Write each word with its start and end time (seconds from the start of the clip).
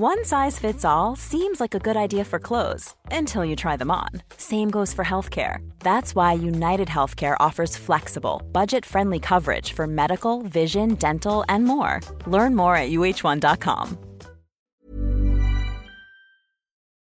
One 0.00 0.24
size 0.24 0.60
fits 0.60 0.84
all 0.84 1.16
seems 1.16 1.58
like 1.58 1.74
a 1.74 1.80
good 1.80 1.96
idea 1.96 2.24
for 2.24 2.38
clothes 2.38 2.94
until 3.10 3.44
you 3.44 3.56
try 3.56 3.76
them 3.76 3.90
on. 3.90 4.10
Same 4.36 4.70
goes 4.70 4.94
for 4.94 5.04
healthcare. 5.04 5.68
That's 5.80 6.14
why 6.14 6.34
United 6.34 6.86
Healthcare 6.88 7.36
offers 7.40 7.76
flexible, 7.76 8.40
budget 8.52 8.86
friendly 8.86 9.18
coverage 9.18 9.72
for 9.72 9.88
medical, 9.88 10.42
vision, 10.42 10.94
dental, 10.94 11.44
and 11.48 11.64
more. 11.64 12.00
Learn 12.28 12.54
more 12.54 12.76
at 12.76 12.90
uh1.com. 12.90 13.98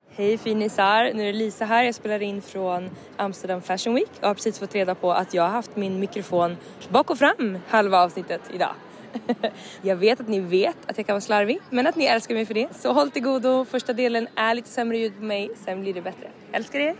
Hej 0.09 0.37
finisar, 0.37 1.13
nu 1.13 1.29
är 1.29 1.33
Lisa 1.33 1.65
här. 1.65 1.83
Jag 1.83 1.95
spelar 1.95 2.21
in 2.21 2.41
från 2.41 2.89
Amsterdam 3.17 3.61
Fashion 3.61 3.93
Week 3.95 4.11
och 4.21 4.27
har 4.27 4.33
precis 4.33 4.59
fått 4.59 4.75
reda 4.75 4.95
på 4.95 5.11
att 5.13 5.33
jag 5.33 5.43
har 5.43 5.49
haft 5.49 5.75
min 5.75 5.99
mikrofon 5.99 6.57
bak 6.89 7.09
och 7.09 7.17
fram 7.17 7.57
halva 7.67 8.03
avsnittet 8.03 8.41
idag. 8.53 8.73
jag 9.81 9.95
vet 9.95 10.19
att 10.19 10.27
ni 10.27 10.39
vet 10.39 10.89
att 10.89 10.97
jag 10.97 11.05
kan 11.05 11.13
vara 11.13 11.21
slarvig, 11.21 11.59
men 11.69 11.87
att 11.87 11.95
ni 11.95 12.05
älskar 12.05 12.35
mig 12.35 12.45
för 12.45 12.53
det. 12.53 12.67
Så 12.75 12.93
håll 12.93 13.11
till 13.11 13.23
godo. 13.23 13.65
Första 13.65 13.93
delen 13.93 14.27
är 14.35 14.55
lite 14.55 14.69
sämre 14.69 14.97
ljud 14.97 15.17
på 15.17 15.23
mig, 15.23 15.49
sen 15.65 15.81
blir 15.81 15.93
det 15.93 16.01
bättre. 16.01 16.27
Älskar 16.51 16.79
er! 16.79 16.95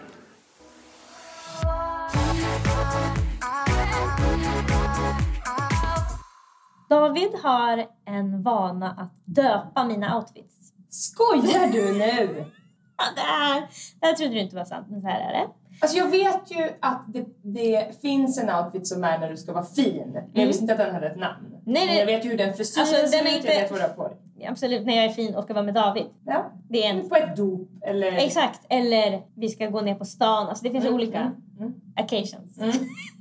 David 6.90 7.32
har 7.44 7.86
en 8.06 8.44
vana 8.44 8.92
att 8.92 9.36
döpa 9.36 9.86
mina 9.86 10.18
outfits. 10.18 10.74
Skojar 10.90 11.68
du 11.72 11.94
nu? 11.94 12.46
Ja, 12.98 13.06
det, 13.16 13.22
här, 13.22 13.62
det 14.00 14.06
här 14.06 14.14
trodde 14.14 14.34
du 14.34 14.40
inte 14.40 14.56
var 14.56 14.66
sant, 14.66 14.88
men 14.90 15.02
så 15.02 15.08
här 15.08 15.20
är 15.20 15.34
det. 15.34 15.48
Alltså 15.82 15.98
jag 15.98 16.08
vet 16.08 16.52
ju 16.52 16.70
att 16.80 17.02
det, 17.08 17.26
det 17.42 18.02
finns 18.02 18.38
en 18.38 18.50
outfit 18.56 18.88
som 18.88 19.04
är 19.04 19.20
när 19.20 19.30
du 19.30 19.38
ska 19.38 19.54
vara 19.54 19.64
fin. 19.64 20.04
Men 20.14 20.30
jag 20.34 20.48
visste 20.48 20.62
inte 20.64 20.74
att 20.74 20.80
den 20.80 20.94
hade 20.94 21.08
ett 21.08 21.20
namn. 21.20 21.46
Mm. 21.48 21.52
Nej, 21.66 21.86
Men 21.86 21.86
nej. 21.88 22.00
jag 22.00 22.06
vet 22.06 22.26
ju 22.26 22.30
hur 22.30 22.38
den 22.38 22.54
frisyren 22.54 22.88
Alltså, 22.88 23.08
ser 23.08 23.22
ut, 23.28 23.36
inte- 23.36 23.48
jag 23.48 23.62
vet 23.62 23.72
vad 23.72 23.80
du 23.80 23.84
har 23.84 23.90
på 23.94 24.08
dig. 24.08 24.18
Absolut, 24.50 24.86
när 24.86 24.96
jag 24.96 25.06
är 25.06 25.10
fin 25.10 25.36
och 25.36 25.44
ska 25.44 25.54
vara 25.54 25.64
med 25.66 25.74
David. 25.74 26.06
Ja. 26.26 26.46
Det 26.70 26.86
är 26.86 26.90
en... 26.90 27.10
På 27.10 27.16
ett 27.16 27.36
dop 27.36 27.70
eller... 27.82 28.12
Exakt, 28.12 28.62
eller 28.70 29.22
vi 29.36 29.50
ska 29.50 29.68
gå 29.70 29.82
ner 29.82 29.96
på 29.96 30.06
stan. 30.06 30.48
Alltså 30.48 30.64
det 30.64 30.72
finns 30.72 30.84
Mm, 30.86 30.96
olika 30.96 31.18
mm, 31.20 31.34
mm. 31.60 31.74
occasions. 32.04 32.58
Mm. 32.60 32.72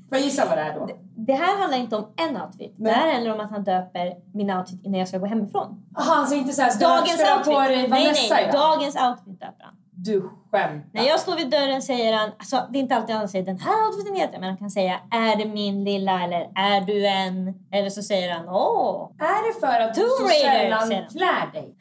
Får 0.08 0.18
jag 0.18 0.20
gissa 0.20 0.46
vad 0.48 0.58
det 0.58 0.62
är 0.62 0.74
då? 0.74 0.88
Det 1.16 1.32
här 1.32 1.58
handlar 1.60 1.78
inte 1.78 1.96
om 1.96 2.06
en 2.16 2.42
outfit. 2.42 2.74
Det 2.76 2.82
Nej. 2.84 2.92
här 2.94 3.12
handlar 3.14 3.34
om 3.34 3.40
att 3.40 3.50
han 3.50 3.64
döper 3.64 4.14
min 4.34 4.50
outfit 4.50 4.84
innan 4.84 4.98
jag 4.98 5.08
ska 5.08 5.18
gå 5.18 5.26
hemifrån. 5.26 5.82
Aha, 5.98 6.14
alltså 6.14 6.34
inte 6.34 6.52
såhär, 6.52 6.70
ska, 6.70 6.88
Dagens 6.88 7.20
ska 7.20 7.36
outfit. 7.36 7.54
på 7.54 7.60
dig 7.60 7.88
nej, 7.88 8.12
nej, 8.30 8.48
idag? 8.48 8.52
dagens 8.60 8.96
outfit 8.96 9.40
döper 9.40 9.64
han. 9.64 9.74
Du 10.04 10.30
skämtar. 10.50 10.88
När 10.92 11.08
jag 11.08 11.20
står 11.20 11.36
vid 11.36 11.50
dörren 11.50 11.82
säger 11.82 12.12
han, 12.12 12.30
alltså 12.38 12.66
det 12.70 12.78
är 12.78 12.80
inte 12.80 12.96
alltid 12.96 13.14
han 13.16 13.28
säger 13.28 13.44
den 13.44 13.58
här 13.58 13.86
outfiten 13.86 14.14
heter 14.14 14.32
jag", 14.32 14.40
men 14.40 14.48
han 14.48 14.58
kan 14.58 14.70
säga 14.70 15.00
är 15.10 15.36
det 15.36 15.44
min 15.44 15.84
lilla 15.84 16.24
eller 16.24 16.50
är 16.54 16.80
du 16.80 17.06
en? 17.06 17.54
Eller 17.72 17.90
så 17.90 18.02
säger 18.02 18.34
han 18.34 18.48
åh. 18.48 19.10
Är 19.18 19.54
det 19.54 19.60
för 19.60 19.80
att 19.80 19.94
du 19.94 20.00
så 20.00 20.28
sällan 20.28 20.88
klär 20.88 21.52
dig? 21.52 21.76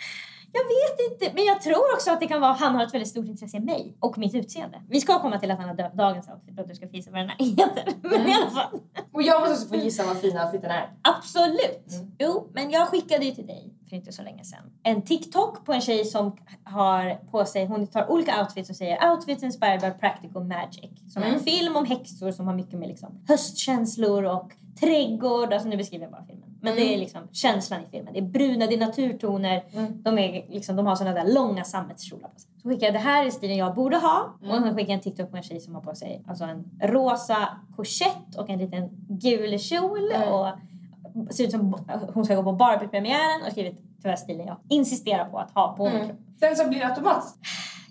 Jag 0.52 0.64
vet 0.64 1.12
inte, 1.12 1.36
men 1.36 1.46
jag 1.46 1.62
tror 1.62 1.94
också 1.94 2.12
att 2.12 2.20
det 2.20 2.28
kan 2.28 2.42
vara 2.42 2.52
han 2.52 2.76
har 2.76 2.84
ett 2.84 2.94
väldigt 2.94 3.10
stort 3.10 3.26
intresse 3.26 3.58
i 3.58 3.60
mig 3.60 3.98
och 4.00 4.18
mitt 4.18 4.36
utseende. 4.36 4.82
Vi 4.90 5.02
ska 5.02 5.20
komma 5.20 5.40
till 5.40 5.52
att 5.52 5.60
han 5.60 5.70
har 5.70 5.76
döpt 5.76 5.96
dagens 5.96 6.30
outfit 6.30 6.58
och 6.58 6.62
att 6.62 6.70
du 6.70 6.76
ska 6.76 6.88
visa 6.88 7.12
vad 7.12 7.20
den 7.20 7.30
här 7.30 7.46
heter. 7.46 7.84
Men 8.02 8.28
i 8.28 8.34
alla 8.34 8.50
fall. 8.50 8.80
Och 9.12 9.22
jag 9.22 9.40
måste 9.40 9.54
också 9.54 9.68
få 9.68 9.76
gissa 9.76 10.04
vad 10.06 10.18
fin 10.18 10.40
outfiten 10.40 10.72
är. 10.72 10.90
Absolut! 11.02 11.92
Mm. 11.92 12.12
Jo, 12.20 12.48
men 12.54 12.72
jag 12.72 12.88
skickade 12.88 13.26
ju 13.26 13.32
till 13.32 13.48
dig 13.48 13.74
för 13.90 13.96
inte 13.96 14.12
så 14.12 14.24
länge 14.24 14.44
sedan 14.44 14.60
en 14.84 15.02
TikTok 15.02 15.66
på 15.66 15.74
en 15.74 15.82
tjej 15.82 16.06
som 16.06 16.38
har 16.64 17.16
på 17.32 17.46
sig, 17.46 17.66
hon 17.66 17.88
tar 17.88 18.12
olika 18.12 18.42
outfits 18.42 18.70
och 18.70 18.76
säger 18.76 19.12
outfits 19.12 19.44
inspired 19.44 19.82
by 19.82 19.92
practical 19.92 20.44
magic. 20.44 20.92
Som 21.14 21.24
Mm. 21.24 21.36
en 21.36 21.40
film 21.42 21.76
om 21.76 21.86
häxor 21.86 22.32
som 22.32 22.48
har 22.48 22.54
mycket 22.56 22.80
med 22.80 22.88
liksom 22.88 23.10
höstkänslor 23.28 24.24
och 24.24 24.52
trädgård. 24.80 25.54
Alltså 25.54 25.70
nu 25.70 25.78
beskriver 25.78 26.06
jag 26.06 26.12
bara 26.12 26.24
filmen. 26.24 26.50
Men 26.62 26.76
det 26.76 26.94
är 26.94 26.98
liksom 26.98 27.22
känslan 27.32 27.82
i 27.84 27.88
filmen. 27.92 28.14
Det 28.14 28.20
är 28.20 28.24
bruna, 28.26 28.66
det 28.68 28.74
är 28.74 28.80
naturtoner. 28.80 29.64
Mm. 29.74 30.04
De, 30.04 30.18
är 30.18 30.46
liksom, 30.50 30.76
de 30.76 30.86
har 30.88 30.96
sådana 30.96 31.24
där 31.24 31.34
långa 31.34 31.64
sammetskjolar 31.64 32.28
på 32.30 32.40
sig. 32.40 32.50
Så 32.62 32.70
skickade 32.70 32.86
jag 32.86 32.94
det 32.94 33.00
här 33.00 33.26
är 33.26 33.30
stilen 33.30 33.58
jag 33.58 33.76
borde 33.76 33.98
ha. 33.98 34.34
Mm. 34.42 34.52
Och 34.52 34.62
sen 34.62 34.64
skickade 34.76 34.82
jag 34.82 34.98
en 34.98 35.00
TikTok 35.02 35.32
på 35.32 35.38
en 35.38 35.44
tjej 35.44 35.60
som 35.60 35.76
har 35.76 35.82
på 35.82 35.96
sig 35.96 36.24
alltså 36.28 36.44
en 36.44 36.72
rosa 36.82 37.48
korsett 37.76 38.36
och 38.38 38.50
en 38.50 38.60
liten 38.60 38.90
gul 39.10 39.60
kjol. 39.60 40.12
Mm. 40.16 40.34
Och 40.34 40.48
ser 41.30 41.44
ut 41.44 41.52
som 41.52 41.76
hon 42.14 42.26
ska 42.26 42.36
gå 42.36 42.44
på 42.44 42.52
Barbie-premiären 42.52 43.42
och 43.46 43.52
skrivit 43.52 43.80
tyvärr 44.02 44.16
stilen 44.16 44.48
jag 44.48 44.58
insisterar 44.70 45.26
på 45.26 45.40
att 45.40 45.52
ha 45.52 45.76
på 45.78 45.88
Mm. 45.88 46.16
Sen 46.40 46.56
så 46.56 46.70
blir 46.70 46.86
automatiskt. 46.86 47.38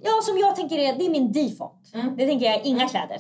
Ja, 0.03 0.11
som 0.23 0.39
jag 0.39 0.56
tänker 0.56 0.79
är, 0.79 0.99
det 0.99 1.06
är 1.06 1.11
min 1.11 1.33
default. 1.33 1.78
Mm. 1.94 2.16
Det 2.16 2.26
tänker 2.26 2.47
jag 2.47 2.60
inga 2.65 2.88
kläder. 2.88 3.19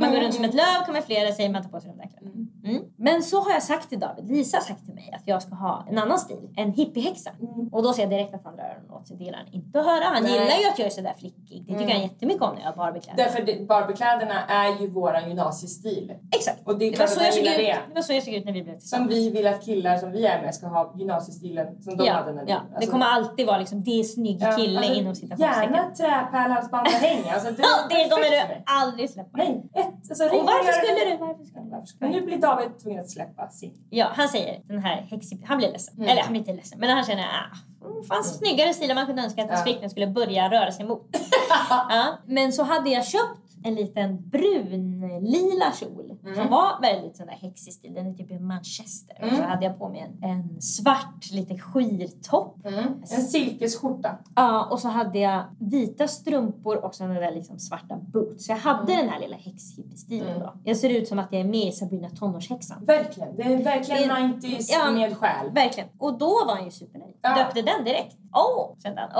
Man 0.00 0.12
går 0.12 0.20
runt 0.20 0.34
som 0.34 0.44
ett 0.44 0.54
löv, 0.54 0.84
kamouflerar 0.86 1.32
sig, 1.32 1.48
man 1.48 1.62
tar 1.62 1.70
på 1.70 1.80
sig 1.80 1.90
de 1.90 1.96
där 1.98 2.08
kläderna. 2.08 2.30
Mm. 2.64 2.82
Men 2.96 3.22
så 3.22 3.40
har 3.40 3.50
jag 3.50 3.62
sagt 3.62 3.88
till 3.88 4.00
David, 4.00 4.28
Lisa 4.30 4.56
har 4.56 4.62
sagt 4.64 4.84
till 4.84 4.94
mig 4.94 5.14
att 5.16 5.22
jag 5.28 5.42
ska 5.42 5.54
ha 5.54 5.86
en 5.90 5.98
annan 5.98 6.18
stil, 6.18 6.48
en 6.56 6.72
hippiehäxa. 6.72 7.30
Och 7.72 7.82
då 7.82 7.92
ser 7.92 8.02
jag 8.02 8.10
direkt 8.10 8.34
att 8.34 8.44
han 8.44 8.56
drar 8.56 8.64
öronen 8.64 8.90
åt 8.90 9.08
sig, 9.08 9.16
det 9.16 9.24
gillar 9.24 9.38
han 9.38 9.46
inte 9.52 9.80
att 9.80 9.86
höra. 9.86 10.04
Han 10.04 10.22
Nej. 10.22 10.32
gillar 10.32 10.44
ju 10.62 10.68
att 10.72 10.78
jag 10.78 10.86
är 10.86 10.90
sådär 10.90 11.14
flickig, 11.18 11.64
det 11.68 11.78
tycker 11.78 11.92
han 11.92 12.02
jättemycket 12.02 12.42
om 12.42 12.54
när 12.54 12.62
jag 12.62 12.68
har 12.68 12.76
Barbiekläder. 12.76 13.24
Därför 13.24 13.66
Barbiekläderna 13.66 14.44
är 14.48 14.80
ju 14.80 14.86
våran 14.90 15.28
gymnasiestil. 15.28 16.12
Exakt. 16.36 16.66
Och 16.68 16.78
det 16.78 16.90
Det 16.90 16.98
var, 16.98 17.06
så 17.06 17.22
jag 17.24 17.34
såg 17.34 17.42
ut, 17.42 17.56
det. 17.56 17.76
det 17.88 17.94
var 17.94 18.02
så 18.02 18.12
jag 18.12 18.22
såg 18.22 18.34
ut 18.34 18.44
när 18.44 18.52
vi 18.52 18.62
blev 18.62 18.72
Som 18.72 18.80
tillsammans. 18.80 19.12
vi 19.12 19.30
vill 19.30 19.46
att 19.46 19.64
killar 19.64 19.96
som 19.96 20.10
vi 20.12 20.26
är 20.26 20.42
med 20.42 20.54
ska 20.54 20.66
ha 20.66 20.94
gymnasiestilen 20.98 21.82
som 21.82 21.96
de 21.96 22.04
ja, 22.06 22.12
hade 22.12 22.32
när 22.32 22.44
vi... 22.44 22.50
ja. 22.50 22.56
alltså- 22.58 22.80
det 22.80 22.86
kommer 22.86 23.06
alltid 23.06 23.46
vara 23.46 23.58
liksom, 23.58 23.82
det 23.82 24.00
är 24.00 24.04
snygg 24.04 24.38
Ja, 24.42 24.56
kille 24.56 24.78
alltså, 24.78 24.94
inom 24.94 25.14
citationstecken. 25.14 25.74
Gärna 25.74 25.90
träpärlhalsband 25.94 26.86
och 26.86 26.92
häng. 26.92 27.24
Alltså, 27.34 27.50
det, 27.50 27.62
Ja, 27.62 27.68
det 27.88 28.08
kommer 28.10 28.30
du 28.30 28.62
aldrig 28.66 29.10
släppa. 29.10 29.38
Nej, 29.38 29.64
ett. 29.74 29.86
Alltså, 30.10 30.24
Och 30.24 30.44
varför 30.44 30.72
skulle 30.72 31.10
du? 31.10 31.16
Varför 31.16 31.44
skulle? 31.44 31.70
Varför 31.70 31.86
skulle 31.86 32.10
nu 32.10 32.20
blir 32.20 32.38
David 32.38 32.78
tvungen 32.82 33.00
att 33.00 33.10
släppa 33.10 33.48
sin. 33.50 33.74
Ja, 33.90 34.06
han 34.14 34.28
säger 34.28 34.60
den 34.64 34.78
här 34.78 34.96
häxig... 35.10 35.44
Han 35.46 35.58
blir 35.58 35.72
ledsen. 35.72 35.94
Mm. 35.96 36.08
Eller 36.08 36.22
han 36.22 36.30
blir 36.32 36.40
inte 36.40 36.52
ledsen, 36.52 36.80
men 36.80 36.90
han 36.90 37.04
känner 37.04 37.22
ah, 37.24 37.56
det 38.00 38.06
fanns 38.08 38.38
snyggare 38.38 38.74
stilar 38.74 38.94
man 38.94 39.06
kunde 39.06 39.22
önska 39.22 39.42
att 39.42 39.48
ens 39.48 39.60
Ja. 39.60 39.64
flickvän 39.64 39.90
skulle 39.90 40.06
börja 40.06 40.50
röra 40.50 40.72
sig 40.72 40.84
mot. 40.86 41.16
ja. 41.70 42.18
Men 42.26 42.52
så 42.52 42.62
hade 42.62 42.90
jag 42.90 43.06
köpt 43.06 43.40
en 43.64 43.74
liten 43.74 44.28
brun-lila 44.30 45.72
kjol 45.80 46.13
Mm. 46.24 46.34
som 46.36 46.50
var 46.50 46.80
väldigt 46.82 47.16
sån 47.16 47.26
där 47.26 47.34
häxig 47.34 47.72
stil. 47.72 47.94
Den 47.94 48.06
är 48.06 48.14
typ 48.14 48.30
i 48.30 48.38
Manchester. 48.38 49.16
Och 49.22 49.28
så 49.28 49.34
Mm. 49.34 49.50
hade 49.50 49.64
jag 49.64 49.78
på 49.78 49.88
mig 49.88 50.00
en, 50.00 50.30
en 50.30 50.60
svart 50.62 51.30
lite 51.32 51.58
skirtopp. 51.58 52.66
Mm. 52.66 52.84
En 53.00 53.22
silkesskjorta. 53.22 54.18
Ja, 54.34 54.64
och 54.70 54.80
så 54.80 54.88
hade 54.88 55.18
jag 55.18 55.44
vita 55.58 56.08
strumpor 56.08 56.84
och 56.84 56.94
såna 56.94 57.14
där 57.20 57.30
liksom 57.32 57.58
svarta 57.58 57.96
boots. 57.96 58.46
Så 58.46 58.52
jag 58.52 58.56
hade 58.56 58.96
den 58.96 59.08
här 59.08 59.20
lilla 59.20 59.36
häxhippie-stilen 59.36 60.28
Mm. 60.28 60.40
då. 60.40 60.52
Jag 60.64 60.76
ser 60.76 60.90
ut 60.90 61.08
som 61.08 61.18
att 61.18 61.28
jag 61.32 61.40
är 61.40 61.44
med 61.44 61.68
i 61.68 61.72
Sabrina 61.72 62.08
tonårshäxan. 62.10 62.84
Verkligen. 62.84 63.36
Det 63.36 63.42
är 63.42 63.64
verkligen 63.64 64.08
Det- 64.08 64.48
90s 64.48 64.66
Ja. 64.72 64.90
med 64.90 65.16
själ. 65.16 65.50
Verkligen. 65.50 65.88
Och 65.98 66.18
då 66.18 66.44
var 66.46 66.54
han 66.56 66.64
ju 66.64 66.70
supernöjd. 66.70 67.14
Ja. 67.22 67.34
Döpte 67.38 67.62
den 67.62 67.84
direkt. 67.84 68.16
Åh! 68.36 68.70
Oh, 68.72 68.78
kände 68.82 69.00
han. 69.00 69.10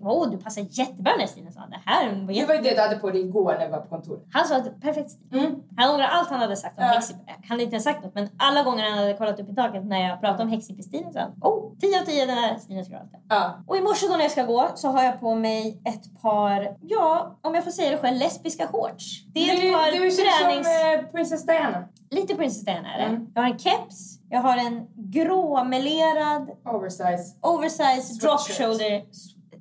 Åh, 0.00 0.30
du 0.30 0.38
passar 0.38 0.66
jättebra 0.70 1.12
den 1.12 1.20
här 1.20 1.26
stilen, 1.26 1.52
sa 1.52 1.60
han. 1.60 1.70
Det 1.70 1.80
här 1.84 2.06
var 2.26 2.32
Det 2.34 2.46
var 2.46 2.54
ju 2.54 2.60
det 2.60 2.74
du 2.74 2.80
hade 2.80 2.96
på 2.96 3.10
dig 3.10 3.20
igår 3.20 3.56
när 3.58 3.66
vi 3.66 3.72
var 3.72 3.80
på 3.80 3.88
kontoret. 3.88 4.22
Han 4.32 4.46
sa 4.46 4.56
att 4.56 4.80
perfekt 4.80 5.10
stil. 5.10 5.38
Mm. 5.38 5.62
Han 5.76 5.94
ångrar 5.94 6.06
allt 6.06 6.28
han 6.28 6.37
hade 6.38 6.56
sagt 6.56 6.78
om 6.78 6.84
Ja. 6.84 6.90
häxip. 6.90 7.16
Han 7.26 7.34
hade 7.48 7.62
inte 7.62 7.74
ens 7.74 7.84
sagt 7.84 8.04
något, 8.04 8.14
men 8.14 8.28
alla 8.38 8.62
gånger 8.62 8.84
han 8.90 8.98
hade 8.98 9.14
kollat 9.14 9.40
upp 9.40 9.48
i 9.50 9.54
taket 9.54 9.84
när 9.84 10.08
jag 10.08 10.20
pratade 10.20 10.42
om 10.42 10.48
häxip-stilen 10.48 11.12
sa 11.12 11.20
han. 11.20 11.32
Oh, 11.40 11.72
10 11.80 12.00
av 12.00 12.04
10 12.04 12.26
den 12.26 12.38
här 12.38 12.56
stilen 12.58 12.84
ska 12.84 12.94
du 12.94 13.00
alltid 13.00 13.14
ha." 13.14 13.36
Ja. 13.36 13.64
Och 13.66 13.76
i 13.76 13.80
morse 13.80 14.06
då 14.06 14.12
när 14.16 14.22
jag 14.22 14.30
ska 14.30 14.44
gå 14.44 14.68
så 14.74 14.88
har 14.88 15.02
jag 15.02 15.20
på 15.20 15.34
mig 15.34 15.80
ett 15.84 16.22
par, 16.22 16.76
ja, 16.80 17.38
om 17.42 17.54
jag 17.54 17.64
får 17.64 17.70
säga 17.70 17.90
det 17.90 17.98
själv, 17.98 18.16
lesbiska 18.18 18.66
shorts. 18.66 19.24
Det 19.34 19.50
är 19.50 19.54
ett 19.54 19.74
par 19.74 19.92
du, 19.92 19.98
du 19.98 20.10
tränings... 20.10 20.66
som 20.66 21.04
eh, 21.04 21.12
Princess 21.12 21.46
Diana. 21.46 21.88
Lite 22.10 22.34
Princess 22.34 22.64
Diana 22.64 22.94
är 22.94 22.98
det. 22.98 23.04
Mm. 23.04 23.26
Jag 23.34 23.42
har 23.42 23.48
en 23.50 23.58
keps. 23.58 24.18
Jag 24.30 24.40
har 24.40 24.56
en 24.56 24.86
gråmelerad 24.96 26.50
Oversize. 26.64 27.36
oversized 27.42 28.20
drop 28.20 28.40
shoulder 28.40 29.02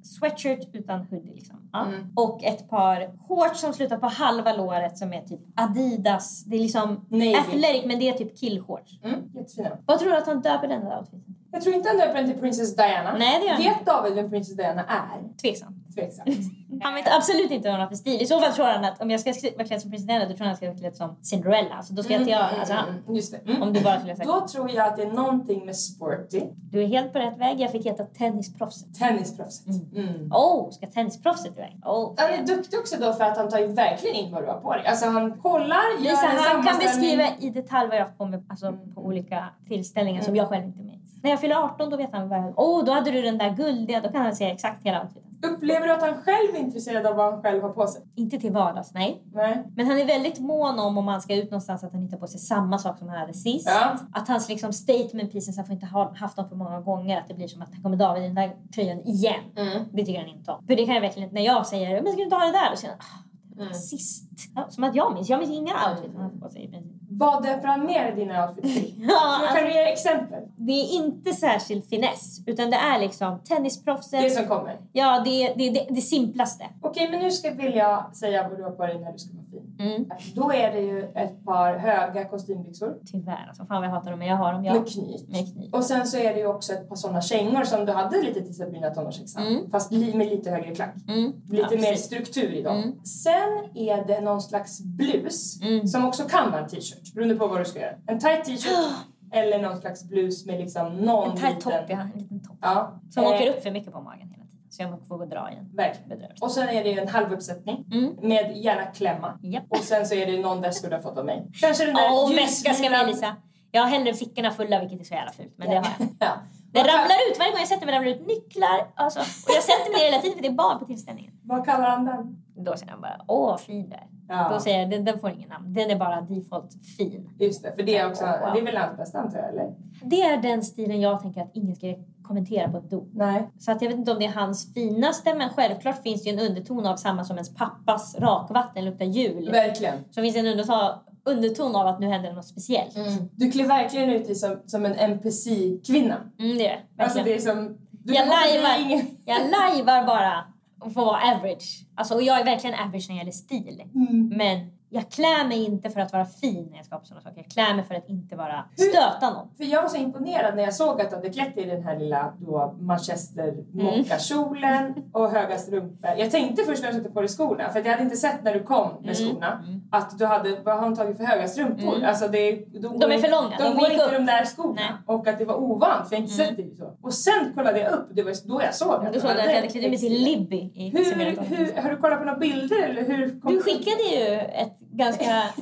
sweatshirt 0.07 0.69
utan 0.73 0.99
hoodie 0.99 1.33
liksom. 1.33 1.69
Ja. 1.73 1.85
Mm. 1.85 2.07
Och 2.15 2.43
ett 2.43 2.69
par 2.69 3.11
shorts 3.27 3.61
som 3.61 3.73
slutar 3.73 3.97
på 3.97 4.07
halva 4.07 4.53
låret 4.53 4.97
som 4.97 5.13
är 5.13 5.21
typ 5.21 5.39
Adidas. 5.55 6.43
Det 6.43 6.55
är 6.55 6.59
liksom 6.59 7.05
Navy. 7.09 7.35
athletic 7.35 7.85
men 7.85 7.99
det 7.99 8.09
är 8.09 8.13
typ 8.13 8.39
killshorts. 8.39 8.99
Mm, 9.03 9.19
jättefina. 9.33 9.77
Vad 9.85 9.99
tror 9.99 10.11
du 10.11 10.17
att 10.17 10.27
han 10.27 10.41
döper 10.41 10.67
den 10.67 10.85
där 10.85 10.97
outfiten? 10.97 11.35
Jag 11.51 11.61
tror 11.61 11.75
inte 11.75 11.89
han 11.89 11.97
döper 11.97 12.13
den 12.13 12.31
till 12.31 12.39
Princess 12.39 12.75
Diana. 12.75 13.15
Nej, 13.17 13.39
det 13.39 13.45
gör 13.45 13.53
han 13.53 13.63
Vet 13.63 13.85
David 13.85 14.13
vem 14.13 14.29
Princess 14.29 14.57
Diana 14.57 14.83
är? 14.83 15.37
Tveksam. 15.41 15.76
Tveksamt. 15.97 16.29
Han 16.81 16.93
vet 16.93 17.15
absolut 17.17 17.51
inte 17.51 17.67
vad 17.67 17.71
han 17.71 17.81
har 17.81 17.87
för 17.87 17.95
stil. 17.95 18.21
I 18.21 18.25
så 18.25 18.39
fall 18.39 18.53
tror 18.53 18.65
han 18.65 18.85
att 18.85 19.01
om 19.01 19.09
jag 19.11 19.19
ska 19.19 19.33
vara 19.57 19.67
klädd 19.67 19.81
som 19.81 19.91
Princess 19.91 20.07
Diana 20.07 20.25
då 20.25 20.35
tror 20.35 20.45
han 20.45 20.47
att 20.47 20.49
jag 20.49 20.57
ska 20.57 20.67
vara 20.67 20.77
klädd 20.79 20.95
som 20.95 21.15
Cinderella. 21.21 21.81
Så 21.83 21.93
då 21.93 22.03
ska 22.03 22.13
inte 22.13 22.31
jag... 22.31 22.41
Alltså, 22.59 22.73
han, 22.73 22.89
Mm, 22.89 23.15
Just 23.15 23.31
det. 23.31 23.51
Mm. 23.51 23.61
om 23.63 23.73
du 23.73 23.81
bara 23.83 23.99
skulle 23.99 24.15
sagt 24.15 24.27
Då 24.27 24.47
tror 24.47 24.71
jag 24.71 24.87
att 24.87 24.97
det 24.97 25.03
är 25.03 25.11
någonting 25.11 25.65
med 25.65 25.75
sporty. 25.75 26.41
du 26.71 26.83
är 26.83 26.87
helt 26.87 27.13
på 27.13 27.19
rätt 27.19 27.37
väg. 27.37 27.59
Jag 27.59 27.71
fick 27.71 27.85
heta 27.85 28.03
tennisproffset. 28.03 28.95
Tennisproffset. 28.99 29.93
Mm. 29.95 30.31
Oh, 30.31 30.69
ska 30.69 30.87
tennisproffset 30.87 31.57
iväg? 31.57 31.79
Oh. 31.85 32.13
Han 32.17 32.33
är 32.33 32.45
duktig 32.45 32.79
också 32.79 32.95
då 32.99 33.13
för 33.13 33.23
att 33.23 33.37
han 33.37 33.49
tar 33.49 33.59
ju 33.59 33.67
verkligen 33.67 34.15
in 34.15 34.31
vad 34.31 34.43
du 34.43 34.47
har 34.47 34.59
på 34.59 34.73
dig. 34.73 34.85
Alltså 34.85 35.05
han 35.05 35.37
kollar, 35.41 35.83
gör 35.99 36.01
Lisa, 36.01 36.31
en 36.31 36.37
han 36.37 36.63
kan 36.63 36.79
beskriva 36.79 37.23
i 37.39 37.49
detalj 37.49 37.89
vad 37.89 37.97
jag 37.97 38.05
har 38.05 38.11
på 38.11 38.25
mig 38.25 38.43
alltså, 38.49 38.73
på 38.95 39.01
olika 39.05 39.45
tillställningar 39.67 40.21
som 40.21 40.35
jag 40.35 40.49
själv 40.49 40.65
inte 40.65 40.79
i. 40.79 40.99
När 41.23 41.29
jag 41.29 41.41
fyller 41.41 41.55
18 41.55 41.89
då 41.89 41.97
vet 41.97 42.13
han 42.13 42.29
vad 42.29 42.39
jag... 42.39 42.59
Oh, 42.59 42.85
då 42.85 42.91
hade 42.91 43.11
du 43.11 43.21
den 43.21 43.37
där 43.37 43.49
guldiga. 43.49 44.01
Då 44.01 44.09
kan 44.11 44.21
han 44.21 44.35
säga 44.35 44.53
exakt 44.53 44.85
hela 44.85 45.01
outfiten. 45.01 45.26
Upplever 45.45 45.87
du 45.87 45.93
att 45.93 46.01
han 46.01 46.13
själv 46.13 46.55
är 46.55 46.59
intresserad 46.59 47.05
av 47.05 47.15
vad 47.15 47.33
han 47.33 47.41
själv 47.41 47.61
har 47.61 47.69
på 47.69 47.87
sig? 47.87 48.01
Inte 48.15 48.37
till 48.37 48.51
vardags, 48.51 48.93
nej. 48.93 49.23
Nej. 49.33 49.63
Men 49.75 49.87
han 49.87 49.99
är 49.99 50.05
väldigt 50.05 50.39
mån 50.39 50.79
om 50.79 50.97
om 50.97 51.07
han 51.07 51.21
ska 51.21 51.35
ut 51.35 51.51
någonstans 51.51 51.83
att 51.83 51.93
han 51.93 52.09
har 52.11 52.17
på 52.17 52.27
sig 52.27 52.39
samma 52.39 52.77
sak 52.77 52.97
som 52.97 53.09
han 53.09 53.17
hade 53.19 53.33
sist. 53.33 53.67
Ja. 53.69 53.97
Att 54.13 54.27
hans 54.27 54.49
liksom 54.49 54.73
statement 54.73 55.31
pieces, 55.31 55.57
han 55.57 55.65
får 55.65 55.73
inte 55.73 55.85
ha 55.85 56.15
haft 56.15 56.35
dem 56.35 56.49
för 56.49 56.55
många 56.55 56.81
gånger. 56.81 57.21
Att 57.21 57.27
det 57.27 57.33
blir 57.33 57.47
som 57.47 57.61
att 57.61 57.73
han 57.73 57.83
kommer 57.83 57.97
David 57.97 58.23
i 58.23 58.25
den 58.25 58.35
där 58.35 58.55
tröjan 58.75 59.01
igen. 59.01 59.43
Mm. 59.55 59.83
Det 59.93 60.05
tycker 60.05 60.19
han 60.19 60.29
inte 60.29 60.51
om. 60.51 60.65
För 60.67 60.75
det 60.75 60.85
kan 60.85 60.95
jag 60.95 61.01
verkligen, 61.01 61.29
när 61.33 61.41
jag 61.41 61.67
säger 61.67 62.01
men 62.01 62.11
ska 62.11 62.17
du 62.17 62.23
inte 62.23 62.35
ha 62.35 62.45
det 62.45 62.51
där? 62.51 62.75
Säger 62.75 62.93
han 62.93 62.99
ah, 62.99 63.23
Mm. 63.61 63.73
sist. 63.73 64.29
Ja, 64.55 64.65
som 64.69 64.83
att 64.83 64.95
jag 64.95 65.13
minns. 65.13 65.29
Jag 65.29 65.39
minns 65.39 65.51
inga 65.51 65.73
outfits 65.89 66.15
han 66.15 66.23
har 66.23 66.39
på 66.39 66.49
sig. 66.49 66.69
Vad 67.09 67.43
döper 67.43 67.67
han 67.67 67.85
mer 67.85 68.11
i 68.11 68.15
dina 68.15 68.47
outfits 68.49 68.73
till? 68.73 68.93
Ja, 69.07 69.07
Jag 69.07 69.41
alltså, 69.41 69.55
kan 69.55 69.65
du 69.65 69.73
ge 69.73 69.79
exempel? 69.91 70.43
det 70.55 70.71
är 70.71 70.95
inte 70.95 71.33
särskilt 71.33 71.89
finess. 71.89 72.39
Utan 72.45 72.69
det 72.69 72.75
är 72.77 72.99
liksom 72.99 73.39
tennisproffset. 73.39 74.21
Det 74.21 74.29
som 74.29 74.47
kommer. 74.47 74.77
Ja, 74.91 75.21
det 75.25 75.29
är 75.43 75.55
det, 75.57 75.69
det, 75.69 75.85
det 75.89 76.01
simplaste. 76.01 76.65
Okej, 76.81 77.09
men 77.11 77.19
nu 77.19 77.31
ska 77.31 77.51
vill 77.51 77.75
jag 77.75 78.15
säga 78.15 78.49
vad 78.49 78.57
du 78.57 78.63
har 78.63 78.71
på 78.71 78.85
dig 78.85 78.99
när 78.99 79.11
du 79.11 79.17
ska 79.19 79.33
vara 79.33 79.45
fin. 79.45 79.75
Mm. 79.79 80.09
Då 80.35 80.51
är 80.53 80.71
det 80.71 80.79
ju 80.81 81.03
ett 81.15 81.45
par 81.45 81.77
höga 81.77 82.25
kostymbyxor 82.25 82.95
Tyvärr 83.11 83.45
alltså. 83.47 83.65
Fan 83.65 83.77
vad 83.81 83.85
jag 83.85 83.91
hatar 83.95 84.09
dem. 84.11 84.19
Men 84.19 84.27
jag 84.27 84.35
har 84.37 84.53
dem. 84.53 84.65
Ja. 84.65 84.73
med 84.73 84.87
knyt. 84.91 85.29
Med 85.29 85.53
kniv. 85.53 85.73
Och 85.73 85.83
sen 85.83 86.07
så 86.07 86.17
är 86.17 86.33
det 86.33 86.39
ju 86.39 86.47
också 86.47 86.73
ett 86.73 86.89
par 86.89 86.95
sådana 86.95 87.21
kängor 87.21 87.63
som 87.63 87.85
du 87.85 87.91
hade 87.91 88.21
lite 88.21 88.41
till 88.41 88.55
Sabrina 88.55 88.89
tonårshäxan. 88.89 89.47
Mm. 89.47 89.71
Fast 89.71 89.91
med 89.91 90.27
lite 90.29 90.49
högre 90.49 90.75
klack. 90.75 90.95
Mm. 91.07 91.33
Lite 91.49 91.75
Ja, 91.75 91.81
mer 91.81 91.95
struktur 91.95 92.53
i 92.53 92.61
dem. 92.61 92.77
Mm. 92.77 93.05
Sen 93.05 93.69
är 93.75 94.07
det 94.07 94.21
någon 94.21 94.41
slags 94.41 94.81
blus 94.81 95.61
Mm. 95.61 95.87
som 95.87 96.05
också 96.05 96.23
kan 96.23 96.51
vara 96.51 96.61
en 96.61 96.69
t-shirt 96.69 96.96
beroende 97.15 97.35
på 97.35 97.47
vad 97.47 97.61
du 97.61 97.65
ska 97.65 97.79
göra. 97.79 97.95
En 98.07 98.19
tight 98.19 98.43
t-shirt 98.45 98.93
eller 99.33 99.61
någon 99.61 99.77
slags 99.77 100.03
blus 100.09 100.45
med 100.45 100.59
liksom 100.59 100.95
någon 100.95 101.29
En 101.31 101.37
tight 101.37 101.55
liten... 101.55 101.71
topp, 101.71 101.85
ja. 101.89 101.99
En 101.99 102.19
liten 102.19 102.43
topp. 102.43 102.57
Ja. 102.61 102.99
Som 103.09 103.23
Eh, 103.23 103.29
åker 103.29 103.49
upp 103.49 103.63
för 103.63 103.71
mycket 103.71 103.93
på 103.93 104.01
magen 104.01 104.19
hela 104.29 104.43
tiden. 104.45 104.47
Så 104.69 104.81
jag 104.83 105.07
får 105.07 105.17
gå 105.17 105.23
och 105.23 105.29
dra 105.29 105.51
igen. 105.51 105.69
Verkligen. 105.73 106.31
Och 106.41 106.51
sen 106.51 106.69
är 106.69 106.83
det 106.83 106.99
en 106.99 107.07
halvuppsättning 107.07 107.85
Mm. 107.93 108.15
med 108.21 108.57
gärna 108.57 108.85
klämma. 108.85 109.39
Japp. 109.41 109.63
Och 109.69 109.77
sen 109.77 110.05
så 110.07 110.15
är 110.15 110.25
det 110.31 110.37
någon 110.41 110.61
väska 110.61 110.87
du 110.89 110.95
har 110.95 111.01
fått 111.01 111.17
av 111.17 111.25
mig. 111.25 111.47
Kanske 111.61 111.85
den 111.85 111.95
där 111.95 112.09
Åh, 112.11 112.35
väska 112.35 112.73
ska 112.73 112.89
med 112.89 113.07
Lisa. 113.07 113.35
Jag 113.71 113.81
har 113.81 113.89
hellre 113.89 114.13
fickorna 114.13 114.51
fulla 114.51 114.79
vilket 114.79 114.99
är 114.99 115.03
så 115.03 115.13
jävla 115.13 115.31
fult. 115.31 115.53
Men 115.57 115.69
det 115.69 115.75
har 115.75 115.87
jag. 115.99 116.07
Ja. 116.19 116.33
Det 116.71 116.79
ramlar 116.79 117.17
ut 117.31 117.39
varje 117.39 117.51
gång 117.51 117.59
jag 117.59 117.67
sätter 117.67 117.85
mig 117.85 117.95
ramlar 117.95 118.11
ut 118.11 118.27
nycklar. 118.27 118.87
Alltså, 118.95 119.19
och 119.19 119.51
jag 119.55 119.63
sätter 119.63 119.91
mig 119.93 120.05
hela 120.05 120.21
tiden 120.21 120.35
för 120.35 120.41
det 120.41 120.47
är 120.47 120.53
barn 120.53 120.79
på 120.79 120.85
tillställningen. 120.85 121.33
Vad 121.43 121.65
kallar 121.65 121.89
han 121.89 122.05
den? 122.05 122.43
Då 122.57 122.75
säger 122.75 122.91
han 122.91 123.01
bara 123.01 123.21
åh 123.27 123.57
fin 123.57 123.89
du. 123.89 123.95
Ja. 124.29 124.49
Då 124.53 124.59
säger 124.59 124.79
jag 124.79 124.89
den, 124.89 125.05
den 125.05 125.19
får 125.19 125.29
ingen 125.29 125.49
namn. 125.49 125.73
Den 125.73 125.91
är 125.91 125.95
bara 125.95 126.21
default 126.21 126.71
fin. 126.97 127.29
Just 127.39 127.63
det, 127.63 127.71
för 127.75 127.83
det 127.83 127.97
är 127.97 128.09
också, 128.09 128.25
det 128.25 128.59
är 128.59 128.65
väl 128.65 128.77
hans 128.77 128.97
bästa 128.97 129.19
antar 129.19 129.39
jag, 129.39 129.49
eller? 129.49 129.75
Det 130.01 130.21
är 130.21 130.41
den 130.41 130.63
stilen 130.63 131.01
jag 131.01 131.21
tänker 131.21 131.41
att 131.41 131.51
ingen 131.53 131.75
ska 131.75 131.95
kommentera 132.23 132.71
på 132.71 132.77
ett 132.77 132.89
dop. 132.89 133.09
Nej. 133.13 133.49
Så 133.57 133.71
att 133.71 133.81
jag 133.81 133.89
vet 133.89 133.97
inte 133.97 134.11
om 134.11 134.19
det 134.19 134.25
är 134.25 134.31
hans 134.31 134.73
finaste 134.73 135.35
men 135.35 135.49
självklart 135.49 136.03
finns 136.03 136.23
det 136.23 136.29
ju 136.29 136.39
en 136.39 136.49
underton 136.49 136.85
av 136.85 136.95
samma 136.95 137.23
som 137.23 137.35
ens 137.35 137.55
pappas 137.55 138.15
rakvatten 138.19 138.85
luktar 138.85 139.05
jul. 139.05 139.51
Verkligen. 139.51 139.95
Så 140.11 140.21
finns 140.21 140.33
det 140.33 140.39
en 140.39 140.47
underton, 140.47 140.89
underton 141.25 141.75
av 141.75 141.87
att 141.87 141.99
nu 141.99 142.07
händer 142.07 142.33
något 142.33 142.45
speciellt. 142.45 142.95
Du 143.31 143.51
klär 143.51 143.67
verkligen 143.67 144.09
ut 144.09 144.25
dig 144.25 144.35
som, 144.35 144.59
som 144.65 144.85
en 144.85 144.93
NPC-kvinna. 144.93 146.15
Mm, 146.39 146.57
det 146.57 146.67
är 146.67 146.85
det. 146.97 147.03
Alltså 147.03 147.23
det 147.23 147.35
är 147.35 147.39
som... 147.39 147.77
Du 147.91 148.13
Jag 148.13 148.27
lajvar, 148.27 148.85
ingen... 148.85 149.05
jag 149.25 149.41
lajvar 149.41 150.05
bara 150.07 150.43
vara 150.79 151.35
average. 151.35 151.85
Alltså, 151.95 152.15
och 152.15 152.23
jag 152.23 152.39
är 152.39 152.45
verkligen 152.45 152.79
average 152.79 153.05
när 153.09 153.15
det 153.15 153.19
gäller 153.19 153.31
stil. 153.31 153.83
Mm. 153.95 154.27
Men 154.37 154.71
jag 154.89 155.09
klär 155.11 155.47
mig 155.47 155.65
inte 155.65 155.89
för 155.89 155.99
att 156.01 156.13
vara 156.13 156.25
fin 156.25 156.67
när 156.71 156.77
jag 156.77 156.85
ska 156.85 156.97
på 156.97 157.05
sådana 157.05 157.21
saker. 157.21 157.37
Jag 157.37 157.51
klär 157.51 157.75
mig 157.75 157.85
för 157.85 157.95
att 157.95 158.09
inte 158.09 158.35
vara 158.35 158.63
stöta 158.75 159.33
någon. 159.33 159.47
För 159.57 159.63
jag 159.63 159.81
var 159.81 159.89
så 159.89 159.97
imponerad 159.97 160.55
när 160.55 160.63
jag 160.63 160.73
såg 160.73 161.01
att 161.01 161.09
du 161.09 161.15
hade 161.15 161.29
klätt 161.29 161.55
dig 161.55 161.63
i 161.63 161.69
den 161.69 161.83
här 161.83 161.99
lilla 161.99 162.33
då, 162.39 162.75
manchester 162.79 163.53
mockakjolen 163.73 164.93
och 165.13 165.29
höga 165.31 165.57
strumpor. 165.57 166.09
Jag 166.17 166.31
tänkte 166.31 166.63
först 166.63 166.81
när 166.81 166.87
jag 166.89 166.95
satte 166.95 167.09
på 167.09 167.19
dig 167.21 167.29
skorna, 167.29 167.69
för 167.69 167.79
att 167.79 167.85
jag 167.85 167.91
hade 167.91 168.03
inte 168.03 168.15
sett 168.17 168.43
när 168.43 168.53
du 168.53 168.63
kom 168.63 168.89
med 169.01 169.15
Mm. 169.19 169.31
skorna, 169.31 169.63
att 169.91 170.19
du 170.19 170.25
hade, 170.25 170.59
vad 170.65 170.75
har 170.75 170.83
hon 170.83 170.95
tagit 170.95 171.17
för 171.17 171.23
höga 171.23 171.47
strumpor? 171.47 171.95
Mm. 171.95 172.05
Alltså 172.09 172.27
det, 172.27 172.51
de, 172.81 172.99
De 172.99 173.11
är 173.11 173.17
för 173.17 173.31
långa, 173.31 173.57
De, 173.57 173.63
de 173.63 173.77
går 173.77 173.91
inte 173.91 174.05
upp. 174.05 174.11
de 174.11 174.25
där 174.25 174.45
skorna. 174.45 174.73
Nej. 174.75 174.91
Och 175.17 175.27
att 175.27 175.39
det 175.39 175.45
var 175.45 175.55
ovant, 175.55 176.09
för 176.09 176.15
jag 176.15 176.21
har 176.21 176.27
inte 176.27 176.43
Mm. 176.43 176.47
sett 176.47 176.57
dig 176.57 176.75
så. 176.77 176.93
Och 177.01 177.13
sen 177.13 177.51
kollade 177.55 177.79
jag 177.79 177.91
upp, 177.93 178.07
det 178.11 178.23
var 178.23 178.33
då 178.47 178.61
jag 178.61 178.75
såg 178.75 179.05
att 179.05 179.13
Du 179.13 179.19
såg 179.19 179.29
att 179.31 179.37
jag 179.37 179.43
hade 179.55 179.67
klätt 179.67 179.89
mig 179.89 179.97
till. 179.97 180.23
Libby 180.23 180.71
i 180.75 180.89
Hur, 180.89 181.55
hur, 181.55 181.81
har 181.81 181.89
du 181.89 181.97
kollat 181.97 182.19
på 182.19 182.25
några 182.25 182.37
bilder 182.39 182.83
eller 182.83 183.03
hur? 183.03 183.39
kom- 183.39 183.53
Du 183.53 183.61
skickade 183.61 184.03
ju 184.15 184.39
ett 184.39 184.76
ganska, 184.97 185.25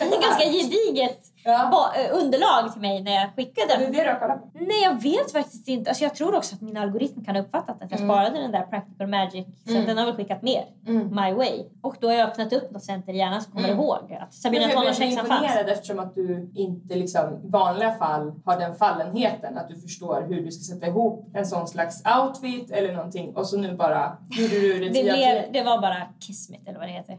ganska 0.00 0.44
gediget 0.44 1.18
Ja. 1.44 1.92
eh, 1.96 2.16
underlag 2.18 2.72
till 2.72 2.80
mig 2.82 3.02
när 3.02 3.12
jag 3.14 3.28
Det 3.36 3.42
skickade. 3.44 3.72
är 3.74 3.78
det 3.92 4.04
du 4.04 4.08
har 4.10 4.18
kollat 4.20 4.42
på? 4.42 4.48
Nej, 4.52 4.82
jag 4.82 5.02
vet 5.02 5.32
faktiskt 5.32 5.68
inte. 5.68 5.90
Alltså, 5.90 6.04
jag 6.04 6.14
tror 6.14 6.34
också 6.34 6.54
att 6.54 6.60
min 6.60 6.76
algoritm 6.76 7.24
kan 7.24 7.36
ha 7.36 7.42
uppfattat 7.42 7.82
att 7.82 7.90
jag 7.90 8.00
Mm. 8.00 8.08
sparade 8.10 8.40
den 8.40 8.52
där 8.52 8.62
Practical 8.62 9.06
Magic. 9.06 9.46
Så 9.64 9.70
Mm. 9.70 9.86
den 9.86 9.98
har 9.98 10.06
väl 10.06 10.16
skickat 10.16 10.42
mer. 10.42 10.64
Mm. 10.86 11.08
My 11.14 11.32
way. 11.32 11.64
Och 11.82 11.96
då 12.00 12.06
har 12.08 12.14
jag 12.14 12.28
öppnat 12.28 12.52
upp 12.52 12.70
något 12.70 12.84
center 12.84 13.12
i 13.12 13.16
hjärnan 13.16 13.42
som 13.42 13.52
kommer 13.52 13.68
Mm. 13.68 13.80
ihåg 13.80 14.18
att 14.20 14.34
Sabina 14.34 14.62
Jag 14.62 14.72
tonårshäxan 14.72 15.26
fanns. 15.26 15.42
imponerad 15.42 15.68
eftersom 15.68 15.98
att 15.98 16.14
du 16.14 16.50
inte 16.54 16.94
liksom, 16.94 17.40
i 17.44 17.48
vanliga 17.50 17.92
fall 17.92 18.32
har 18.44 18.58
den 18.60 18.74
fallenheten 18.74 19.58
att 19.58 19.68
du 19.68 19.80
förstår 19.80 20.26
hur 20.28 20.42
du 20.44 20.50
ska 20.50 20.74
sätta 20.74 20.86
ihop 20.86 21.30
en 21.34 21.46
sån 21.46 21.68
slags 21.68 22.02
outfit 22.22 22.70
eller 22.70 22.92
någonting 22.94 23.36
och 23.36 23.46
så 23.46 23.56
nu 23.58 23.76
bara 23.76 24.16
gjorde 24.30 24.54
du 24.60 24.78
det 24.78 24.88
Det, 24.88 25.02
blev, 25.02 25.52
det 25.52 25.62
var 25.62 25.80
bara 25.80 25.96
kismet 26.20 26.60
eller 26.68 26.78
vad 26.78 26.88
det 26.88 26.92
heter. 26.92 27.18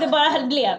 det 0.00 0.08
bara 0.08 0.46
blev. 0.46 0.74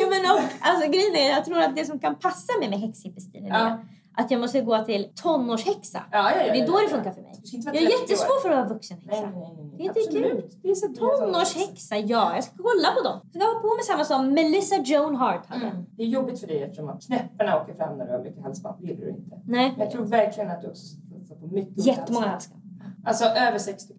jo 0.00 0.08
men 0.10 0.20
och, 0.32 0.40
alltså 0.60 0.90
grejen 0.90 1.16
är 1.16 1.30
jag 1.30 1.44
tror 1.44 1.58
att 1.58 1.76
det 1.76 1.84
som 1.84 1.98
kan 1.98 2.14
passa 2.14 2.52
mig 2.60 2.70
med 2.70 2.78
häxhippiestilen 2.80 3.46
Ja. 3.46 3.56
är 3.56 3.78
att 4.14 4.30
jag 4.30 4.40
måste 4.40 4.60
gå 4.60 4.84
till 4.84 5.08
tonårshäxa. 5.14 6.02
Ja, 6.10 6.30
ja, 6.30 6.46
ja, 6.46 6.52
det 6.52 6.58
är 6.60 6.66
då 6.66 6.72
ja, 6.72 6.78
det 6.78 6.84
ja. 6.84 6.88
funkar 6.88 7.10
för 7.10 7.22
mig. 7.22 7.32
Jag 7.44 7.58
är 7.66 7.72
30 7.72 7.86
år. 7.86 7.90
jättesvår 8.00 8.42
för 8.42 8.50
att 8.50 8.56
vara 8.56 8.68
vuxenhäxa. 8.68 9.32
Det 9.76 9.82
är 9.82 10.68
inte 10.68 10.80
så 10.80 10.88
Tonårshäxa, 10.88 11.96
ja. 11.96 12.34
Jag 12.34 12.44
ska 12.44 12.54
kolla 12.56 12.88
på 12.96 13.02
dem. 13.08 13.20
Jag 13.32 13.42
ska 13.42 13.52
ha 13.52 13.60
på 13.60 13.74
mig 13.74 13.84
samma 13.84 14.04
som 14.04 14.34
Melissa 14.34 14.76
Joan 14.76 15.16
Hart 15.16 15.46
hade. 15.46 15.66
Mm. 15.66 15.84
Det 15.96 16.02
är 16.02 16.06
jobbigt 16.06 16.40
för 16.40 16.46
dig 16.46 16.62
eftersom 16.62 16.98
knäpparna 17.06 17.62
åker 17.62 17.74
fram 17.74 17.98
när 17.98 18.06
du 18.06 18.12
har 18.12 18.22
mycket 18.22 18.42
halsband. 18.42 18.84
Gillar 18.84 19.00
du 19.00 19.10
inte. 19.10 19.40
Nej, 19.46 19.70
Men 19.70 19.80
jag 19.80 19.90
tror 19.90 20.04
verkligen 20.04 20.50
att 20.50 20.60
du 20.62 20.68
också 20.68 20.86
ska 20.86 20.96
satsa 21.18 21.34
på 21.34 21.46
mycket 21.46 21.86
jättemånga 21.86 22.26
halsband. 22.26 22.62
Alltså 23.04 23.24
över 23.24 23.58
60. 23.58 23.94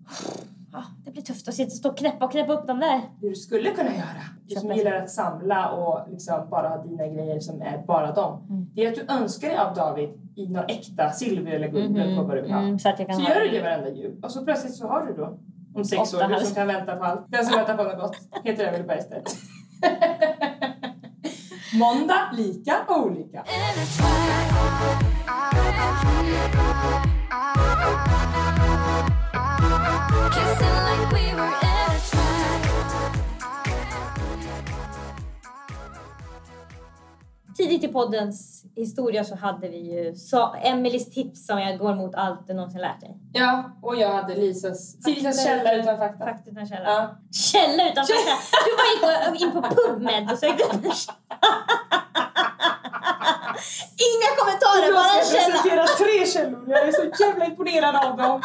Ja, 0.74 0.84
det 1.06 1.12
blir 1.12 1.24
tufft 1.24 1.48
att 1.48 1.54
sitta 1.54 1.68
och 1.68 1.72
stå 1.72 1.90
och 1.90 1.98
knäppa 1.98 2.26
och 2.26 2.32
knäppa 2.32 2.54
upp 2.54 2.68
dem 2.68 2.80
där. 2.80 3.02
Det 3.22 3.30
du 3.30 3.36
skulle 3.36 3.70
kunna 3.70 3.92
göra, 3.94 4.24
du 4.48 4.56
som 4.56 4.72
gillar 4.72 4.92
att 4.92 5.10
samla 5.10 5.70
och 5.70 6.12
liksom 6.12 6.50
bara 6.50 6.70
ha 6.70 6.84
dina 6.84 7.08
grejer 7.08 7.40
som 7.40 7.62
är 7.62 7.84
bara 7.88 8.12
dem. 8.12 8.46
Mm. 8.50 8.68
Det 8.74 8.86
är 8.86 8.90
att 8.90 8.96
du 8.96 9.14
önskar 9.14 9.48
dig 9.48 9.58
av 9.58 9.76
David 9.76 10.10
i 10.36 10.48
något 10.48 10.72
äkta 10.72 11.12
silver 11.12 11.52
eller 11.52 11.68
guld 11.68 11.94
beroende 11.94 12.16
på 12.18 12.24
vad 12.24 12.38
du 12.38 12.42
vill 12.42 12.52
ha. 12.52 12.60
Mm, 12.60 12.80
så 12.80 12.90
att 12.90 13.00
jag 13.00 13.08
kan 13.08 13.16
Så 13.18 13.22
ha 13.22 13.30
gör 13.30 13.42
du 13.42 13.50
det 13.50 13.62
varenda 13.62 13.90
jul. 13.90 14.20
Och 14.24 14.32
så 14.32 14.46
plötsligt 14.46 14.76
så 14.76 14.88
har 14.88 15.06
du 15.06 15.14
då 15.14 15.40
om 15.76 15.86
sex 15.86 16.14
Åtta 16.14 16.26
år, 16.26 16.30
du 16.30 16.46
som 16.46 16.56
kan 16.56 16.68
vänta 16.68 16.96
på 16.96 17.04
allt. 17.04 17.26
Den 17.28 17.46
som 17.46 17.58
väntar 17.58 17.78
på 17.78 17.84
något 17.84 18.00
gott 18.02 18.18
heter 18.44 18.68
Emelie 18.68 18.88
Bergstedt. 18.88 19.36
Måndag, 21.80 22.32
lika 22.38 22.74
olika. 22.90 23.44
I 37.84 37.88
poddens 37.88 38.66
historia 38.76 39.24
så 39.24 39.36
hade 39.36 39.70
vi 39.70 39.78
ju 39.78 40.16
så, 40.16 40.56
Emelies 40.64 41.10
tips 41.10 41.46
som 41.48 41.60
jag 41.60 41.80
går 41.80 41.92
emot 41.92 42.16
allt 42.16 42.48
du 42.48 42.54
någonsin 42.54 42.82
lärt 42.82 43.02
dig. 43.02 43.18
Ja, 43.34 43.78
och 43.82 43.96
jag 43.96 44.10
hade 44.10 44.36
Lisas, 44.36 45.08
Lisas 45.08 45.44
källa 45.46 45.74
utan 45.74 45.98
fakta. 45.98 46.26
Fakta 46.26 46.50
utan 46.52 46.68
källa. 46.68 46.90
Ja. 46.92 47.16
Källa 47.32 47.92
utan 47.92 48.06
fakta! 48.06 48.32
Du 48.66 48.72
bara 49.02 49.34
gick 49.34 49.42
in 49.42 49.52
på, 49.52 49.62
PubMed 49.62 50.32
och 50.32 50.38
sökte 50.40 50.64
efter 50.64 50.92
Inga 54.10 54.30
kommentarer, 54.40 54.86
Jag 54.86 54.96
bara 54.96 55.20
en 55.20 55.26
ska 55.26 55.38
källa! 55.38 55.52
presentera 55.52 55.86
tre 55.86 56.26
källor. 56.26 56.64
Jag 56.68 56.88
är 56.88 56.92
så 56.92 57.24
jävla 57.24 57.46
imponerad 57.46 57.96
av 57.96 58.18
dem. 58.18 58.42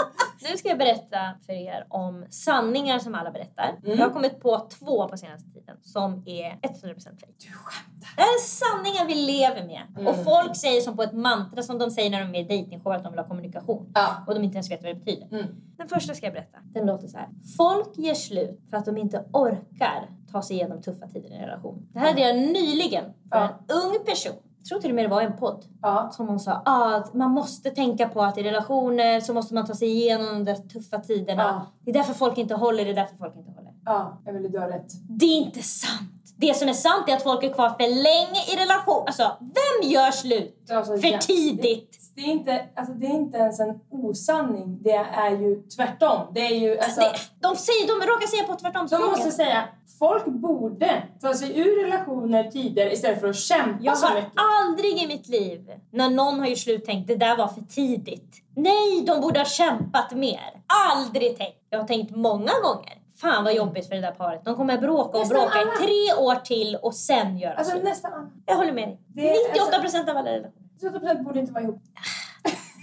Nu 0.51 0.57
ska 0.57 0.69
jag 0.69 0.79
berätta 0.79 1.19
för 1.47 1.53
er 1.53 1.87
om 1.89 2.27
sanningar 2.31 2.99
som 2.99 3.15
alla 3.15 3.31
berättar. 3.31 3.77
Mm. 3.85 3.99
Jag 3.99 4.07
har 4.07 4.13
kommit 4.13 4.41
på 4.41 4.69
två 4.79 5.09
på 5.09 5.17
senaste 5.17 5.51
tiden 5.69 5.83
som 5.83 6.23
är 6.27 6.51
100% 6.51 7.05
fake. 7.05 7.33
Du 7.39 7.53
skämtar? 7.53 8.17
Det 8.17 8.23
här 8.23 8.29
är 8.29 8.41
sanningar 8.41 9.07
vi 9.07 9.15
lever 9.15 9.67
med. 9.67 9.83
Mm. 9.97 10.07
Och 10.07 10.25
folk 10.25 10.57
säger 10.57 10.81
som 10.81 10.97
på 10.97 11.03
ett 11.03 11.13
mantra 11.13 11.63
som 11.63 11.79
de 11.79 11.91
säger 11.91 12.11
när 12.11 12.21
de 12.21 12.35
är 12.35 12.41
i 12.41 12.45
dejtingshow 12.45 12.93
att 12.93 13.03
de 13.05 13.13
vill 13.13 13.19
ha 13.19 13.29
kommunikation. 13.29 13.93
Ja. 13.95 14.09
Och 14.27 14.35
de 14.35 14.45
inte 14.45 14.55
ens 14.57 14.71
vet 14.71 14.83
vad 14.83 14.91
det 14.91 15.05
betyder. 15.05 15.29
Mm. 15.33 15.47
Den 15.77 15.89
första 15.89 16.15
ska 16.15 16.27
jag 16.27 16.33
berätta. 16.33 16.59
Den 16.75 16.87
låter 16.87 17.09
så 17.09 17.19
här. 17.19 17.29
Folk 17.57 17.99
ger 17.99 18.15
slut 18.15 18.61
för 18.71 18.77
att 18.77 18.85
de 18.85 18.97
inte 18.97 19.25
orkar 19.33 20.09
ta 20.33 20.43
sig 20.43 20.57
igenom 20.57 20.83
tuffa 20.83 21.07
tider 21.07 21.31
i 21.31 21.35
en 21.35 21.41
relation. 21.47 21.89
Det 21.93 21.99
här 21.99 22.07
hade 22.09 22.21
jag 22.21 22.37
nyligen 22.37 23.05
för 23.05 23.39
Ja. 23.39 23.45
en 23.69 23.75
ung 23.77 24.05
person. 24.07 24.33
Jag 24.59 24.67
tror 24.71 24.81
till 24.81 24.91
och 24.91 24.95
med 24.95 25.05
det 25.05 25.09
var 25.09 25.23
en 25.23 25.37
podd. 25.37 25.65
Ja. 25.83 26.11
Som 26.13 26.29
hon 26.29 26.41
sa, 26.41 26.63
ah, 26.65 26.97
att 26.97 27.15
man 27.15 27.31
måste 27.31 27.71
tänka 27.71 28.09
på 28.09 28.23
att 28.23 28.39
i 28.39 28.43
relationer 28.43 29.21
så 29.21 29.35
måste 29.35 29.55
man 29.55 29.67
ta 29.67 29.75
sig 29.75 29.89
igenom 29.89 30.45
de 30.45 30.55
tuffa 30.55 30.99
tiderna. 30.99 31.43
Ja. 31.43 31.67
Det 31.85 31.91
är 31.91 31.95
därför 31.95 32.15
folk 32.15 32.39
inte 32.39 32.55
håller, 32.55 32.85
det 32.85 32.91
är 32.91 32.95
därför 32.95 33.17
folk 33.17 33.37
inte 33.37 33.51
håller. 33.51 33.68
Ja, 33.89 34.19
Emelie 34.27 34.49
du 34.49 34.59
har 34.59 34.69
rätt. 34.69 34.93
Det 35.09 35.25
är 35.25 35.37
inte 35.37 35.63
sant! 35.63 36.35
Det 36.37 36.55
som 36.57 36.69
är 36.69 36.73
sant 36.73 37.09
är 37.09 37.17
att 37.17 37.23
folk 37.23 37.45
är 37.45 37.53
kvar 37.53 37.69
för 37.71 37.89
länge 37.89 38.41
i 38.53 38.57
relation. 38.63 39.03
Alltså, 39.07 39.37
vem 39.41 39.91
gör 39.91 40.11
slut 40.11 40.71
Alltså, 40.71 40.99
för 40.99 41.09
ja. 41.09 41.19
tidigt? 41.19 41.99
Det 42.15 42.21
är, 42.21 42.27
inte, 42.27 42.65
alltså, 42.77 42.93
det 42.93 43.07
är 43.07 43.15
inte 43.15 43.39
ens 43.39 43.61
en 43.61 43.81
osanning. 43.91 44.79
Det 44.83 45.07
är 45.15 45.31
ju 45.31 45.63
tvärtom. 45.77 46.21
Det 46.35 46.41
är 46.41 46.55
ju 46.55 46.79
alltså... 46.79 47.01
Det, 47.01 47.13
de, 47.41 47.57
säger, 47.57 47.87
de 47.89 48.07
råkar 48.07 48.27
säga 48.27 48.45
på 48.45 48.55
tvärtom 48.55 48.87
De 48.91 49.11
måste 49.11 49.31
säga, 49.31 49.65
folk 49.99 50.27
borde 50.27 51.03
ta 51.21 51.35
sig 51.35 51.59
ur 51.59 51.85
relationer 51.85 52.51
tidigare 52.51 52.93
istället 52.93 53.21
för 53.21 53.29
att 53.29 53.37
kämpa 53.37 53.79
Jag 53.85 53.97
har 53.97 54.25
aldrig 54.67 55.03
i 55.03 55.07
mitt 55.07 55.29
liv, 55.29 55.71
när 55.91 56.11
någon 56.11 56.41
har 56.41 56.47
gjort 56.47 56.59
slut, 56.59 56.85
tänkt 56.85 57.09
det 57.09 57.17
där 57.17 57.37
var 57.37 57.49
för 57.49 57.63
tidigt. 57.63 58.43
Nej, 58.57 59.03
de 59.07 59.21
borde 59.21 59.41
ha 59.41 59.47
kämpat 59.47 60.13
mer. 60.13 60.63
Aldrig 60.91 61.39
tänkt. 61.39 61.67
Jag 61.71 61.79
har 61.79 61.87
tänkt 61.87 62.17
många 62.17 62.53
gånger. 62.63 62.99
Fan 63.21 63.45
vad 63.45 63.55
jobbigt 63.55 63.89
för 63.89 63.95
det 63.95 64.01
där 64.01 64.11
paret. 64.13 64.45
De 64.45 64.57
kommer 64.57 64.79
bråka 64.79 65.11
och 65.19 65.19
Nästan 65.19 65.39
bråka 65.41 65.59
alla. 65.59 65.73
i 65.75 65.77
tre 65.77 66.15
år 66.25 66.35
till 66.35 66.77
och 66.77 66.95
sen 66.95 67.39
göra 67.39 67.55
Alltså 67.55 67.73
slut. 67.73 67.85
nästan 67.85 68.13
alla. 68.13 68.29
Jag 68.47 68.57
håller 68.57 68.73
med 68.73 68.97
dig. 69.07 69.27
Är- 69.29 70.01
98% 70.05 70.11
av 70.11 70.17
alla 70.17 70.31
relationer. 70.31 70.69
30% 70.81 71.25
borde 71.25 71.41
inte 71.41 71.53
vara 71.53 71.65
ihop. 71.65 71.83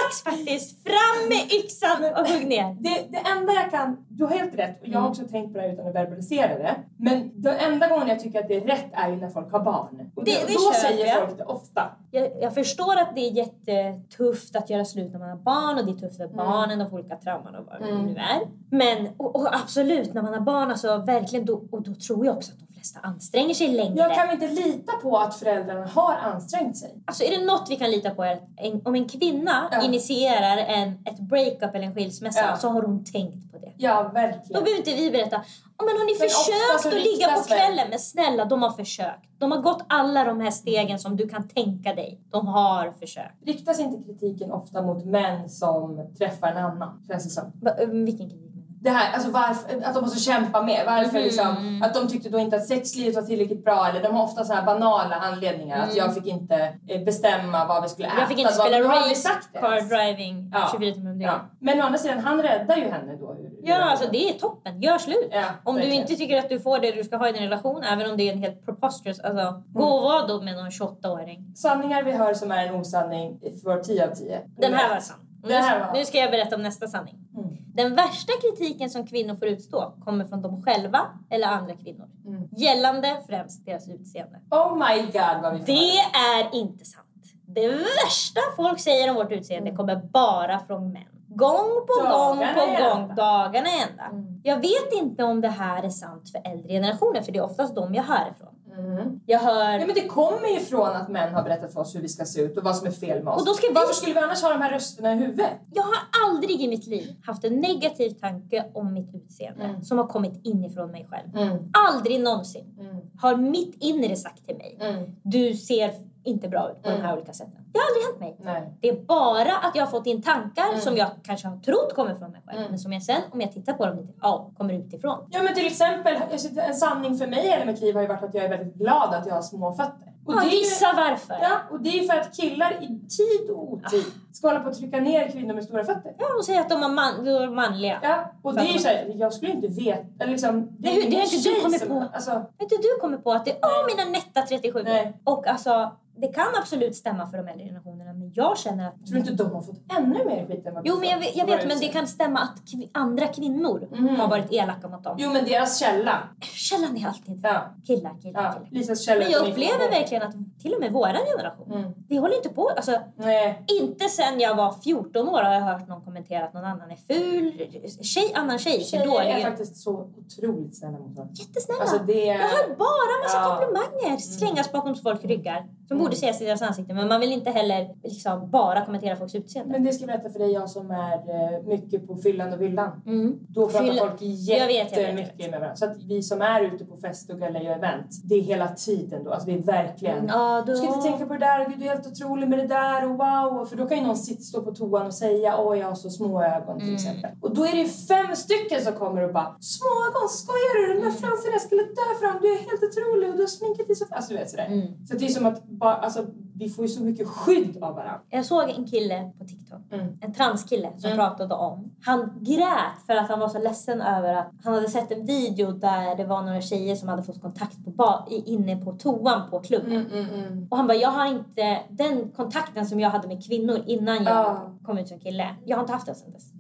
Dags 0.09 0.23
faktiskt. 0.23 0.83
Fram 0.83 1.29
med 1.29 1.51
yxan 1.53 2.05
och 2.19 2.27
hugg 2.27 2.47
ner. 2.47 2.77
Det, 2.79 3.07
det 3.09 3.17
enda 3.37 3.53
jag 3.53 3.71
kan, 3.71 4.05
du 4.09 4.23
har 4.25 4.31
helt 4.31 4.55
rätt 4.55 4.79
jag 4.81 4.91
har 4.93 4.99
Mm. 4.99 5.11
också 5.11 5.23
tänkt 5.23 5.53
på 5.53 5.57
det 5.59 5.65
här 5.67 5.73
utan 5.73 5.87
att 5.87 5.95
verbalisera 5.95 6.57
det. 6.57 6.75
Men 6.97 7.31
den 7.41 7.55
enda 7.57 7.87
gången 7.87 8.07
jag 8.07 8.19
tycker 8.19 8.39
att 8.39 8.47
det 8.47 8.55
är 8.55 8.61
rätt 8.61 8.85
är 8.93 9.09
ju 9.09 9.15
när 9.15 9.29
folk 9.29 9.51
har 9.51 9.59
barn. 9.59 10.11
Och 10.15 10.23
Det- 10.25 10.31
det, 10.31 10.47
det 10.47 10.53
då 10.53 10.71
säger 10.81 11.05
jag. 11.07 11.25
folk 11.27 11.37
det 11.37 11.43
ofta. 11.45 11.83
Jag, 12.11 12.29
jag 12.41 12.53
förstår 12.53 12.95
att 12.97 13.15
det 13.15 13.21
är 13.21 13.31
jättetufft 13.31 14.55
att 14.55 14.69
göra 14.69 14.85
slut 14.85 15.11
när 15.11 15.19
man 15.19 15.29
har 15.29 15.37
barn 15.37 15.77
och 15.77 15.85
det 15.85 15.91
är 15.91 15.95
tufft 16.07 16.17
för 16.17 16.27
barnen 16.27 16.81
och 16.81 16.93
olika 16.93 17.15
trauman 17.15 17.55
och 17.55 17.65
vad 17.65 17.81
det 17.81 17.89
Mm. 17.89 18.05
nu 18.05 18.15
är. 18.15 18.39
Men 18.69 19.07
och, 19.17 19.35
och 19.35 19.55
absolut, 19.55 20.13
när 20.13 20.21
man 20.21 20.33
har 20.33 20.41
barn, 20.41 20.71
alltså 20.71 20.97
verkligen 20.97 21.45
då, 21.45 21.61
och 21.71 21.81
då 21.81 21.93
tror 21.95 22.25
jag 22.25 22.37
också 22.37 22.51
att 22.51 22.59
de 22.59 22.68
flesta 22.79 22.99
anstränger 23.03 23.53
sig 23.53 23.67
längre. 23.67 23.95
Jag 23.97 24.15
kan 24.15 24.27
vi 24.27 24.33
inte 24.33 24.47
lita 24.47 24.91
på 25.01 25.17
att 25.17 25.35
föräldrarna 25.35 25.87
har 25.87 26.15
ansträngt 26.15 26.77
sig? 26.77 27.01
Alltså 27.05 27.23
är 27.23 27.39
det 27.39 27.45
något 27.45 27.67
vi 27.69 27.75
kan 27.75 27.91
lita 27.91 28.09
på 28.09 28.23
är 28.23 28.33
att 28.33 28.43
en, 28.57 28.81
om 28.85 28.95
en 28.95 29.09
kvinna 29.09 29.69
Ja. 29.71 29.81
initierar 29.83 30.57
en, 30.57 30.89
ett 31.05 31.19
breakup 31.19 31.75
eller 31.75 31.85
en 31.85 31.93
skilsmässa 31.95 32.39
Ja. 32.41 32.57
så 32.57 32.69
har 32.69 32.81
hon 32.81 33.05
tänkt 33.05 33.51
på 33.51 33.57
det. 33.57 33.71
Ja, 33.77 34.03
Då 34.03 34.09
verkligen. 34.09 34.63
behöver 34.63 34.77
inte 34.77 34.93
vi 34.95 35.11
berätta 35.11 35.35
oh, 35.37 35.85
men 35.85 35.97
har 35.97 36.05
ni 36.05 36.15
Men 36.19 36.29
försökt 36.29 36.95
att 36.95 37.03
ligga 37.03 37.27
på 37.27 37.41
kvällen? 37.43 37.87
Men 37.89 37.99
snälla, 37.99 38.45
de 38.45 38.61
har 38.61 38.71
försökt. 38.71 39.25
De 39.37 39.51
har 39.51 39.61
gått 39.61 39.83
alla 39.89 40.23
de 40.23 40.41
här 40.41 40.51
stegen 40.51 40.99
som 40.99 41.15
du 41.17 41.29
kan 41.29 41.47
tänka 41.47 41.93
dig. 41.95 42.19
De 42.29 42.47
har 42.47 42.91
försökt. 42.99 43.33
Riktas 43.45 43.79
inte 43.79 44.03
kritiken 44.03 44.51
ofta 44.51 44.81
mot 44.81 45.05
män 45.05 45.49
som 45.49 46.07
träffar 46.17 46.47
en 46.51 46.57
annan? 46.57 47.03
Känns 47.07 47.23
det 47.23 47.29
som. 47.29 47.43
Um, 47.83 48.05
vilken 48.05 48.29
kritik? 48.29 48.48
Det 48.81 48.89
här, 48.89 49.13
alltså 49.13 49.31
varför, 49.31 49.81
att 49.85 49.93
de 49.93 50.01
måste 50.01 50.19
kämpa 50.19 50.61
mer. 50.61 50.85
Varför 50.85 51.13
Mhm. 51.13 51.23
liksom, 51.23 51.81
att 51.85 51.93
de 51.93 52.07
tyckte 52.07 52.29
då 52.29 52.39
inte 52.39 52.55
att 52.55 52.67
sexlivet 52.67 53.15
var 53.15 53.21
tillräckligt 53.21 53.63
bra. 53.65 53.87
Eller 53.87 54.03
de 54.03 54.15
har 54.15 54.23
ofta 54.23 54.43
så 54.43 54.53
här 54.53 54.65
banala 54.65 55.15
anledningar. 55.15 55.83
Att 55.87 55.95
jag 55.95 56.13
fick 56.13 56.25
inte 56.27 56.73
eh, 56.87 57.03
bestämma 57.03 57.65
vad 57.65 57.83
vi 57.83 57.89
skulle 57.89 58.07
äta. 58.07 58.13
Mm. 58.13 58.21
Jag 58.21 58.29
fick 58.29 58.39
inte 58.39 58.53
spela 58.53 58.79
race 58.79 59.29
car 59.53 59.81
driving 59.97 60.51
Ja. 60.53 60.67
24 60.71 60.93
timmar 60.93 61.11
om 61.11 61.21
Ja. 61.21 61.39
Men 61.59 61.81
å 61.81 61.83
andra 61.83 61.97
sidan, 61.99 62.19
han 62.19 62.41
räddar 62.41 62.77
ju 62.77 62.89
henne 62.89 63.15
då. 63.15 63.35
Ja, 63.63 63.75
alltså 63.75 64.09
det 64.11 64.29
är 64.29 64.33
toppen. 64.33 64.81
Gör 64.81 64.97
slut. 64.97 65.29
Ja, 65.31 65.43
Om 65.63 65.75
du 65.75 65.83
inte 65.83 66.15
tycker 66.15 66.37
att 66.39 66.49
du 66.49 66.59
får 66.59 66.79
det 66.79 66.91
du 66.91 67.03
ska 67.03 67.17
ha 67.17 67.29
i 67.29 67.31
din 67.31 67.43
relation, 67.43 67.83
även 67.83 68.11
om 68.11 68.17
det 68.17 68.29
är 68.29 68.33
en 68.33 68.39
helt 68.43 68.65
preposterous, 68.65 69.19
alltså 69.19 69.63
gå 69.67 69.83
och 69.83 70.01
var 70.03 70.27
då 70.27 70.41
med 70.41 70.55
någon 70.55 70.69
28-åring. 70.71 71.55
Sanningar 71.55 72.03
vi 72.03 72.11
hör 72.11 72.33
som 72.33 72.51
är 72.51 72.65
en 72.67 72.75
osanning 72.75 73.39
får 73.63 73.77
10 73.83 74.07
av 74.09 74.15
10. 74.15 74.41
Den 74.57 74.73
här 74.73 74.89
var 74.89 74.99
sann. 74.99 75.17
Nu, 75.43 75.99
nu 75.99 76.05
ska 76.05 76.17
jag 76.17 76.31
berätta 76.31 76.55
om 76.55 76.61
nästa 76.63 76.87
sanning. 76.87 77.15
Mm. 77.37 77.57
Den 77.79 77.95
värsta 77.95 78.33
kritiken 78.41 78.89
som 78.89 79.07
kvinnor 79.07 79.35
får 79.35 79.47
utstå 79.47 79.93
kommer 80.05 80.25
från 80.25 80.41
dem 80.41 80.63
själva 80.63 81.01
eller 81.29 81.47
andra 81.47 81.75
kvinnor. 81.75 82.09
Mm. 82.25 82.47
Gällande 82.51 83.17
främst 83.27 83.65
deras 83.65 83.89
utseende. 83.89 84.39
Oh 84.51 84.73
my 84.73 85.01
god 85.01 85.41
vad 85.41 85.53
vi 85.53 85.59
får 85.59 85.65
Det 85.65 85.99
är 86.17 86.55
inte 86.55 86.85
sant. 86.85 87.05
Det 87.45 87.67
värsta 87.67 88.41
folk 88.55 88.79
säger 88.79 89.09
om 89.09 89.15
vårt 89.15 89.31
utseende 89.31 89.75
kommer 89.75 89.95
bara 89.95 90.59
från 90.59 90.91
män. 90.91 91.03
Gång 91.27 91.87
på 91.87 91.93
gång 92.01 92.39
Dagarna 92.39 92.53
på 92.53 92.59
i 92.59 92.83
gång, 92.83 93.01
ända. 93.01 93.13
dagarna 93.15 93.69
ända. 93.89 94.03
Mm. 94.03 94.41
Jag 94.43 94.55
vet 94.55 94.93
inte 94.93 95.23
om 95.23 95.41
det 95.41 95.49
här 95.49 95.83
är 95.83 95.89
sant 95.89 96.31
för 96.31 96.51
äldre 96.51 96.69
generationer, 96.73 97.21
för 97.21 97.31
det 97.31 97.39
är 97.39 97.43
oftast 97.43 97.75
de 97.75 97.93
jag 97.93 98.03
hör 98.03 98.29
ifrån. 98.35 98.48
Mm. 98.77 99.19
Jag 99.25 99.39
hör... 99.39 99.71
Ja, 99.79 99.85
men 99.85 99.95
det 99.95 100.07
kommer 100.07 100.47
ju 100.47 100.59
från 100.59 100.87
att 100.87 101.09
män 101.09 101.33
har 101.33 101.43
berättat 101.43 101.73
för 101.73 101.79
oss 101.79 101.95
hur 101.95 102.01
vi 102.01 102.09
ska 102.09 102.25
se 102.25 102.41
ut 102.41 102.57
och 102.57 102.63
vad 102.63 102.75
som 102.77 102.87
är 102.87 102.91
fel 102.91 103.23
med 103.23 103.33
oss. 103.33 103.41
Och 103.41 103.45
då 103.47 103.53
ska 103.53 103.67
vi- 103.67 103.73
Varför 103.73 103.93
skulle 103.93 104.13
vi 104.13 104.19
annars 104.19 104.41
ha 104.41 104.49
de 104.49 104.61
här 104.61 104.71
rösterna 104.71 105.13
i 105.13 105.15
huvudet? 105.17 105.49
Jag 105.73 105.83
har 105.83 105.95
aldrig 106.27 106.61
i 106.61 106.67
mitt 106.67 106.87
liv 106.87 107.15
haft 107.25 107.43
en 107.43 107.55
negativ 107.55 108.09
tanke 108.09 108.65
om 108.73 108.93
mitt 108.93 109.15
utseende 109.15 109.63
Mm. 109.63 109.83
som 109.83 109.97
har 109.97 110.07
kommit 110.07 110.41
inifrån 110.45 110.91
mig 110.91 111.07
själv. 111.09 111.37
Mm. 111.37 111.57
Aldrig 111.87 112.21
någonsin 112.21 112.65
Mm. 112.79 112.95
har 113.19 113.35
mitt 113.35 113.75
inre 113.83 114.15
sagt 114.15 114.45
till 114.45 114.55
mig 114.57 114.77
Mm. 114.81 115.15
du 115.23 115.53
ser 115.53 115.91
inte 116.23 116.47
bra 116.47 116.71
ut 116.71 116.83
på 116.83 116.89
de 116.89 116.95
här 116.95 116.99
Mm. 117.03 117.17
olika 117.17 117.33
sätten. 117.33 117.55
Det 117.73 117.79
har 117.79 117.85
aldrig 117.87 118.03
hänt 118.05 118.19
mig. 118.43 118.53
Nej. 118.53 118.73
Det 118.81 118.89
är 118.89 119.01
bara 119.05 119.57
att 119.57 119.75
jag 119.75 119.83
har 119.83 119.91
fått 119.91 120.05
in 120.07 120.21
tankar 120.21 120.67
Mm. 120.69 120.79
som 120.79 120.97
jag 120.97 121.07
kanske 121.23 121.47
har 121.47 121.57
trott 121.57 121.95
kommer 121.95 122.15
från 122.15 122.31
mig 122.31 122.41
själv. 122.45 122.57
Mm. 122.59 122.69
Men 122.69 122.79
som 122.79 122.93
jag 122.93 123.03
sen, 123.03 123.21
om 123.31 123.41
jag 123.41 123.51
tittar 123.51 123.73
på 123.73 123.85
dem 123.85 123.97
lite, 123.97 124.13
ja, 124.21 124.51
kommer 124.57 124.73
utifrån. 124.73 125.27
Ja 125.31 125.41
men 125.43 125.53
till 125.55 125.65
exempel, 125.67 126.17
en 126.55 126.73
sanning 126.75 127.17
för 127.17 127.27
mig 127.27 127.45
i 127.45 127.49
hela 127.49 127.65
mitt 127.65 127.81
liv 127.81 127.95
har 127.95 128.01
ju 128.01 128.07
varit 128.07 128.23
att 128.23 128.33
jag 128.33 128.43
är 128.45 128.49
väldigt 128.49 128.75
glad 128.75 129.13
att 129.13 129.25
jag 129.25 129.33
har 129.35 129.41
små 129.41 129.73
fötter. 129.73 130.05
Och 130.25 130.35
Ja, 130.35 130.39
det 130.39 130.47
ju- 130.47 130.57
gissa 130.57 130.93
varför. 130.95 131.37
Ja, 131.41 131.51
och 131.71 131.81
det 131.81 131.89
är 131.99 132.07
för 132.07 132.19
att 132.19 132.35
killar 132.37 132.71
i 132.83 132.87
tid 132.87 133.49
och 133.51 133.73
otid 133.73 134.05
ska 134.33 134.47
hålla 134.47 134.59
på 134.59 134.69
att 134.69 134.77
trycka 134.77 134.99
ner 134.99 135.31
kvinnor 135.31 135.53
med 135.53 135.63
stora 135.63 135.83
fötter. 135.83 136.13
Ja, 136.17 136.25
och 136.37 136.45
säga 136.45 136.61
att 136.61 136.69
de 136.69 136.83
är, 136.83 136.89
man, 136.89 137.25
de 137.25 137.31
är 137.31 137.47
manliga. 137.49 137.99
Ja, 138.03 138.31
och 138.41 138.53
det 138.53 138.61
är 138.61 138.73
ju 138.73 138.79
såhär, 138.79 139.11
jag 139.15 139.33
skulle 139.33 139.51
inte 139.51 139.67
veta, 139.67 140.25
liksom... 140.25 140.67
Det 140.79 140.89
är 140.89 140.93
ju- 141.03 141.09
det 141.09 141.15
har 141.15 141.23
inte 141.23 141.49
du 141.49 141.61
kommit 141.61 141.87
på. 141.87 142.05
Alltså, 142.13 142.31
inte 142.59 142.75
du 142.75 142.99
kommit 143.01 143.23
på 143.23 143.31
att 143.31 143.45
det 143.45 143.51
är 143.51 143.57
åh, 143.61 143.95
mina 143.95 144.09
nätta 144.11 144.41
37 144.41 144.83
Nej. 144.83 145.13
Och 145.23 145.47
alltså, 145.47 145.91
det 146.21 146.27
kan 146.27 146.47
absolut 146.61 146.95
stämma 146.95 147.27
för 147.29 147.37
de 147.37 147.47
äldre 147.47 147.65
generationerna, 147.65 148.13
men 148.13 148.31
jag 148.35 148.57
känner 148.57 148.87
att... 148.87 149.05
tror 149.07 149.13
du 149.13 149.19
inte 149.31 149.43
de 149.43 149.51
har 149.51 149.61
fått 149.61 149.79
ännu 149.97 150.25
mer 150.25 150.47
skit 150.47 150.65
än 150.65 150.73
vad 150.73 150.87
Jo, 150.87 150.95
men 150.99 151.09
jag 151.09 151.19
vet, 151.19 151.35
jag 151.35 151.45
vet 151.45 151.67
men 151.67 151.79
det 151.79 151.87
kan 151.87 152.07
stämma 152.07 152.39
att 152.39 152.61
kvi- 152.65 152.89
andra 152.93 153.27
kvinnor 153.27 153.87
Mhm. 153.91 154.15
har 154.19 154.27
varit 154.27 154.51
elaka 154.53 154.87
mot 154.87 155.03
dem. 155.03 155.15
Jo 155.19 155.33
men 155.33 155.45
deras 155.45 155.79
källa. 155.79 156.19
Källan 156.41 156.97
är 156.97 157.07
alltid 157.07 157.39
Ja. 157.43 157.61
killar, 157.87 158.21
killar, 158.21 158.43
ja. 158.43 158.51
killar. 158.53 158.67
Lisas 158.71 159.05
källa. 159.05 159.23
Men 159.23 159.31
jag 159.31 159.47
upplever 159.47 159.89
verkligen 159.91 160.23
att 160.23 160.35
till 160.61 160.73
och 160.73 160.79
med 160.79 160.91
våran 160.93 161.15
generation, 161.37 161.71
Mm. 161.73 161.91
vi 162.07 162.17
håller 162.17 162.35
inte 162.35 162.49
på. 162.49 162.69
Alltså, 162.69 162.99
Nej. 163.15 163.63
inte 163.81 164.09
sen 164.09 164.39
jag 164.39 164.55
var 164.55 164.71
14 164.83 165.29
år 165.29 165.41
har 165.43 165.53
jag 165.53 165.61
hört 165.61 165.87
någon 165.87 166.01
kommentera 166.01 166.45
att 166.45 166.53
någon 166.53 166.65
annan 166.65 166.91
är 166.91 166.95
ful. 167.13 167.67
Tjej, 168.03 168.31
annan 168.35 168.59
tjej, 168.59 168.83
Tjejer 168.83 169.03
är 169.03 169.07
dålig. 169.07 169.43
faktiskt 169.43 169.77
så 169.77 169.91
otroligt 170.17 170.77
snälla 170.77 170.97
mot 170.99 171.15
varandra. 171.17 171.33
Jättesnälla. 171.35 171.81
Alltså 171.81 171.97
det... 172.07 172.25
Jag 172.25 172.37
hör 172.37 172.75
bara 172.75 173.23
massa 173.23 173.37
Ja. 173.37 173.59
komplimanger 173.59 174.17
slängas 174.17 174.71
bakom 174.71 174.95
folks 174.95 175.23
ryggar. 175.25 175.65
Som 175.89 175.97
borde 175.97 176.13
ses 176.13 176.41
i 176.41 176.45
deras 176.45 176.61
ansikten. 176.61 176.95
Men 176.95 177.07
man 177.07 177.19
vill 177.19 177.31
inte 177.31 177.49
heller 177.49 177.89
liksom 178.03 178.49
bara 178.51 178.85
kommentera 178.85 179.15
folks 179.15 179.35
utseende. 179.35 179.71
Men 179.71 179.83
det 179.83 179.93
ska 179.93 180.01
jag 180.03 180.07
berätta 180.07 180.29
för 180.29 180.39
dig, 180.39 180.51
jag 180.51 180.69
som 180.69 180.91
är 180.91 181.13
eh, 181.15 181.63
mycket 181.67 182.07
på 182.07 182.15
fyllan 182.17 182.53
och 182.53 182.61
villan. 182.61 183.01
Mm. 183.05 183.39
Då 183.49 183.69
pratar 183.69 183.85
Fylla- 183.85 183.99
folk 184.01 184.21
jag 184.21 184.59
jag 184.59 184.71
jättemycket 184.71 185.51
med 185.51 185.59
varandra. 185.59 185.75
Så 185.75 185.85
att 185.85 185.97
vi 186.03 186.21
som 186.23 186.41
är 186.41 186.61
ute 186.61 186.85
på 186.85 186.95
fest 186.97 187.29
och 187.29 187.39
galejer 187.39 187.71
och 187.71 187.77
event, 187.77 188.07
det 188.23 188.35
är 188.35 188.41
hela 188.41 188.67
tiden 188.67 189.23
då. 189.23 189.31
Alltså 189.31 189.47
det 189.49 189.53
är 189.53 189.61
verkligen... 189.61 190.27
Ja, 190.27 190.63
då... 190.65 190.71
Du 190.71 190.77
ska 190.77 190.87
inte 190.87 191.01
tänka 191.01 191.25
på 191.25 191.33
det 191.33 191.39
där, 191.39 191.69
gud 191.69 191.79
du 191.79 191.85
är 191.85 191.89
helt 191.89 192.07
otrolig 192.07 192.47
med 192.49 192.59
det 192.59 192.67
där 192.67 193.03
och 193.05 193.17
wow. 193.17 193.65
För 193.65 193.75
då 193.75 193.85
kan 193.87 193.97
ju 193.97 194.03
någon 194.03 194.17
sitta, 194.17 194.41
stå 194.41 194.61
på 194.61 194.71
toan 194.71 195.05
och 195.07 195.13
säga 195.13 195.57
åh 195.57 195.79
jag 195.79 195.87
har 195.87 195.95
så 195.95 196.09
små 196.09 196.43
ögon 196.43 196.77
till 196.79 196.87
Mm. 196.89 196.95
exempel. 196.95 197.29
Och 197.41 197.55
då 197.55 197.65
är 197.65 197.75
det 197.83 197.85
fem 198.11 198.35
stycken 198.35 198.81
som 198.81 198.93
kommer 198.93 199.21
och 199.27 199.33
bara 199.33 199.55
små 199.59 199.89
ögon, 200.07 200.29
skojar 200.29 200.73
du? 200.87 200.93
Den 200.93 201.03
där 201.03 201.11
fransen 201.11 201.51
jag 201.51 201.61
skulle 201.61 201.81
dö 201.81 202.07
fram, 202.21 202.37
du 202.41 202.47
är 202.53 202.57
helt 202.69 202.83
otrolig 202.89 203.29
och 203.29 203.35
du 203.35 203.41
har 203.43 203.47
sminkat 203.47 203.87
dig 203.87 203.95
så. 203.95 204.05
Alltså 204.11 204.29
du 204.33 204.39
vet 204.39 204.49
sådär. 204.49 204.65
Mm. 204.65 204.87
Så 205.07 205.13
det 205.15 205.25
är 205.25 205.29
som 205.29 205.45
att 205.45 205.59
bara, 205.79 205.95
alltså, 205.95 206.25
vi 206.55 206.69
får 206.69 206.85
ju 206.85 206.89
så 206.89 207.03
mycket 207.03 207.27
skydd 207.27 207.83
av 207.83 207.95
varandra. 207.95 208.19
Jag 208.29 208.45
såg 208.45 208.69
en 208.69 208.87
kille 208.87 209.31
på 209.37 209.45
TikTok, 209.45 209.79
Mm. 209.91 210.17
en 210.21 210.33
transkille 210.33 210.91
som 210.97 211.11
Mm. 211.11 211.17
pratade 211.17 211.55
om... 211.55 211.91
Han 212.05 212.31
grät 212.41 213.05
för 213.05 213.15
att 213.15 213.29
han 213.29 213.39
var 213.39 213.49
så 213.49 213.59
ledsen 213.59 214.01
över 214.01 214.33
att 214.33 214.51
han 214.63 214.73
hade 214.73 214.89
sett 214.89 215.11
en 215.11 215.25
video 215.25 215.71
där 215.71 216.15
det 216.15 216.25
var 216.25 216.41
några 216.41 216.61
tjejer 216.61 216.95
som 216.95 217.09
hade 217.09 217.23
fått 217.23 217.41
kontakt 217.41 217.85
på 217.85 217.91
ba- 217.91 218.25
inne 218.29 218.75
på 218.77 218.91
toan 218.91 219.49
på 219.49 219.59
klubben. 219.59 219.91
Mm, 219.91 220.11
mm, 220.29 220.29
mm. 220.43 220.67
Och 220.71 220.77
han 220.77 220.87
bara, 220.87 220.97
jag 220.97 221.09
har 221.11 221.25
inte 221.25 221.79
den 221.89 222.29
kontakten 222.35 222.85
som 222.85 222.99
jag 222.99 223.09
hade 223.09 223.27
med 223.27 223.45
kvinnor 223.47 223.83
innan 223.85 224.15
jag 224.23 224.35
Ja. 224.45 224.71
kom 224.85 224.97
ut 224.97 225.07
som 225.07 225.19
kille. 225.19 225.55
Jag 225.65 225.77
har 225.77 225.81
inte 225.81 225.93
haft 225.93 226.05
den 226.05 226.15
sen 226.15 226.31
dess. 226.31 226.51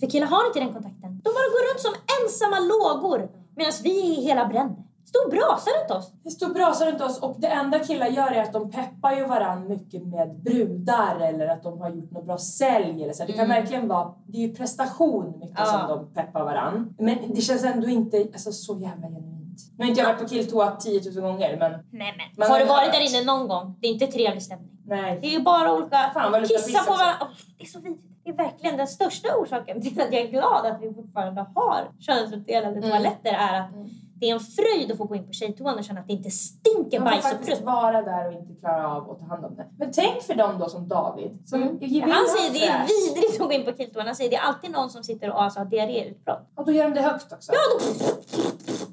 För 0.00 0.06
killar 0.06 0.26
har 0.26 0.46
inte 0.46 0.60
den 0.60 0.72
kontakten. 0.72 1.10
De 1.24 1.30
bara 1.38 1.48
går 1.54 1.72
runt 1.72 1.80
som 1.80 1.92
ensamma 2.22 2.56
lågor 2.60 3.28
medan 3.56 3.72
vi 3.82 4.18
är 4.18 4.22
hela 4.22 4.46
brände. 4.48 4.82
Stor 5.06 5.30
brasa 5.30 5.70
runt 5.80 5.90
oss. 5.90 6.12
Det 6.24 6.30
står 6.30 6.48
brasa 6.48 6.86
runt 6.90 7.00
oss 7.00 7.18
och 7.20 7.36
det 7.40 7.46
enda 7.46 7.78
killar 7.78 8.06
gör 8.06 8.32
är 8.32 8.42
att 8.42 8.52
de 8.52 8.70
peppar 8.70 9.12
ju 9.12 9.26
varann 9.26 9.68
mycket 9.68 10.02
med 10.06 10.34
brudar 10.42 11.20
eller 11.20 11.48
att 11.48 11.62
de 11.62 11.80
har 11.80 11.90
gjort 11.90 12.10
något 12.10 12.24
bra 12.26 12.38
sälj 12.38 13.02
eller 13.02 13.12
så. 13.12 13.24
Det 13.26 13.32
kan 13.32 13.44
Mm. 13.44 13.60
verkligen 13.60 13.88
vara, 13.88 14.14
det 14.26 14.38
är 14.38 14.48
ju 14.48 14.54
prestation 14.54 15.38
mycket 15.40 15.58
Ja. 15.58 15.64
som 15.64 15.88
de 15.88 16.14
peppar 16.14 16.44
varann. 16.44 16.94
Men 16.98 17.18
det 17.34 17.40
känns 17.40 17.64
ändå 17.64 17.88
inte 17.88 18.16
alltså, 18.32 18.52
så 18.52 18.74
jävla 18.78 19.06
genuint. 19.06 19.60
Nu 19.78 19.84
har 19.84 19.88
inte 19.88 20.00
jag 20.00 20.08
varit 20.08 20.20
på 20.22 20.28
killtoa 20.28 20.70
10 20.76 21.00
000 21.14 21.22
gånger 21.22 21.56
men 21.58 21.72
Nej 21.90 22.14
men. 22.36 22.46
Har 22.46 22.52
har 22.52 22.58
du 22.58 22.64
varit 22.64 22.92
där 22.92 23.00
inne 23.18 23.32
någon 23.32 23.48
gång? 23.48 23.76
Det 23.80 23.86
är 23.86 23.92
inte 23.92 24.06
trevlig 24.06 24.42
stämning. 24.42 24.70
nej. 24.86 25.18
Det 25.20 25.26
är 25.26 25.30
ju 25.30 25.42
bara 25.42 25.74
olika... 25.74 26.10
Fan, 26.14 26.32
vad 26.32 26.48
kissa 26.48 26.82
på 26.84 26.92
varandra. 26.92 27.16
Åh, 27.20 27.26
det 27.58 27.64
är 27.64 27.68
så 27.68 27.78
vidrigt. 27.80 28.02
Det 28.24 28.30
är 28.30 28.36
verkligen 28.36 28.76
den 28.76 28.86
största 28.86 29.28
orsaken 29.40 29.82
till 29.82 30.00
att 30.00 30.12
jag 30.12 30.22
är 30.22 30.28
glad 30.30 30.66
att 30.66 30.82
vi 30.82 30.94
fortfarande 30.94 31.46
har 31.54 31.88
könsuppdelade 31.98 32.76
Mm. 32.76 32.82
toaletter 32.90 33.32
är 33.32 33.60
att 33.60 33.70
det 34.20 34.30
är 34.30 34.34
en 34.34 34.40
fröjd 34.40 34.92
att 34.92 34.98
få 34.98 35.04
gå 35.04 35.14
in 35.14 35.26
på 35.26 35.32
tjejtoan 35.32 35.78
och 35.78 35.84
känna 35.84 36.00
att 36.00 36.06
det 36.06 36.12
inte 36.12 36.30
stinker 36.30 37.00
Man 37.00 37.08
får 37.08 37.14
bajs 37.14 37.24
och 37.24 37.30
faktiskt 37.30 37.58
prutt. 37.58 37.66
vara 37.66 38.02
där 38.02 38.26
och 38.26 38.32
inte 38.32 38.54
klara 38.60 38.88
av 38.96 39.10
att 39.10 39.18
ta 39.18 39.26
hand 39.26 39.44
om 39.44 39.56
det. 39.56 39.66
Men 39.78 39.92
tänk 39.92 40.22
för 40.22 40.34
dem 40.34 40.58
då 40.58 40.68
som 40.68 40.88
David. 40.88 41.48
Som 41.48 41.62
Mm. 41.62 42.00
Han 42.00 42.10
ha 42.10 42.36
säger 42.38 42.52
det 42.52 42.66
är 42.66 42.86
vidrigt 42.86 43.40
att 43.40 43.46
gå 43.48 43.52
in 43.52 43.64
på 43.64 43.72
killtoan. 43.72 44.06
Han 44.06 44.16
säger 44.16 44.30
det 44.30 44.36
är 44.36 44.40
alltid 44.40 44.70
någon 44.70 44.90
som 44.90 45.04
sitter 45.04 45.30
och 45.30 45.42
alltså, 45.42 45.60
har 45.60 45.66
diarréutbrott. 45.66 46.50
Och 46.54 46.66
då 46.66 46.72
gör 46.72 46.84
de 46.84 46.94
det 46.94 47.02
högt 47.02 47.32
också. 47.32 47.52
Ja, 47.52 47.58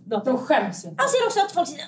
då... 0.06 0.20
De 0.26 0.38
skäms 0.38 0.86
inte. 0.86 0.96
Han 1.02 1.10
säger 1.10 1.26
också 1.26 1.40
att 1.40 1.52
folk 1.52 1.68
sitter... 1.68 1.86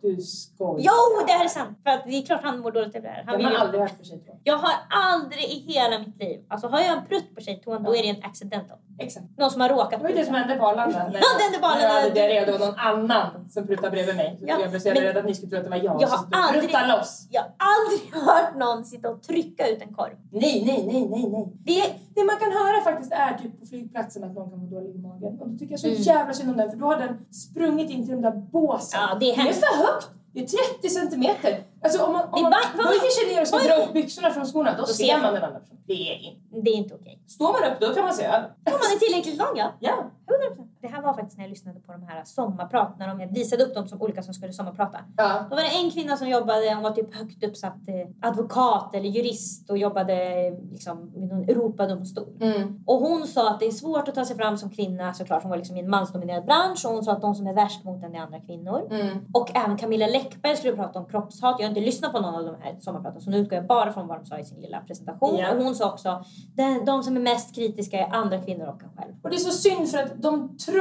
Du 0.00 0.22
skojar. 0.22 0.84
Jo, 0.84 1.26
det 1.26 1.32
här 1.32 1.44
är 1.44 1.48
sant. 1.48 1.78
För 1.82 1.90
att 1.90 2.04
det 2.04 2.10
är 2.10 2.22
klart 2.22 2.42
han 2.42 2.60
mår 2.60 2.70
dåligt 2.70 2.96
över 2.96 3.08
det 3.08 3.14
här. 3.14 3.24
Han 3.26 3.36
vill 3.36 3.46
har 3.46 3.54
aldrig 3.54 3.80
hört 3.80 3.98
på 3.98 4.04
tjejtoa. 4.04 4.34
Jag 4.44 4.56
har 4.56 4.72
aldrig 4.90 5.44
i 5.44 5.72
hela 5.72 5.98
mitt 5.98 6.18
liv... 6.18 6.44
Alltså 6.48 6.68
har 6.68 6.80
jag 6.80 6.98
en 6.98 7.06
prutt 7.06 7.34
på 7.34 7.40
tjejtoan 7.40 7.82
då 7.82 7.96
är 7.96 8.02
det 8.02 8.08
en 8.08 8.24
accidental. 8.24 8.78
Exakt. 8.98 9.26
Någon 9.38 9.50
som 9.50 9.60
har 9.60 9.68
råkat 9.68 9.90
Det 9.90 10.02
var 10.02 10.08
ju 10.10 10.16
det 10.16 10.24
som 10.24 10.34
hände 10.34 10.56
på 10.56 10.66
Arlanda. 10.66 10.98
när 11.12 11.14
Ja, 11.14 11.26
det 11.38 11.42
hände 11.44 11.58
på 11.58 11.66
Arlanda. 11.66 11.88
när 11.88 11.94
Jag 11.94 12.02
hade 12.02 12.14
diarré 12.14 12.40
och 12.40 12.46
det 12.46 12.52
var 12.52 12.66
någon 12.66 12.78
annan 12.78 13.48
som 13.50 13.66
prutade 13.66 13.90
bredvid 13.90 14.16
mig. 14.16 14.38
Ja, 14.46 14.56
jag 14.60 14.70
blev 14.70 14.80
så 14.80 14.90
rädd 14.90 15.16
att 15.16 15.24
ni 15.24 15.34
skulle 15.34 15.50
tro 15.50 15.58
att 15.58 15.64
det 15.64 15.70
var 15.70 15.76
jag, 15.76 16.02
Jag 16.02 16.08
som 16.10 16.26
pruttade 16.52 16.88
loss. 16.96 17.26
Jag 17.30 17.42
har 17.42 17.50
aldrig 17.72 18.00
hört 18.28 18.56
någon 18.56 18.84
sitta 18.84 19.10
och 19.10 19.22
trycka 19.22 19.68
ut 19.68 19.82
en 19.82 19.94
korv. 19.94 20.12
Nej, 20.32 20.62
nej, 20.66 20.86
nej, 20.92 21.08
nej, 21.10 21.28
nej. 21.30 21.46
Det, 21.64 21.82
Det 22.14 22.24
man 22.24 22.36
kan 22.36 22.52
höra 22.52 22.82
faktiskt 22.84 23.12
är 23.12 23.38
typ 23.42 23.60
på 23.60 23.66
flygplatsen 23.66 24.24
att 24.24 24.34
någon 24.34 24.50
kan 24.50 24.60
vara 24.60 24.70
dålig 24.70 24.94
i 24.94 24.98
magen. 24.98 25.40
Och 25.40 25.48
då 25.48 25.58
tycker 25.58 25.72
jag 25.72 25.80
så 25.80 25.86
Mm. 25.86 26.00
jävla 26.02 26.32
synd 26.34 26.50
om 26.50 26.56
den 26.56 26.70
för 26.70 26.76
då 26.76 26.86
har 26.86 26.96
den 26.96 27.26
sprungit 27.32 27.90
in 27.90 28.06
till 28.06 28.14
de 28.14 28.22
där 28.22 28.36
båsen. 28.52 29.00
Ja, 29.00 29.16
det 29.20 29.26
är 29.26 29.36
det 29.36 29.40
är 29.40 29.44
hemskt. 29.44 29.60
för 29.64 29.76
högt! 29.84 30.08
Det 30.34 30.40
är 30.40 30.46
30 30.80 30.88
centimeter. 30.88 31.58
Alltså 31.84 32.02
om 32.04 32.12
man, 32.12 32.24
om 32.32 32.42
man 32.42 32.52
vad- 32.76 32.86
böjer 32.86 33.10
sig 33.10 33.34
ner 33.34 33.40
och 33.40 33.48
ska 33.48 33.58
dra 33.58 33.74
upp 33.84 33.92
byxorna 33.92 34.30
från 34.30 34.46
skorna 34.46 34.70
då, 34.76 34.80
Då 34.80 34.86
ser 34.86 35.18
man 35.22 35.34
den 35.34 35.42
andra 35.44 35.60
personen. 35.60 35.82
Det 35.86 35.92
är 35.92 36.14
inte. 36.18 36.60
det 36.64 36.70
är 36.70 36.74
inte 36.74 36.94
okej. 36.94 37.18
Står 37.26 37.52
man 37.52 37.72
upp 37.72 37.80
då 37.80 37.94
kan 37.94 38.04
man 38.04 38.14
se 38.14 38.24
över. 38.24 38.44
Om 38.44 38.72
man 38.72 38.74
är 38.94 38.98
tillräckligt 38.98 39.36
lång, 39.38 39.56
ja. 39.56 39.72
Ja. 39.80 40.10
100%. 40.26 40.68
Det 40.82 40.88
här 40.88 41.02
var 41.02 41.14
faktiskt 41.14 41.38
när 41.38 41.44
jag 41.44 41.50
lyssnade 41.50 41.80
på 41.80 41.92
de 41.92 42.02
här 42.02 42.24
sommarprat, 42.24 42.98
när 42.98 43.08
de 43.08 43.34
visade 43.34 43.64
upp 43.64 43.74
dem 43.74 43.88
som 43.88 44.02
olika 44.02 44.22
som 44.22 44.34
skulle 44.34 44.52
sommarprata. 44.52 44.98
ja. 45.16 45.46
Då 45.50 45.56
var 45.56 45.62
det 45.62 45.84
en 45.84 45.90
kvinna 45.90 46.16
som 46.16 46.28
jobbade, 46.28 46.74
hon 46.74 46.82
var 46.82 46.90
typ 46.90 47.14
högt 47.14 47.44
uppsatt 47.44 47.88
eh, 47.88 48.28
advokat 48.28 48.94
eller 48.94 49.08
jurist 49.08 49.70
och 49.70 49.78
jobbade 49.78 50.46
eh, 50.46 50.54
liksom 50.70 51.12
vid 51.14 51.28
någon 51.28 51.42
Europadomstol. 51.42 52.36
Mm. 52.40 52.82
Och 52.86 52.96
hon 52.96 53.26
sa 53.26 53.50
att 53.50 53.60
det 53.60 53.66
är 53.66 53.70
svårt 53.70 54.08
att 54.08 54.14
ta 54.14 54.24
sig 54.24 54.36
fram 54.36 54.56
som 54.56 54.70
kvinna 54.70 55.14
såklart, 55.14 55.42
hon 55.42 55.50
var 55.50 55.56
liksom 55.56 55.76
i 55.76 55.80
en 55.80 55.90
mansdominerad 55.90 56.44
bransch 56.44 56.86
och 56.86 56.92
hon 56.92 57.02
sa 57.02 57.12
att 57.12 57.22
de 57.22 57.34
som 57.34 57.46
är 57.46 57.54
värst 57.54 57.84
mot 57.84 58.02
en 58.04 58.14
är 58.14 58.18
andra 58.18 58.40
kvinnor. 58.40 58.88
Mm. 58.90 59.18
Och 59.32 59.56
även 59.56 59.76
Camilla 59.76 60.06
Läckberg 60.06 60.56
skulle 60.56 60.76
prata 60.76 60.98
om 60.98 61.06
kroppshat. 61.06 61.56
Jag 61.58 61.66
har 61.66 61.68
inte 61.68 61.80
lyssnat 61.80 62.12
på 62.12 62.20
någon 62.20 62.34
av 62.34 62.44
de 62.44 62.54
här 62.60 62.76
sommarpraten 62.80 63.20
så 63.20 63.30
nu 63.30 63.38
utgår 63.38 63.56
jag 63.56 63.66
bara 63.66 63.92
från 63.92 64.06
vad 64.06 64.18
de 64.18 64.24
sa 64.26 64.38
i 64.38 64.44
sin 64.44 64.60
lilla 64.60 64.80
presentation. 64.80 65.36
Ja. 65.38 65.54
Och 65.54 65.64
hon 65.64 65.74
sa 65.74 65.92
också 65.92 66.24
de, 66.54 66.84
de 66.84 67.02
som 67.02 67.16
är 67.16 67.20
mest 67.20 67.54
kritiska 67.54 67.98
är 67.98 68.14
andra 68.14 68.38
kvinnor 68.38 68.66
och 68.66 68.82
en 68.82 68.90
själv. 68.96 69.12
Och 69.22 69.30
det 69.30 69.36
är 69.36 69.38
så 69.38 69.50
synd 69.50 69.88
för 69.90 69.98
att 69.98 70.22
de 70.22 70.56
tror 70.56 70.71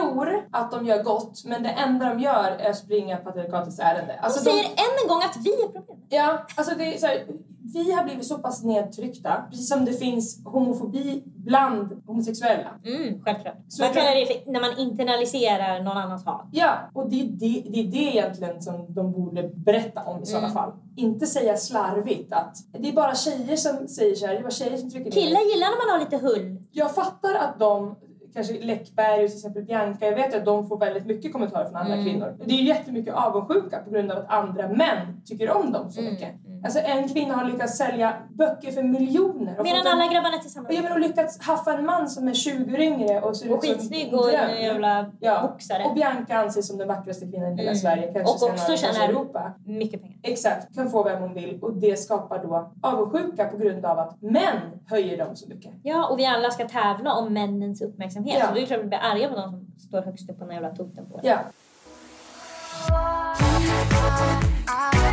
att 0.52 0.72
de 0.72 0.86
gör 0.86 1.04
gott 1.04 1.46
men 1.46 1.64
det 1.64 1.70
enda 1.70 2.10
de 2.10 2.20
gör 2.20 2.52
är 2.60 2.70
att 2.70 2.78
springa 2.78 3.18
patriarkatets 3.18 3.80
ärende. 3.80 4.20
Alltså, 4.22 4.44
säger 4.44 4.64
de, 4.64 4.70
än 4.70 4.94
en 5.04 5.08
gång 5.10 5.22
att 5.22 5.38
vi 5.46 5.54
är 5.64 5.68
problemet. 5.68 6.06
ja, 6.10 6.46
alltså 6.56 6.76
det 6.78 6.96
är 6.96 6.98
så 6.98 7.08
här, 7.08 7.26
vi 7.74 7.92
har 7.92 8.04
blivit 8.04 8.26
så 8.26 8.38
pass 8.38 8.64
nedtryckta, 8.64 9.46
precis 9.50 9.70
som 9.70 9.86
det 9.86 9.94
finns 9.94 10.42
homofobi 10.46 11.24
bland 11.26 12.02
homosexuella. 12.08 12.70
Mm, 12.86 13.24
självklart. 13.24 13.56
Så 13.68 13.84
man 13.84 13.94
kallar 13.94 14.16
det 14.16 14.26
för 14.26 14.52
när 14.52 14.62
man 14.62 14.78
internaliserar 14.78 15.84
någon 15.84 15.98
annans 15.98 16.26
hat. 16.26 16.48
Ja, 16.52 16.74
och 16.94 17.10
det 17.10 17.22
är 17.22 17.26
det, 17.26 17.64
det 17.70 17.80
är 17.80 17.84
det 17.92 17.98
egentligen 18.16 18.62
som 18.62 18.94
de 18.94 19.12
borde 19.12 19.44
berätta 19.56 20.04
om 20.04 20.24
i 20.24 20.26
sådana 20.26 20.48
Mm. 20.48 20.56
fall. 20.64 20.72
Inte 20.96 21.26
säga 21.26 21.58
slarvigt 21.58 22.34
att 22.34 22.58
det 22.80 22.90
är 22.90 22.94
bara 22.94 23.16
tjejer 23.16 23.56
som 23.56 23.88
säger 23.88 24.16
så 24.16 24.26
här, 24.26 24.34
det 24.34 24.40
är 24.40 24.44
bara 24.44 24.52
tjejer 24.52 24.78
som 24.78 24.92
trycker. 24.92 25.12
Killar 25.12 25.42
gillar 25.42 25.68
när 25.70 25.88
man 25.88 26.00
har 26.00 26.06
lite 26.06 26.18
hull. 26.26 26.58
Jag 26.72 26.96
fattar 26.96 27.36
att 27.36 27.60
de, 27.60 27.96
kanske 28.34 28.54
Läckberg 28.66 29.24
och 29.24 29.30
till 29.30 29.38
exempel 29.38 29.64
Bianca, 29.64 30.06
jag 30.06 30.16
vet 30.16 30.36
att 30.36 30.46
de 30.46 30.68
får 30.68 30.78
väldigt 30.78 31.06
mycket 31.06 31.34
kommentarer 31.34 31.66
från 31.66 31.76
andra 31.76 31.94
Mm. 31.94 32.06
kvinnor. 32.06 32.36
Det 32.46 32.54
är 32.54 32.58
ju 32.58 32.64
jättemycket 32.68 33.14
avundsjuka 33.14 33.80
på 33.80 33.90
grund 33.92 34.12
av 34.12 34.18
att 34.18 34.30
andra 34.30 34.68
män 34.68 35.22
tycker 35.26 35.50
om 35.52 35.72
dem 35.72 35.92
så 35.92 36.00
Mm, 36.00 36.14
mycket. 36.14 36.30
Alltså 36.64 36.80
en 36.80 37.10
kvinna 37.10 37.34
har 37.36 37.46
lyckats 37.46 37.78
sälja 37.78 38.14
böcker 38.30 38.72
för 38.72 38.84
miljoner. 38.84 39.60
och 39.60 39.64
Medan 39.64 39.78
fått 39.84 39.86
en- 39.94 40.00
alla 40.02 40.14
grabbarna 40.14 40.38
tillsammans. 40.38 40.76
jag 40.76 40.84
menar, 40.84 40.96
och 40.96 41.02
lyckats 41.02 41.42
haffa 41.42 41.74
en 41.74 41.86
man 41.86 42.10
som 42.10 42.28
är 42.28 42.34
20 42.34 42.74
år 42.74 42.80
yngre 42.80 43.22
och 43.22 43.38
ser 43.38 43.52
Och 43.52 43.58
ut 43.58 43.64
som 43.70 43.74
skitsnygg 43.76 44.14
och 44.14 44.34
en 44.34 44.62
jävla 44.64 45.12
Ja. 45.20 45.48
boxare. 45.52 45.84
Och 45.86 45.94
Bianca 45.94 46.36
anses 46.38 46.68
som 46.68 46.78
den 46.78 46.88
vackraste 46.88 47.26
kvinnan 47.26 47.48
i 47.48 47.56
hela 47.56 47.62
Mm. 47.64 47.76
Sverige, 47.76 48.14
kanske 48.14 48.46
Och 48.46 48.52
också 48.54 48.78
tjänar- 48.78 49.10
Europa. 49.10 49.54
Mycket 49.66 50.02
pengar. 50.02 50.18
Exakt, 50.24 50.76
kan 50.76 50.90
få 50.90 51.04
vem 51.04 51.22
hon 51.22 51.34
vill 51.34 51.60
och 51.62 51.74
det 51.74 52.00
skapar 52.00 52.44
då 52.44 52.72
avundsjuka 52.82 53.46
på 53.46 53.58
grund 53.58 53.86
av 53.86 54.00
att 54.00 54.22
män 54.22 54.58
höjer 54.88 55.18
dem 55.18 55.36
så 55.36 55.50
mycket. 55.50 55.72
Ja, 55.84 56.08
och 56.08 56.20
vi 56.20 56.26
alla 56.26 56.50
ska 56.52 56.68
tävla 56.68 57.14
om 57.14 57.34
männens 57.34 57.82
uppmärksamhet. 57.82 58.36
Ja. 58.40 58.48
Så 58.48 58.54
det 58.54 58.62
är 58.62 58.66
klart 58.66 58.80
att 58.80 58.86
vi 58.86 58.90
blir 58.90 59.00
arga 59.00 59.30
på 59.30 59.36
de 59.36 59.42
som 59.52 59.68
står 59.88 60.02
högst 60.02 60.30
upp 60.30 60.40
på 60.40 60.46
den 60.46 60.54
jävla 60.54 60.70
toten 60.76 61.06
på 61.12 61.20
Ja. 61.24 61.38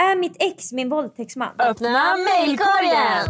Är 0.00 0.16
mitt 0.16 0.36
ex 0.38 0.72
min 0.72 0.88
våldtäktsman? 0.88 1.48
Öppna 1.58 2.16
mejlkorgen! 2.16 3.26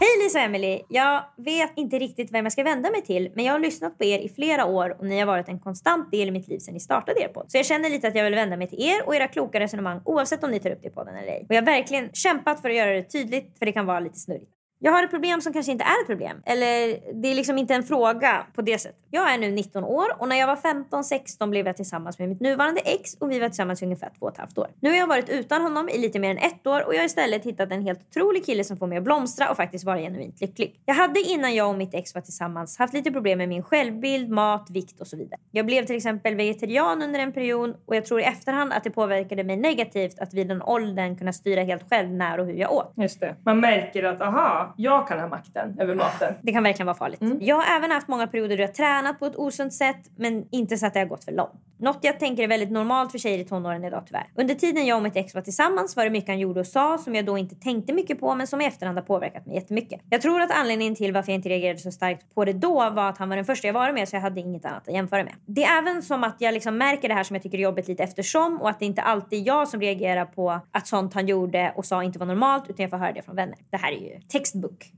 Hej 0.00 0.24
Lisa 0.24 0.38
och 0.38 0.44
Emily! 0.44 0.80
Jag 0.88 1.22
vet 1.36 1.72
inte 1.76 1.98
riktigt 1.98 2.32
vem 2.32 2.44
jag 2.44 2.52
ska 2.52 2.62
vända 2.62 2.90
mig 2.90 3.02
till 3.02 3.32
men 3.34 3.44
jag 3.44 3.52
har 3.52 3.58
lyssnat 3.58 3.98
på 3.98 4.04
er 4.04 4.18
i 4.18 4.28
flera 4.28 4.66
år 4.66 4.96
och 4.98 5.06
ni 5.06 5.18
har 5.18 5.26
varit 5.26 5.48
en 5.48 5.60
konstant 5.60 6.10
del 6.10 6.28
i 6.28 6.30
mitt 6.30 6.48
liv 6.48 6.58
sedan 6.58 6.74
ni 6.74 6.80
startade 6.80 7.20
er 7.20 7.28
podd. 7.28 7.50
Så 7.50 7.56
jag 7.56 7.66
känner 7.66 7.90
lite 7.90 8.08
att 8.08 8.14
jag 8.14 8.24
vill 8.24 8.34
vända 8.34 8.56
mig 8.56 8.68
till 8.68 8.80
er 8.80 9.06
och 9.06 9.16
era 9.16 9.28
kloka 9.28 9.60
resonemang 9.60 10.00
oavsett 10.04 10.44
om 10.44 10.50
ni 10.50 10.60
tar 10.60 10.70
upp 10.70 10.82
det 10.82 10.88
i 10.88 10.90
podden 10.90 11.16
eller 11.16 11.32
ej. 11.32 11.46
Och 11.48 11.54
jag 11.54 11.62
har 11.62 11.66
verkligen 11.66 12.10
kämpat 12.12 12.60
för 12.60 12.70
att 12.70 12.76
göra 12.76 12.92
det 12.92 13.02
tydligt 13.02 13.58
för 13.58 13.66
det 13.66 13.72
kan 13.72 13.86
vara 13.86 14.00
lite 14.00 14.18
snurrigt. 14.18 14.55
Jag 14.78 14.92
har 14.92 15.02
ett 15.02 15.10
problem 15.10 15.40
som 15.40 15.52
kanske 15.52 15.72
inte 15.72 15.84
är 15.84 16.02
ett 16.02 16.06
problem. 16.06 16.42
Eller 16.46 16.98
det 17.22 17.28
är 17.28 17.34
liksom 17.34 17.58
inte 17.58 17.74
en 17.74 17.82
fråga 17.82 18.46
på 18.54 18.62
det 18.62 18.78
sättet. 18.78 19.06
Jag 19.10 19.34
är 19.34 19.38
nu 19.38 19.50
19 19.50 19.84
år 19.84 20.06
och 20.18 20.28
när 20.28 20.36
jag 20.36 20.46
var 20.46 20.56
15-16 20.56 21.50
blev 21.50 21.66
jag 21.66 21.76
tillsammans 21.76 22.18
med 22.18 22.28
mitt 22.28 22.40
nuvarande 22.40 22.80
ex 22.80 23.14
och 23.14 23.30
vi 23.30 23.38
var 23.38 23.48
tillsammans 23.48 23.82
i 23.82 23.84
ungefär 23.84 24.10
två 24.18 24.26
och 24.26 24.32
ett 24.32 24.38
halvt 24.38 24.58
år. 24.58 24.66
Nu 24.80 24.90
har 24.90 24.96
jag 24.96 25.06
varit 25.06 25.28
utan 25.28 25.62
honom 25.62 25.88
i 25.88 25.98
lite 25.98 26.18
mer 26.18 26.30
än 26.30 26.38
ett 26.38 26.66
år 26.66 26.86
och 26.86 26.94
jag 26.94 26.98
har 26.98 27.04
istället 27.04 27.44
hittat 27.44 27.72
en 27.72 27.82
helt 27.82 28.00
otrolig 28.10 28.46
kille 28.46 28.64
som 28.64 28.76
får 28.76 28.86
mig 28.86 28.98
att 28.98 29.04
blomstra 29.04 29.50
och 29.50 29.56
faktiskt 29.56 29.84
vara 29.84 29.98
genuint 29.98 30.40
lycklig. 30.40 30.80
Jag 30.84 30.94
hade 30.94 31.20
innan 31.20 31.54
jag 31.54 31.68
och 31.68 31.78
mitt 31.78 31.94
ex 31.94 32.14
var 32.14 32.22
tillsammans 32.22 32.78
haft 32.78 32.94
lite 32.94 33.10
problem 33.10 33.38
med 33.38 33.48
min 33.48 33.62
självbild, 33.62 34.30
mat, 34.30 34.70
vikt 34.70 35.00
och 35.00 35.06
så 35.06 35.16
vidare. 35.16 35.40
Jag 35.50 35.66
blev 35.66 35.84
till 35.84 35.96
exempel 35.96 36.34
vegetarian 36.34 37.02
under 37.02 37.20
en 37.20 37.32
period 37.32 37.76
och 37.86 37.96
jag 37.96 38.04
tror 38.04 38.20
i 38.20 38.24
efterhand 38.24 38.72
att 38.72 38.84
det 38.84 38.90
påverkade 38.90 39.44
mig 39.44 39.56
negativt 39.56 40.18
att 40.18 40.34
vid 40.34 40.48
den 40.48 40.62
åldern 40.62 41.16
kunna 41.16 41.32
styra 41.32 41.62
helt 41.62 41.90
själv 41.90 42.10
när 42.10 42.40
och 42.40 42.46
hur 42.46 42.54
jag 42.54 42.72
åt. 42.72 42.92
Just 42.96 43.20
det. 43.20 43.36
Man 43.44 43.60
märker 43.60 44.02
att 44.02 44.20
aha, 44.20 44.65
jag 44.76 45.08
kan 45.08 45.20
ha 45.20 45.28
makten 45.28 45.80
över 45.80 45.94
maten. 45.94 46.34
Det 46.42 46.52
kan 46.52 46.62
verkligen 46.62 46.86
vara 46.86 46.96
farligt. 46.96 47.20
Jag 47.40 47.56
har 47.56 47.76
även 47.76 47.90
haft 47.90 48.08
många 48.08 48.26
perioder 48.26 48.56
då 48.56 48.62
jag 48.62 48.74
tränat 48.74 49.18
på 49.18 49.26
ett 49.26 49.36
osunt 49.36 49.72
sätt 49.72 50.10
men 50.16 50.44
inte 50.50 50.76
så 50.76 50.86
att 50.86 50.94
det 50.94 51.00
har 51.00 51.06
gått 51.06 51.24
för 51.24 51.32
långt. 51.32 51.62
Något 51.78 51.98
jag 52.02 52.20
tänker 52.20 52.42
är 52.42 52.48
väldigt 52.48 52.70
normalt 52.70 53.12
för 53.12 53.18
tjejer 53.18 53.38
i 53.38 53.44
tonåren 53.44 53.84
idag 53.84 54.02
tyvärr. 54.06 54.26
Under 54.34 54.54
tiden 54.54 54.86
jag 54.86 54.96
och 54.96 55.02
mitt 55.02 55.16
ex 55.16 55.34
var 55.34 55.42
tillsammans 55.42 55.96
var 55.96 56.04
det 56.04 56.10
mycket 56.10 56.28
han 56.28 56.38
gjorde 56.38 56.60
och 56.60 56.66
sa 56.66 56.98
som 56.98 57.14
jag 57.14 57.24
då 57.24 57.38
inte 57.38 57.54
tänkte 57.54 57.92
mycket 57.92 58.20
på 58.20 58.34
men 58.34 58.46
som 58.46 58.60
i 58.60 58.66
efterhand 58.66 58.98
har 58.98 59.04
påverkat 59.04 59.46
mig 59.46 59.54
jättemycket. 59.54 60.00
Jag 60.10 60.22
tror 60.22 60.40
att 60.40 60.50
anledningen 60.50 60.94
till 60.94 61.12
varför 61.12 61.32
jag 61.32 61.38
inte 61.38 61.48
reagerade 61.48 61.78
så 61.78 61.90
starkt 61.90 62.34
på 62.34 62.44
det 62.44 62.52
då 62.52 62.90
var 62.90 63.08
att 63.08 63.18
han 63.18 63.28
var 63.28 63.36
den 63.36 63.44
första 63.44 63.66
jag 63.66 63.74
var 63.74 63.92
med 63.92 64.08
så 64.08 64.16
jag 64.16 64.20
hade 64.20 64.40
inget 64.40 64.64
annat 64.64 64.88
att 64.88 64.94
jämföra 64.94 65.24
med. 65.24 65.32
Det 65.46 65.64
är 65.64 65.78
även 65.78 66.02
som 66.02 66.24
att 66.24 66.36
jag 66.38 66.54
liksom 66.54 66.78
märker 66.78 67.08
det 67.08 67.14
här 67.14 67.24
som 67.24 67.36
jag 67.36 67.42
tycker 67.42 67.58
är 67.58 67.62
jobbigt 67.62 67.88
lite 67.88 68.02
eftersom 68.02 68.60
och 68.60 68.68
att 68.68 68.78
det 68.78 68.86
inte 68.86 69.02
alltid 69.02 69.40
är 69.40 69.46
jag 69.46 69.68
som 69.68 69.80
reagerar 69.80 70.24
på 70.24 70.60
att 70.70 70.86
sånt 70.86 71.14
han 71.14 71.26
gjorde 71.26 71.72
och 71.76 71.84
sa 71.84 72.02
inte 72.02 72.18
var 72.18 72.26
normalt 72.26 72.64
utan 72.70 72.82
jag 72.82 72.90
får 72.90 72.98
höra 72.98 73.12
det 73.12 73.22
från 73.22 73.36
vänner. 73.36 73.56
Det 73.70 73.76
här 73.76 73.92
är 73.92 74.00
ju 74.00 74.20
textbook. 74.62 74.92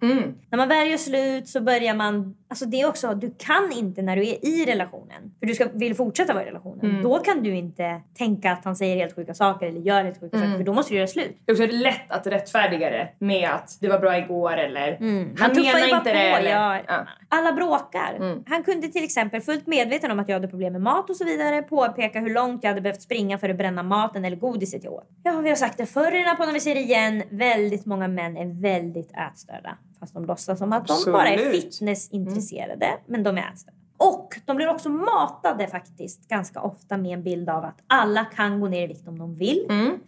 När 0.51 0.57
man 0.57 0.69
väl 0.69 0.91
gör 0.91 0.99
slut 0.99 1.49
så 1.49 1.61
börjar 1.61 1.95
man... 1.95 2.37
Alltså 2.51 2.67
det 2.67 2.81
är 2.81 2.89
också, 2.89 3.15
du 3.15 3.35
kan 3.39 3.73
inte 3.73 4.03
när 4.03 4.17
du 4.17 4.23
är 4.23 4.47
i 4.47 4.65
relationen, 4.67 5.33
för 5.41 5.47
du 5.47 5.55
ska, 5.55 5.69
vill 5.75 5.95
fortsätta 5.95 6.33
vara 6.35 6.45
i 6.45 6.47
relationen, 6.47 7.03
då 7.03 7.19
kan 7.19 7.43
du 7.43 7.55
inte 7.57 8.01
tänka 8.15 8.53
att 8.53 8.65
han 8.65 8.77
säger 8.77 8.97
helt 8.97 9.15
sjuka 9.15 9.35
saker 9.35 9.67
eller 9.67 9.81
gör 9.81 10.05
helt 10.05 10.21
sjuka 10.21 10.39
saker 10.39 10.57
för 10.57 10.65
då 10.65 10.73
måste 10.73 10.93
du 10.93 10.97
göra 10.97 11.07
slut. 11.07 11.37
Det 11.45 11.53
är 11.53 11.55
också 11.63 11.77
lätt 11.77 12.11
att 12.11 12.27
rättfärdiga 12.27 12.91
det 12.91 13.09
med 13.19 13.51
att 13.51 13.79
det 13.81 13.89
var 13.89 13.99
bra 13.99 14.19
igår 14.19 14.57
eller 14.57 14.97
Han 15.01 15.35
han 15.39 15.55
ju 15.55 15.63
menar 15.63 15.85
inte 15.85 15.99
på. 15.99 16.05
det. 16.05 16.29
Eller, 16.31 16.51
Ja. 16.51 16.81
ja. 16.89 17.07
Alla 17.29 17.53
bråkar. 17.53 18.43
Han 18.49 18.63
kunde 18.63 18.89
till 18.89 19.05
exempel, 19.05 19.41
fullt 19.41 19.67
medveten 19.67 20.11
om 20.11 20.19
att 20.19 20.29
jag 20.29 20.37
hade 20.37 20.49
problem 20.49 20.73
med 20.73 20.83
mat 20.83 21.11
och 21.11 21.17
så 21.17 21.25
vidare, 21.25 21.63
påpeka 21.63 22.21
hur 22.21 22.35
långt 22.35 22.65
jag 22.65 22.71
hade 22.71 22.81
behövt 22.81 23.03
springa 23.03 23.39
för 23.39 23.49
att 23.49 23.57
bränna 23.57 23.83
maten 23.83 24.25
eller 24.25 24.37
godiset 24.37 24.85
jag 24.85 24.93
åt. 24.93 25.09
Ja, 25.23 25.33
vi 25.41 25.49
har 25.49 25.57
sagt 25.57 25.79
det 25.79 25.87
förr 25.87 26.15
i 26.15 26.19
den 26.19 26.25
här 26.29 26.37
podden, 26.37 26.55
vi 26.55 26.61
säger 26.61 26.77
det 26.77 26.83
igen. 26.83 27.23
Väldigt 27.31 27.87
många 27.87 28.09
män 28.09 28.37
är 28.37 28.61
väldigt 28.63 29.13
ätstörda. 29.31 29.79
Fast 30.01 30.15
de 30.15 30.25
låtsas 30.25 30.59
som 30.59 30.73
att 30.73 30.87
de 30.87 31.13
bara 31.13 31.29
är 31.29 31.35
Absolut. 31.35 31.65
fitnessintresserade, 31.65 32.99
men 33.07 33.23
de 33.23 33.39
är 33.39 33.51
ätstörda. 33.53 33.77
Och 33.97 34.41
de 34.45 34.57
blir 34.57 34.69
också 34.69 34.89
matade 34.89 35.69
faktiskt 35.69 36.29
ganska 36.29 36.61
ofta 36.61 36.97
med 36.97 37.13
en 37.13 37.23
bild 37.23 37.49
av 37.49 37.65
att 37.65 37.79
alla 37.87 38.25
kan 38.25 38.61
gå 38.61 38.69
ner 38.69 38.85
i 38.85 38.87
vikt 38.87 39.09
om 39.09 39.19
de 39.19 39.35
vill. 39.35 39.67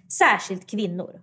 Särskilt 0.09 0.71
kvinnor. 0.71 1.21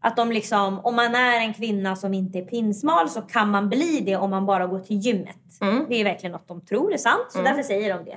Att 0.00 0.16
de 0.16 0.32
liksom, 0.32 0.78
om 0.78 0.96
man 0.96 1.14
är 1.14 1.40
en 1.40 1.54
kvinna 1.54 1.96
som 1.96 2.14
inte 2.14 2.38
är 2.38 2.44
pinsmal 2.44 3.08
så 3.10 3.20
kan 3.22 3.50
man 3.50 3.68
bli 3.68 4.00
det 4.06 4.16
om 4.16 4.30
man 4.30 4.46
bara 4.46 4.66
går 4.66 4.80
till 4.80 4.96
gymmet. 4.98 5.36
Det 5.88 6.00
är 6.00 6.04
verkligen 6.04 6.32
något 6.32 6.48
de 6.48 6.60
tror 6.60 6.92
är 6.92 6.98
sant, 6.98 7.26
så 7.28 7.42
därför 7.42 7.62
säger 7.62 7.98
de 7.98 8.04
det. 8.04 8.16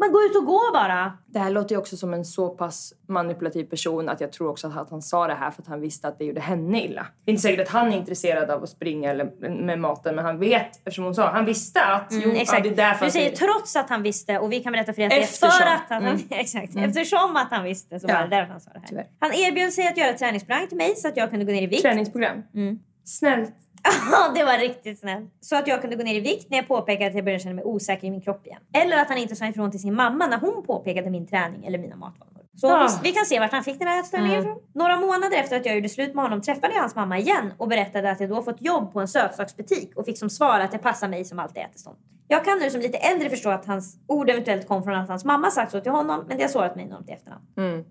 Man 0.00 0.12
går 0.12 0.24
ut 0.24 0.36
och 0.36 0.44
går 0.46 0.72
bara. 0.72 1.12
Det 1.26 1.38
här 1.38 1.50
låter 1.50 1.74
ju 1.74 1.78
också 1.78 1.96
som 1.96 2.14
en 2.14 2.24
så 2.24 2.48
pass 2.48 2.92
manipulativ 3.08 3.64
person 3.64 4.08
att 4.08 4.20
jag 4.20 4.32
tror 4.32 4.50
också 4.50 4.66
att 4.76 4.90
han 4.90 5.02
sa 5.02 5.26
det 5.26 5.34
här 5.34 5.50
för 5.50 5.62
att 5.62 5.68
han 5.68 5.80
visste 5.80 6.08
att 6.08 6.18
det 6.18 6.24
gjorde 6.24 6.40
henne 6.40 6.84
illa. 6.84 7.06
Det 7.24 7.30
är 7.30 7.32
inte 7.32 7.42
säkert 7.42 7.60
att 7.60 7.68
han 7.72 7.92
är 7.92 7.96
intresserad 7.96 8.50
av 8.50 8.62
att 8.62 8.68
springa 8.68 9.10
eller 9.10 9.50
med 9.64 9.78
maten 9.78 10.14
men 10.14 10.24
han 10.24 10.38
vet, 10.38 10.76
eftersom 10.76 11.04
hon 11.04 11.14
sa, 11.14 11.30
han 11.30 11.44
visste 11.44 11.84
att 11.84 12.06
jo, 12.10 12.22
Mm, 12.22 12.36
exakt. 12.36 12.64
Ja, 12.66 12.70
det 12.70 12.82
är 12.82 12.88
därför 12.88 13.04
du 13.04 13.10
säger 13.10 13.36
trots 13.36 13.76
att 13.76 13.88
han 13.90 14.02
visste 14.02 14.38
och 14.38 14.52
vi 14.52 14.62
kan 14.62 14.72
berätta 14.72 14.92
för 14.92 15.02
er 15.02 15.06
att 15.06 15.10
det 15.10 15.16
är 15.16 15.50
för 15.50 15.66
att 15.66 16.02
han, 16.02 16.18
exakt, 16.30 16.76
eftersom 16.76 17.36
att 17.36 17.48
han 17.50 17.64
visste 17.64 18.00
så 18.00 18.06
var 18.06 18.14
Ja. 18.14 18.20
det 18.22 18.36
därför 18.36 18.52
han 18.52 18.60
sa 18.60 18.70
det 18.70 18.78
här. 18.78 18.88
Tyvärr. 18.88 19.06
Han 19.18 19.32
erbjöd 19.32 19.72
sig 19.72 19.88
att 19.88 19.96
göra 19.96 20.08
ett 20.10 20.18
träningsprogram 20.18 20.66
till 20.68 20.76
mig 20.76 20.96
så 20.96 21.08
att 21.08 21.16
jag 21.16 21.30
kunde 21.30 21.44
gå 21.44 21.52
ner 21.52 21.62
i 21.62 21.66
vikt. 21.66 21.82
Träningsprogram. 21.82 22.42
Mm. 22.54 22.78
Snällt. 23.04 23.54
Ja, 23.84 24.32
det 24.34 24.44
var 24.44 24.58
riktigt 24.58 24.98
snällt. 24.98 25.30
Så 25.40 25.56
att 25.56 25.66
jag 25.66 25.80
kunde 25.80 25.96
gå 25.96 26.02
ner 26.02 26.14
i 26.14 26.20
vikt 26.20 26.50
när 26.50 26.58
jag 26.58 26.68
påpekade 26.68 27.06
att 27.06 27.14
jag 27.14 27.24
började 27.24 27.42
känna 27.42 27.54
mig 27.54 27.64
osäker 27.64 28.06
i 28.06 28.10
min 28.10 28.20
kropp 28.20 28.46
igen. 28.46 28.60
Eller 28.74 28.96
att 28.96 29.08
han 29.08 29.18
inte 29.18 29.36
sa 29.36 29.46
ifrån 29.46 29.70
till 29.70 29.80
sin 29.80 29.94
mamma 29.94 30.26
när 30.26 30.38
hon 30.38 30.62
påpekade 30.66 31.10
min 31.10 31.26
träning 31.26 31.64
eller 31.66 31.78
mina 31.78 31.96
matvanor. 31.96 32.38
Så 32.60 32.82
visst, 32.82 33.00
vi 33.04 33.12
kan 33.12 33.24
se 33.24 33.40
vart 33.40 33.52
han 33.52 33.64
fick 33.64 33.78
den 33.78 33.88
här 33.88 34.00
ätstörningen 34.00 34.40
ifrån. 34.40 34.58
Några 34.74 34.96
månader 34.96 35.36
efter 35.36 35.56
att 35.56 35.66
jag 35.66 35.74
gjorde 35.74 35.88
slut 35.88 36.14
med 36.14 36.24
honom 36.24 36.42
träffade 36.42 36.74
jag 36.74 36.80
hans 36.80 36.94
mamma 36.94 37.18
igen 37.18 37.52
och 37.58 37.68
berättade 37.68 38.10
att 38.10 38.20
jag 38.20 38.30
då 38.30 38.42
fått 38.42 38.62
jobb 38.62 38.92
på 38.92 39.00
en 39.00 39.08
sötsaksbutik 39.08 39.96
och 39.96 40.04
fick 40.04 40.18
som 40.18 40.30
svar 40.30 40.60
att 40.60 40.72
det 40.72 40.78
passar 40.78 41.08
mig 41.08 41.24
som 41.24 41.38
alltid 41.38 41.62
äter 41.62 41.78
sånt. 41.78 41.98
Jag 42.28 42.44
kan 42.44 42.58
nu 42.58 42.70
som 42.70 42.80
lite 42.80 42.98
äldre 42.98 43.30
förstå 43.30 43.50
att 43.50 43.66
hans 43.66 43.98
ord 44.06 44.30
eventuellt 44.30 44.68
kom 44.68 44.82
från 44.82 44.94
att 44.94 45.08
hans 45.08 45.24
mamma 45.24 45.50
sagt 45.50 45.72
så 45.72 45.80
till 45.80 45.92
honom 45.92 46.24
men 46.28 46.36
det 46.36 46.42
har 46.42 46.48
sårat 46.48 46.76
mig 46.76 46.84
enormt 46.84 47.08
i 47.08 47.12
efterhand. 47.12 47.44
Mm. 47.56 47.84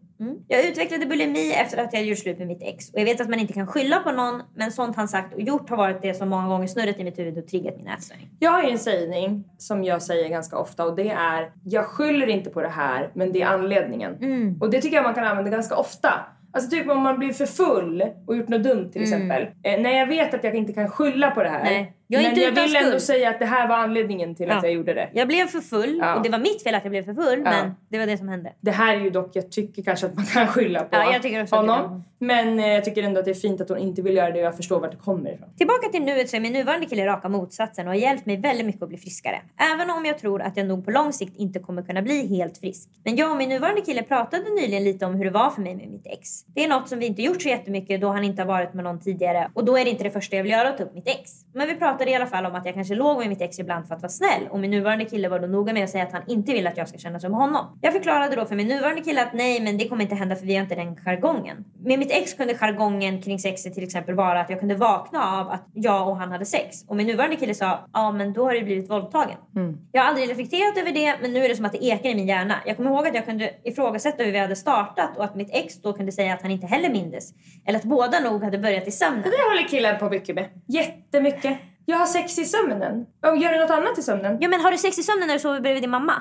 Jag 0.48 0.66
utvecklade 0.66 1.06
bulimi 1.06 1.54
efter 1.54 1.78
att 1.78 1.94
jag 1.94 2.04
gjort 2.04 2.18
slut 2.18 2.38
med 2.38 2.48
mitt 2.48 2.64
ex. 2.64 2.90
Och 2.94 3.00
jag 3.00 3.06
vet 3.06 3.22
att 3.22 3.30
man 3.30 3.40
inte 3.40 3.54
kan 3.54 3.68
skylla 3.68 4.00
på 4.00 4.12
någon, 4.12 4.42
men 4.56 4.72
sånt 4.72 4.96
han 4.96 5.08
sagt 5.08 5.34
och 5.34 5.42
gjort 5.42 5.70
har 5.70 5.78
varit 5.78 6.02
det 6.02 6.14
som 6.14 6.30
många 6.30 6.48
gånger 6.48 6.68
snurrat 6.68 7.00
i 7.00 7.04
mitt 7.04 7.20
huvud 7.20 7.38
och 7.38 7.48
triggat 7.48 7.78
min 7.78 7.88
ätstörning. 7.88 8.30
Jag 8.40 8.52
har 8.52 8.64
ju 8.64 8.70
en 8.70 8.80
sägning 8.80 9.44
som 9.58 9.84
jag 9.84 10.02
säger 10.02 10.30
ganska 10.30 10.58
ofta 10.58 10.86
och 10.86 10.96
det 10.96 11.10
är 11.10 11.52
jag 11.64 11.86
skyller 11.86 12.28
inte 12.28 12.50
på 12.50 12.62
det 12.62 12.70
här 12.70 13.12
men 13.14 13.32
det 13.32 13.42
är 13.42 13.48
anledningen. 13.48 14.16
Mm. 14.16 14.58
Och 14.62 14.70
det 14.70 14.82
tycker 14.82 14.96
jag 14.96 15.04
man 15.04 15.14
kan 15.14 15.24
använda 15.24 15.52
ganska 15.52 15.76
ofta. 15.76 16.10
Alltså 16.52 16.70
typ 16.70 16.90
om 16.90 17.02
man 17.02 17.20
blir 17.20 17.34
för 17.34 17.46
full 17.46 18.04
och 18.28 18.38
gjort 18.38 18.48
något 18.48 18.64
dumt 18.64 18.92
till 18.92 19.02
exempel. 19.02 19.48
Eh, 19.64 19.82
när 19.82 19.92
jag 19.92 20.08
vet 20.08 20.34
att 20.34 20.44
jag 20.44 20.56
inte 20.56 20.74
kan 20.74 20.90
skylla 20.90 21.32
på 21.32 21.44
det 21.44 21.50
här. 21.50 21.62
Mm. 21.62 21.74
Nej, 21.74 21.97
jag 22.08 22.20
är 22.22 22.24
men 22.24 22.32
inte 22.32 22.42
jag 22.42 22.52
utan 22.52 22.64
vill 22.64 22.76
ändå 22.76 23.00
säga 23.00 23.30
att 23.30 23.40
det 23.40 23.46
här 23.46 23.68
var 23.68 23.76
anledningen 23.76 24.36
till 24.36 24.50
att 24.52 24.56
Ja. 24.64 24.70
jag 24.70 24.74
gjorde 24.74 24.94
det. 24.94 25.10
Jag 25.14 25.28
blev 25.28 25.46
för 25.48 25.60
full 25.60 25.98
Ja. 26.02 26.16
och 26.16 26.24
det 26.24 26.30
var 26.30 26.40
mitt 26.40 26.64
fel 26.64 26.76
att 26.76 26.84
jag 26.84 26.92
blev 26.92 27.04
för 27.06 27.14
full, 27.14 27.42
men 27.42 27.72
det 27.90 27.98
var 28.00 28.06
det 28.06 28.18
som 28.18 28.28
hände. 28.30 28.54
Det 28.62 28.72
här 28.72 28.96
är 28.96 29.00
ju 29.02 29.10
dock, 29.10 29.30
jag 29.34 29.52
tycker 29.52 29.84
kanske 29.84 30.06
att 30.06 30.16
man 30.16 30.26
kan 30.26 30.48
skylla 30.48 30.80
på 30.80 30.88
Ja, 30.92 31.14
jag 31.14 31.22
tycker 31.22 31.44
också 31.44 31.56
att 31.56 31.66
det 31.68 31.72
honom. 31.72 32.04
Men 32.20 32.60
eh, 32.60 32.68
jag 32.68 32.86
tycker 32.86 33.04
ändå 33.04 33.20
att 33.20 33.26
det 33.26 33.32
är 33.32 33.36
fint 33.36 33.62
att 33.62 33.70
hon 33.70 33.78
inte 33.78 34.02
vill 34.02 34.16
göra 34.16 34.32
det 34.32 34.40
och 34.40 34.46
jag 34.46 34.58
förstår 34.58 34.80
vart 34.80 34.92
det 34.92 34.98
kommer 34.98 35.34
ifrån. 35.34 35.50
Tillbaka 35.58 35.90
till 35.90 36.02
nuet 36.02 36.30
så 36.30 36.36
är 36.36 36.40
min 36.42 36.54
nuvarande 36.54 36.86
kille 36.86 37.06
raka 37.06 37.30
motsatsen 37.30 37.88
och 37.88 37.94
har 37.94 38.00
hjälpt 38.00 38.26
mig 38.26 38.38
väldigt 38.38 38.66
mycket 38.66 38.82
att 38.84 38.90
bli 38.90 38.98
friskare. 38.98 39.42
Även 39.74 39.90
om 39.90 40.06
jag 40.06 40.18
tror 40.18 40.42
att 40.42 40.58
jag 40.58 40.66
nog 40.68 40.86
på 40.86 40.92
lång 40.92 41.14
sikt 41.14 41.34
inte 41.38 41.60
kommer 41.60 41.82
kunna 41.82 42.02
bli 42.02 42.38
helt 42.38 42.58
frisk. 42.58 42.90
Men 43.04 43.16
jag 43.16 43.32
och 43.32 43.38
min 43.38 43.50
nuvarande 43.50 43.82
kille 43.82 44.04
pratade 44.04 44.44
nyligen 44.50 44.84
lite 44.84 45.06
om 45.06 45.16
hur 45.16 45.26
det 45.26 45.32
var 45.32 45.50
för 45.50 45.62
mig 45.62 45.76
med 45.76 45.88
mitt 45.90 46.08
ex. 46.08 46.30
Det 46.56 46.64
är 46.64 46.68
något 46.68 46.90
som 46.90 47.00
vi 47.00 47.06
inte 47.06 47.22
gjort 47.22 47.42
så 47.42 47.50
jättemycket 47.50 48.02
då 48.02 48.08
han 48.10 48.24
inte 48.24 48.42
har 48.42 48.48
varit 48.48 48.74
med 48.74 48.84
någon 48.84 49.00
tidigare 49.00 49.50
och 49.54 49.66
då 49.66 49.78
är 49.78 49.84
det 49.86 49.90
inte 49.92 50.04
det 50.04 50.12
första 50.12 50.36
jag 50.36 50.44
vill 50.44 50.52
göra 50.52 50.70
att 50.70 50.78
ta 50.78 50.84
upp 50.84 50.94
mitt 50.94 51.08
ex. 51.08 51.32
Men 51.54 51.68
vi 51.68 51.76
pratade 51.76 51.97
pratade 51.98 52.12
i 52.12 52.16
alla 52.16 52.28
fall 52.28 52.46
om 52.46 52.56
att 52.56 52.66
jag 52.66 52.74
kanske 52.74 52.96
låg 52.96 53.18
med 53.18 53.30
mitt 53.30 53.42
ex 53.42 53.60
ibland 53.60 53.88
för 53.88 53.96
att 53.96 54.02
vara 54.02 54.10
snäll 54.10 54.48
och 54.50 54.60
min 54.60 54.72
nuvarande 54.72 55.06
kille 55.06 55.30
var 55.30 55.40
då 55.40 55.48
noga 55.48 55.74
med 55.74 55.84
att 55.84 55.90
säga 55.90 56.04
att 56.04 56.12
han 56.12 56.22
inte 56.28 56.54
vill 56.54 56.68
att 56.68 56.78
jag 56.78 56.90
ska 56.90 56.98
känna 56.98 57.20
som 57.20 57.34
honom. 57.34 57.80
Jag 57.82 57.94
förklarade 57.94 58.36
då 58.36 58.46
för 58.46 58.56
min 58.56 58.68
nuvarande 58.68 59.02
kille 59.02 59.22
att 59.22 59.34
nej, 59.34 59.62
men 59.62 59.78
det 59.78 59.88
kommer 59.88 60.04
inte 60.04 60.16
hända 60.16 60.36
för 60.36 60.46
vi 60.46 60.56
har 60.56 60.64
inte 60.64 60.76
den 60.76 60.96
jargongen. 60.96 61.66
Med 61.84 62.00
mitt 62.00 62.12
ex 62.12 62.34
kunde 62.34 62.56
jargongen 62.56 63.22
kring 63.22 63.40
sexet 63.40 63.74
till 63.74 63.84
exempel 63.84 64.16
vara 64.16 64.42
att 64.42 64.50
jag 64.50 64.60
kunde 64.60 64.76
vakna 64.76 65.40
av 65.40 65.50
att 65.50 65.68
jag 65.74 66.10
och 66.10 66.18
han 66.18 66.32
hade 66.32 66.46
sex. 66.46 66.86
Och 66.88 66.96
min 66.96 67.08
nuvarande 67.08 67.36
kille 67.36 67.54
sa, 67.54 67.80
ja 67.94 68.12
men 68.12 68.34
då 68.34 68.46
har 68.46 68.54
du 68.54 68.64
blivit 68.64 68.90
våldtagen. 68.90 69.38
Mm. 69.56 69.78
Jag 69.92 70.02
har 70.02 70.10
aldrig 70.10 70.30
reflekterat 70.30 70.78
över 70.78 70.92
det, 70.92 71.16
men 71.22 71.34
nu 71.34 71.46
är 71.46 71.50
det 71.50 71.56
som 71.56 71.66
att 71.66 71.72
det 71.72 71.86
ekar 71.86 72.10
i 72.10 72.16
min 72.16 72.28
hjärna. 72.28 72.56
Jag 72.66 72.78
kommer 72.78 72.90
ihåg 72.90 73.08
att 73.08 73.16
jag 73.16 73.26
kunde 73.26 73.52
ifrågasätta 73.64 74.24
hur 74.24 74.32
vi 74.32 74.38
hade 74.38 74.56
startat 74.56 75.18
och 75.18 75.24
att 75.24 75.36
mitt 75.36 75.50
ex 75.52 75.82
då 75.82 75.94
kunde 75.94 76.12
säga 76.12 76.34
att 76.34 76.42
han 76.42 76.52
inte 76.52 76.68
heller 76.68 76.90
mindes. 76.90 77.34
Eller 77.66 77.80
att 77.80 77.86
båda 77.86 78.20
nog 78.20 78.44
hade 78.44 78.58
börjat 78.58 78.88
i 78.88 78.92
sömnen. 78.92 79.24
Det 79.24 79.50
håller 79.50 79.68
killar 79.70 79.96
på 79.96 80.10
mycket 80.10 80.36
med. 80.36 80.46
Jättemycket. 80.68 81.58
Jag 81.90 81.98
har 81.98 82.06
sex 82.06 82.40
i 82.40 82.46
sömnen. 82.46 83.06
Gör 83.24 83.52
du 83.54 83.60
något 83.60 83.70
annat 83.72 83.98
i 83.98 84.02
sömnen? 84.02 84.38
Ja 84.42 84.50
men 84.50 84.62
har 84.62 84.72
du 84.72 84.78
sex 84.78 85.00
i 85.00 85.04
sömnen 85.04 85.28
när 85.28 85.34
du 85.34 85.40
sover 85.40 85.60
bredvid 85.60 85.84
din 85.84 85.90
mamma? 85.90 86.14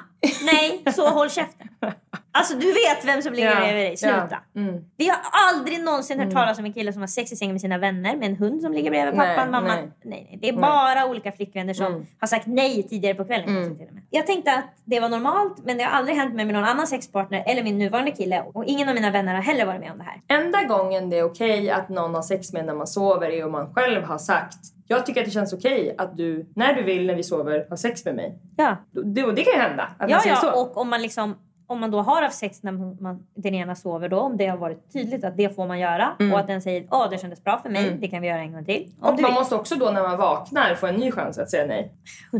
Nej, 0.45 0.83
så 0.95 1.09
håll 1.09 1.31
käften. 1.31 1.69
Alltså 2.33 2.55
du 2.57 2.67
vet 2.67 3.05
vem 3.05 3.23
som 3.23 3.33
ligger 3.33 3.51
Ja, 3.51 3.57
bredvid 3.61 3.85
dig. 3.85 3.97
Sluta. 3.97 4.29
ja, 4.31 4.61
mm. 4.61 4.85
Vi 4.97 5.09
har 5.09 5.19
aldrig 5.53 5.81
någonsin 5.85 6.21
hört 6.21 6.33
talas 6.33 6.59
om 6.59 6.65
en 6.65 6.73
kille 6.73 6.93
som 6.93 7.03
har 7.03 7.07
sex 7.07 7.33
i 7.33 7.37
sängen 7.37 7.55
med 7.55 7.61
sina 7.61 7.79
vänner 7.79 8.17
med 8.17 8.29
en 8.31 8.37
hund 8.37 8.63
som 8.63 8.73
ligger 8.73 8.91
bredvid 8.91 9.15
Nej, 9.15 9.37
pappan, 9.37 9.51
mamman. 9.51 9.71
nej. 9.77 9.89
Nej. 10.03 10.27
Nej, 10.31 10.39
Det 10.43 10.49
är 10.49 10.53
Nej. 10.53 10.61
bara 10.61 11.07
olika 11.07 11.33
flickvänner 11.33 11.75
som 11.75 11.87
Mm. 11.87 12.07
har 12.21 12.27
sagt 12.29 12.47
nej 12.47 12.83
tidigare 12.89 13.15
på 13.15 13.25
kvällen. 13.25 13.55
med. 13.55 14.03
Jag 14.11 14.27
tänkte 14.27 14.53
att 14.55 14.65
det 14.85 15.01
var 15.01 15.09
normalt 15.09 15.65
men 15.65 15.79
det 15.79 15.85
har 15.85 15.91
aldrig 15.91 16.17
hänt 16.17 16.35
mig 16.35 16.45
med 16.45 16.55
någon 16.55 16.65
annan 16.65 16.87
sexpartner 16.87 17.45
eller 17.47 17.63
min 17.63 17.79
nuvarande 17.79 18.11
kille 18.11 18.45
och 18.55 18.65
ingen 18.65 18.89
av 18.89 18.95
mina 18.95 19.11
vänner 19.11 19.35
har 19.35 19.43
heller 19.43 19.67
varit 19.67 19.81
med 19.81 19.93
om 19.93 19.99
det 19.99 20.05
här. 20.05 20.39
Enda 20.39 20.63
gången 20.63 21.11
det 21.11 21.19
är 21.19 21.25
okej 21.25 21.71
att 21.71 21.89
någon 21.89 22.15
har 22.15 22.23
sex 22.23 22.53
med 22.53 22.65
när 22.67 22.75
man 22.75 22.87
sover 22.87 23.29
är 23.31 23.45
om 23.45 23.53
man 23.53 23.75
själv 23.75 24.05
har 24.05 24.19
sagt 24.19 24.59
jag 24.87 25.07
tycker 25.07 25.21
att 25.21 25.25
det 25.27 25.31
känns 25.33 25.53
okej 25.53 25.95
att 25.99 26.17
du, 26.17 26.47
när 26.55 26.75
du 26.75 26.83
vill 26.83 27.07
när 27.07 27.15
vi 27.15 27.23
sover, 27.23 27.67
har 27.71 27.77
sex 27.77 28.05
med 28.05 28.15
mig. 28.15 28.39
Ja, 28.57 28.77
Det, 28.91 29.33
det 29.33 29.43
kan 29.45 29.53
ju 29.53 29.59
hända 29.61 29.89
att 29.99 30.11
ja, 30.11 30.21
ja. 30.27 30.37
så. 30.37 30.61
och 30.63 30.77
om 30.77 30.89
man 30.91 31.03
liksom 31.03 31.35
om 31.69 31.81
man 31.81 31.91
då 31.91 32.01
har 32.03 32.23
haft 32.23 32.39
sex 32.39 32.63
när 32.63 32.73
man, 33.03 33.27
den 33.35 33.55
ena 33.55 33.75
sover 33.75 34.09
då, 34.09 34.21
om 34.21 34.37
det 34.37 34.47
har 34.47 34.57
varit 34.57 34.93
tydligt 34.93 35.25
att 35.25 35.37
det 35.37 35.55
får 35.57 35.67
man 35.67 35.79
göra 35.81 36.17
och 36.33 36.39
att 36.39 36.47
den 36.47 36.63
säger 36.63 36.87
åh 36.91 37.11
det 37.11 37.19
kändes 37.19 37.45
bra 37.45 37.59
för 37.63 37.69
mig, 37.71 37.87
Mm. 37.89 38.01
det 38.01 38.09
kan 38.09 38.23
vi 38.23 38.29
göra 38.29 38.39
en 38.41 38.53
gång 38.53 38.65
till. 38.65 38.93
Om 39.01 39.15
Och 39.15 39.21
man 39.21 39.31
vill. 39.31 39.35
måste 39.35 39.55
också 39.55 39.75
då 39.75 39.91
när 39.91 40.03
man 40.03 40.17
vaknar 40.19 40.75
få 40.75 40.87
en 40.87 40.95
ny 40.95 41.11
chans 41.13 41.39
att 41.39 41.51
säga 41.51 41.67
nej. 41.67 41.93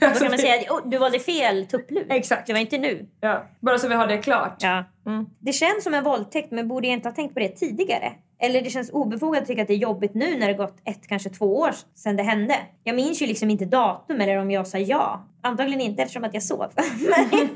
Då 0.00 0.06
kan 0.06 0.28
man 0.28 0.38
säga 0.38 0.72
oh, 0.72 0.80
du 0.88 0.98
valde 0.98 1.18
fel 1.18 1.66
tupplur. 1.66 2.06
Exakt. 2.10 2.46
Det 2.46 2.52
var 2.52 2.60
inte 2.60 2.78
nu. 2.78 3.06
Ja. 3.20 3.44
Bara 3.60 3.78
så 3.78 3.88
vi 3.88 3.94
har 3.94 4.06
det 4.06 4.18
klart. 4.18 4.56
Ja. 4.58 4.84
Mm. 5.06 5.26
Det 5.38 5.52
känns 5.52 5.84
som 5.84 5.94
en 5.94 6.04
våldtäkt 6.04 6.50
men 6.50 6.68
borde 6.68 6.86
jag 6.86 6.94
inte 6.94 7.08
ha 7.08 7.14
tänkt 7.14 7.34
på 7.34 7.40
det 7.40 7.48
tidigare? 7.48 8.12
Eller 8.44 8.62
det 8.62 8.70
känns 8.70 8.90
obefogat 8.90 9.42
att 9.42 9.48
tycka 9.48 9.62
att 9.62 9.68
det 9.68 9.74
är 9.74 9.78
jobbigt 9.78 10.14
nu 10.14 10.38
när 10.38 10.48
det 10.48 10.54
gått 10.54 10.76
ett, 10.84 11.06
kanske 11.08 11.30
två 11.30 11.58
år 11.58 11.74
sedan 11.94 12.16
det 12.16 12.22
hände. 12.22 12.56
Jag 12.84 12.96
minns 12.96 13.22
ju 13.22 13.26
liksom 13.26 13.50
inte 13.50 13.64
datum 13.64 14.20
eller 14.20 14.36
om 14.36 14.50
jag 14.50 14.66
sa 14.66 14.78
ja. 14.78 15.24
Antagligen 15.42 15.80
inte 15.80 16.02
eftersom 16.02 16.24
att 16.24 16.34
jag 16.34 16.42
sov. 16.42 16.66
Men, 16.76 17.50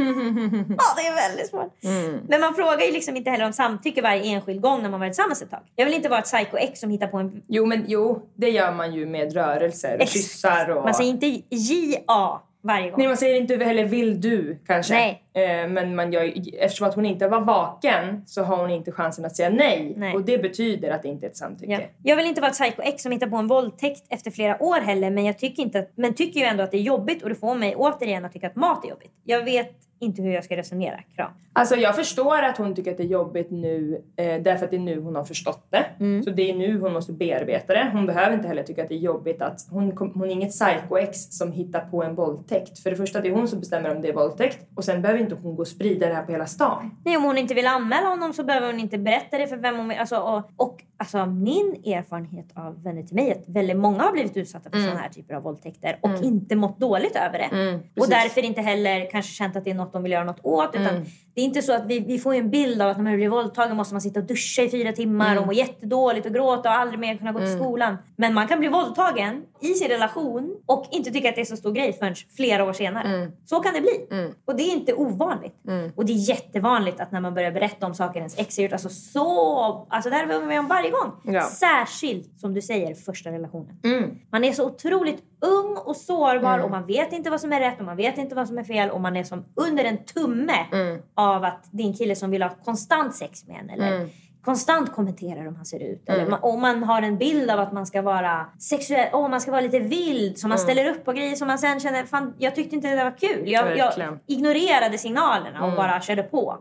ja, 0.78 0.84
det 0.96 1.06
är 1.06 1.28
väldigt 1.28 1.48
svårt. 1.50 1.84
Mm. 1.84 2.20
Men 2.28 2.40
man 2.40 2.54
frågar 2.54 2.80
ju 2.80 2.92
liksom 2.92 3.16
inte 3.16 3.30
heller 3.30 3.46
om 3.46 3.52
samtycke 3.52 4.02
varje 4.02 4.24
enskild 4.24 4.60
gång 4.60 4.82
när 4.82 4.90
man 4.90 5.00
varit 5.00 5.12
tillsammans 5.12 5.42
ett 5.42 5.50
tag. 5.50 5.60
Jag 5.76 5.84
vill 5.84 5.94
inte 5.94 6.08
vara 6.08 6.20
ett 6.20 6.26
psycho-ex 6.26 6.80
som 6.80 6.90
hittar 6.90 7.06
på 7.06 7.16
en... 7.16 7.42
Jo, 7.46 7.66
men 7.66 7.84
jo, 7.88 8.22
det 8.34 8.50
gör 8.50 8.72
man 8.72 8.94
ju 8.94 9.06
med 9.06 9.32
rörelser 9.32 9.94
och 9.94 10.02
Ex. 10.02 10.12
kyssar 10.12 10.70
och... 10.70 10.84
Man 10.84 10.94
säger 10.94 11.10
inte 11.10 11.42
JA 11.50 12.40
varje 12.68 12.90
gång. 12.90 12.98
Nej, 12.98 13.08
man 13.08 13.16
säger 13.16 13.36
inte 13.36 13.64
heller 13.64 13.84
vill 13.84 14.20
du 14.20 14.58
kanske. 14.66 14.94
Nej. 14.94 15.22
Eh, 15.34 15.68
men 15.68 15.94
man 15.94 16.12
gör, 16.12 16.32
eftersom 16.58 16.88
att 16.88 16.94
hon 16.94 17.06
inte 17.06 17.28
var 17.28 17.40
vaken 17.40 18.22
så 18.26 18.42
har 18.42 18.56
hon 18.56 18.70
inte 18.70 18.92
chansen 18.92 19.24
att 19.24 19.36
säga 19.36 19.50
nej. 19.50 19.94
Nej. 19.96 20.14
Och 20.14 20.24
det 20.24 20.38
betyder 20.38 20.90
att 20.90 21.02
det 21.02 21.08
inte 21.08 21.26
är 21.26 21.30
ett 21.30 21.36
samtycke. 21.36 21.72
Ja. 21.72 21.80
Jag 22.02 22.16
vill 22.16 22.26
inte 22.26 22.40
vara 22.40 22.50
ett 22.50 22.58
psycho-ex 22.58 23.02
som 23.02 23.12
hittar 23.12 23.26
på 23.26 23.36
en 23.36 23.46
våldtäkt 23.46 24.06
efter 24.08 24.30
flera 24.30 24.62
år 24.62 24.80
heller 24.80 25.10
men 25.10 25.24
jag 25.24 25.38
tycker, 25.38 25.62
inte 25.62 25.78
att, 25.78 25.92
men 25.94 26.14
tycker 26.14 26.40
ju 26.40 26.46
ändå 26.46 26.62
att 26.62 26.70
det 26.70 26.76
är 26.76 26.82
jobbigt 26.82 27.22
och 27.22 27.28
det 27.28 27.34
får 27.34 27.54
mig 27.54 27.74
återigen 27.76 28.24
att 28.24 28.32
tycka 28.32 28.46
att 28.46 28.56
mat 28.56 28.84
är 28.84 28.88
jobbigt. 28.88 29.12
Jag 29.24 29.44
vet 29.44 29.87
inte 29.98 30.22
hur 30.22 30.32
jag 30.32 30.44
ska 30.44 30.56
resonera. 30.56 31.00
Kram. 31.14 31.30
Alltså 31.52 31.76
jag 31.76 31.96
förstår 31.96 32.42
att 32.42 32.58
hon 32.58 32.74
tycker 32.74 32.90
att 32.90 32.96
det 32.96 33.02
är 33.02 33.06
jobbigt 33.06 33.50
nu 33.50 34.02
eh, 34.16 34.42
därför 34.42 34.64
att 34.64 34.70
det 34.70 34.76
är 34.76 34.80
nu 34.80 35.00
hon 35.00 35.16
har 35.16 35.24
förstått 35.24 35.66
det. 35.70 35.84
Mm. 36.00 36.22
Så 36.22 36.30
det 36.30 36.50
är 36.50 36.54
nu 36.54 36.80
hon 36.80 36.92
måste 36.92 37.12
bearbeta 37.12 37.72
det. 37.72 37.90
Hon 37.92 38.06
behöver 38.06 38.34
inte 38.36 38.48
heller 38.48 38.62
tycka 38.62 38.82
att 38.82 38.88
det 38.88 38.94
är 38.94 38.98
jobbigt 38.98 39.42
att 39.42 39.66
hon, 39.70 39.92
hon 40.14 40.24
är 40.24 40.28
inget 40.32 40.50
psycho-ex 40.50 41.12
som 41.30 41.52
hittar 41.52 41.80
på 41.80 42.02
en 42.02 42.14
våldtäkt. 42.14 42.78
För 42.78 42.90
det 42.90 42.96
första 42.96 43.20
det 43.20 43.28
är 43.28 43.32
hon 43.32 43.48
som 43.48 43.60
bestämmer 43.60 43.96
om 43.96 44.02
det 44.02 44.08
är 44.08 44.12
våldtäkt 44.12 44.58
och 44.74 44.84
sen 44.84 45.02
behöver 45.02 45.20
inte 45.20 45.34
hon 45.42 45.56
gå 45.56 45.62
och 45.62 45.68
sprida 45.68 46.08
det 46.08 46.14
här 46.14 46.22
på 46.22 46.32
hela 46.32 46.46
stan. 46.46 46.96
Nej, 47.04 47.16
om 47.16 47.24
hon 47.24 47.38
inte 47.38 47.54
vill 47.54 47.66
anmäla 47.66 48.08
honom 48.08 48.32
så 48.32 48.44
behöver 48.44 48.66
hon 48.66 48.80
inte 48.80 48.98
berätta 48.98 49.38
det 49.38 49.46
för 49.46 49.56
vem 49.56 49.76
hon 49.76 49.88
vill. 49.88 49.98
Alltså, 49.98 50.16
och, 50.16 50.50
och 50.56 50.82
alltså, 50.96 51.26
min 51.26 51.82
erfarenhet 51.86 52.46
av 52.54 52.82
vänner 52.82 53.02
till 53.02 53.14
mig 53.16 53.30
är 53.30 53.34
att 53.34 53.48
väldigt 53.48 53.76
många 53.76 54.02
har 54.02 54.12
blivit 54.12 54.36
utsatta 54.36 54.70
för 54.70 54.78
sådana 54.78 55.00
här 55.00 55.08
typer 55.08 55.34
av 55.34 55.42
våldtäkter 55.42 55.98
och 56.00 56.10
inte 56.22 56.56
mått 56.56 56.78
dåligt 56.78 57.16
över 57.16 57.38
det. 57.38 57.46
och 57.46 57.58
Mm. 57.68 57.80
precis. 57.94 58.10
därför 58.10 58.44
inte 58.44 58.60
heller 58.60 59.10
kanske 59.10 59.32
känt 59.32 59.56
att 59.56 59.64
det 59.64 59.70
är 59.70 59.74
något 59.74 59.87
de 59.92 60.02
vill 60.02 60.12
göra 60.12 60.24
något 60.24 60.40
åt. 60.42 60.74
Utan 60.74 61.04
Det 61.34 61.40
är 61.42 61.44
inte 61.44 61.62
så 61.62 61.72
att 61.72 61.86
vi, 61.86 62.00
vi 62.00 62.18
får 62.18 62.34
en 62.34 62.50
bild 62.50 62.82
av 62.82 62.88
att 62.88 62.96
när 62.96 63.04
man 63.04 63.16
blir 63.16 63.28
våldtagen 63.28 63.76
måste 63.76 63.94
man 63.94 64.00
sitta 64.00 64.20
och 64.20 64.26
duscha 64.26 64.62
i 64.62 64.70
fyra 64.70 64.92
timmar 64.92 65.36
och 65.36 65.46
må 65.46 65.52
jättedåligt 65.52 66.26
och 66.26 66.32
gråta 66.32 66.68
och 66.68 66.74
aldrig 66.74 67.00
mer 67.00 67.16
kunna 67.16 67.32
gå 67.32 67.38
till 67.38 67.52
skolan. 67.52 67.96
Men 68.16 68.34
man 68.34 68.48
kan 68.48 68.58
bli 68.58 68.68
våldtagen 68.68 69.42
i 69.60 69.74
sin 69.74 69.88
relation 69.88 70.56
och 70.66 70.86
inte 70.90 71.10
tycka 71.10 71.28
att 71.28 71.34
det 71.34 71.40
är 71.40 71.44
så 71.44 71.56
stor 71.56 71.72
grej 71.72 71.92
förrän 71.92 72.14
flera 72.36 72.64
år 72.64 72.72
senare. 72.72 73.30
Så 73.44 73.60
kan 73.60 73.74
det 73.74 73.80
bli. 73.80 74.06
Och 74.44 74.56
det 74.56 74.62
är 74.62 74.72
inte 74.72 74.94
ovanligt. 74.94 75.54
Och 75.94 76.04
det 76.04 76.12
är 76.12 76.28
jättevanligt 76.28 77.00
att 77.00 77.12
när 77.12 77.20
man 77.20 77.34
börjar 77.34 77.52
berätta 77.52 77.86
om 77.86 77.94
saker 77.94 78.18
ens 78.18 78.38
ex 78.38 78.56
har 78.56 78.62
gjort, 78.62 78.72
alltså 78.72 78.88
så... 78.88 79.86
Alltså 79.90 80.10
det 80.10 80.16
här 80.16 80.26
är 80.26 80.40
vi 80.40 80.46
med 80.46 80.58
om 80.58 80.68
varje 80.68 80.90
gång. 80.90 81.12
Ja. 81.24 81.42
Särskilt, 81.42 82.40
som 82.40 82.54
du 82.54 82.62
säger, 82.62 82.94
första 82.94 83.30
relationen. 83.30 83.76
Mm. 83.84 84.10
Man 84.30 84.44
är 84.44 84.52
så 84.52 84.66
otroligt 84.66 85.22
ung 85.40 85.76
och 85.76 85.96
sårbar 85.96 86.58
och 86.58 86.70
man 86.70 86.86
vet 86.86 87.12
inte 87.12 87.30
vad 87.30 87.40
som 87.40 87.52
är 87.52 87.60
rätt 87.60 87.78
och 87.78 87.84
man 87.84 87.96
vet 87.96 88.18
inte 88.18 88.34
vad 88.34 88.48
som 88.48 88.58
är 88.58 88.64
fel 88.64 88.90
och 88.90 89.00
man 89.00 89.16
är 89.16 89.24
som 89.24 89.44
under 89.54 89.84
en 89.84 90.04
tumme 90.04 90.66
av 91.14 91.44
att 91.44 91.68
det 91.70 91.82
är 91.82 91.86
en 91.86 91.94
kille 91.96 92.16
som 92.16 92.30
vill 92.30 92.42
ha 92.42 92.50
konstant 92.64 93.14
sex 93.14 93.46
med 93.46 93.56
en 93.60 93.70
eller 93.70 94.08
konstant 94.44 94.92
kommenterar 94.92 95.40
hur 95.42 95.50
han 95.50 95.64
ser 95.66 95.82
ut. 95.82 96.08
Eller 96.08 96.26
man, 96.30 96.40
och 96.40 96.58
man 96.58 96.82
har 96.84 97.02
en 97.02 97.18
bild 97.18 97.50
av 97.50 97.60
att 97.60 97.72
man 97.72 97.86
ska 97.86 98.02
vara 98.02 98.46
sexuell, 98.58 99.08
och 99.12 99.30
man 99.30 99.40
ska 99.40 99.50
vara 99.50 99.60
lite 99.60 99.78
vild 99.78 100.38
så 100.38 100.48
man 100.48 100.58
ställer 100.58 100.90
upp 100.90 101.04
på 101.04 101.12
grejer 101.12 101.36
som 101.36 101.48
man 101.48 101.58
sen 101.58 101.80
känner, 101.80 102.04
fan 102.04 102.34
jag 102.38 102.54
tyckte 102.54 102.76
inte 102.76 102.88
det 102.94 103.04
var 103.04 103.18
kul. 103.18 103.42
Jag, 103.50 103.64
jag 103.78 103.92
ignorerade 104.26 104.98
signalerna 104.98 105.64
och 105.64 105.76
bara 105.76 106.00
körde 106.00 106.22
på. 106.22 106.58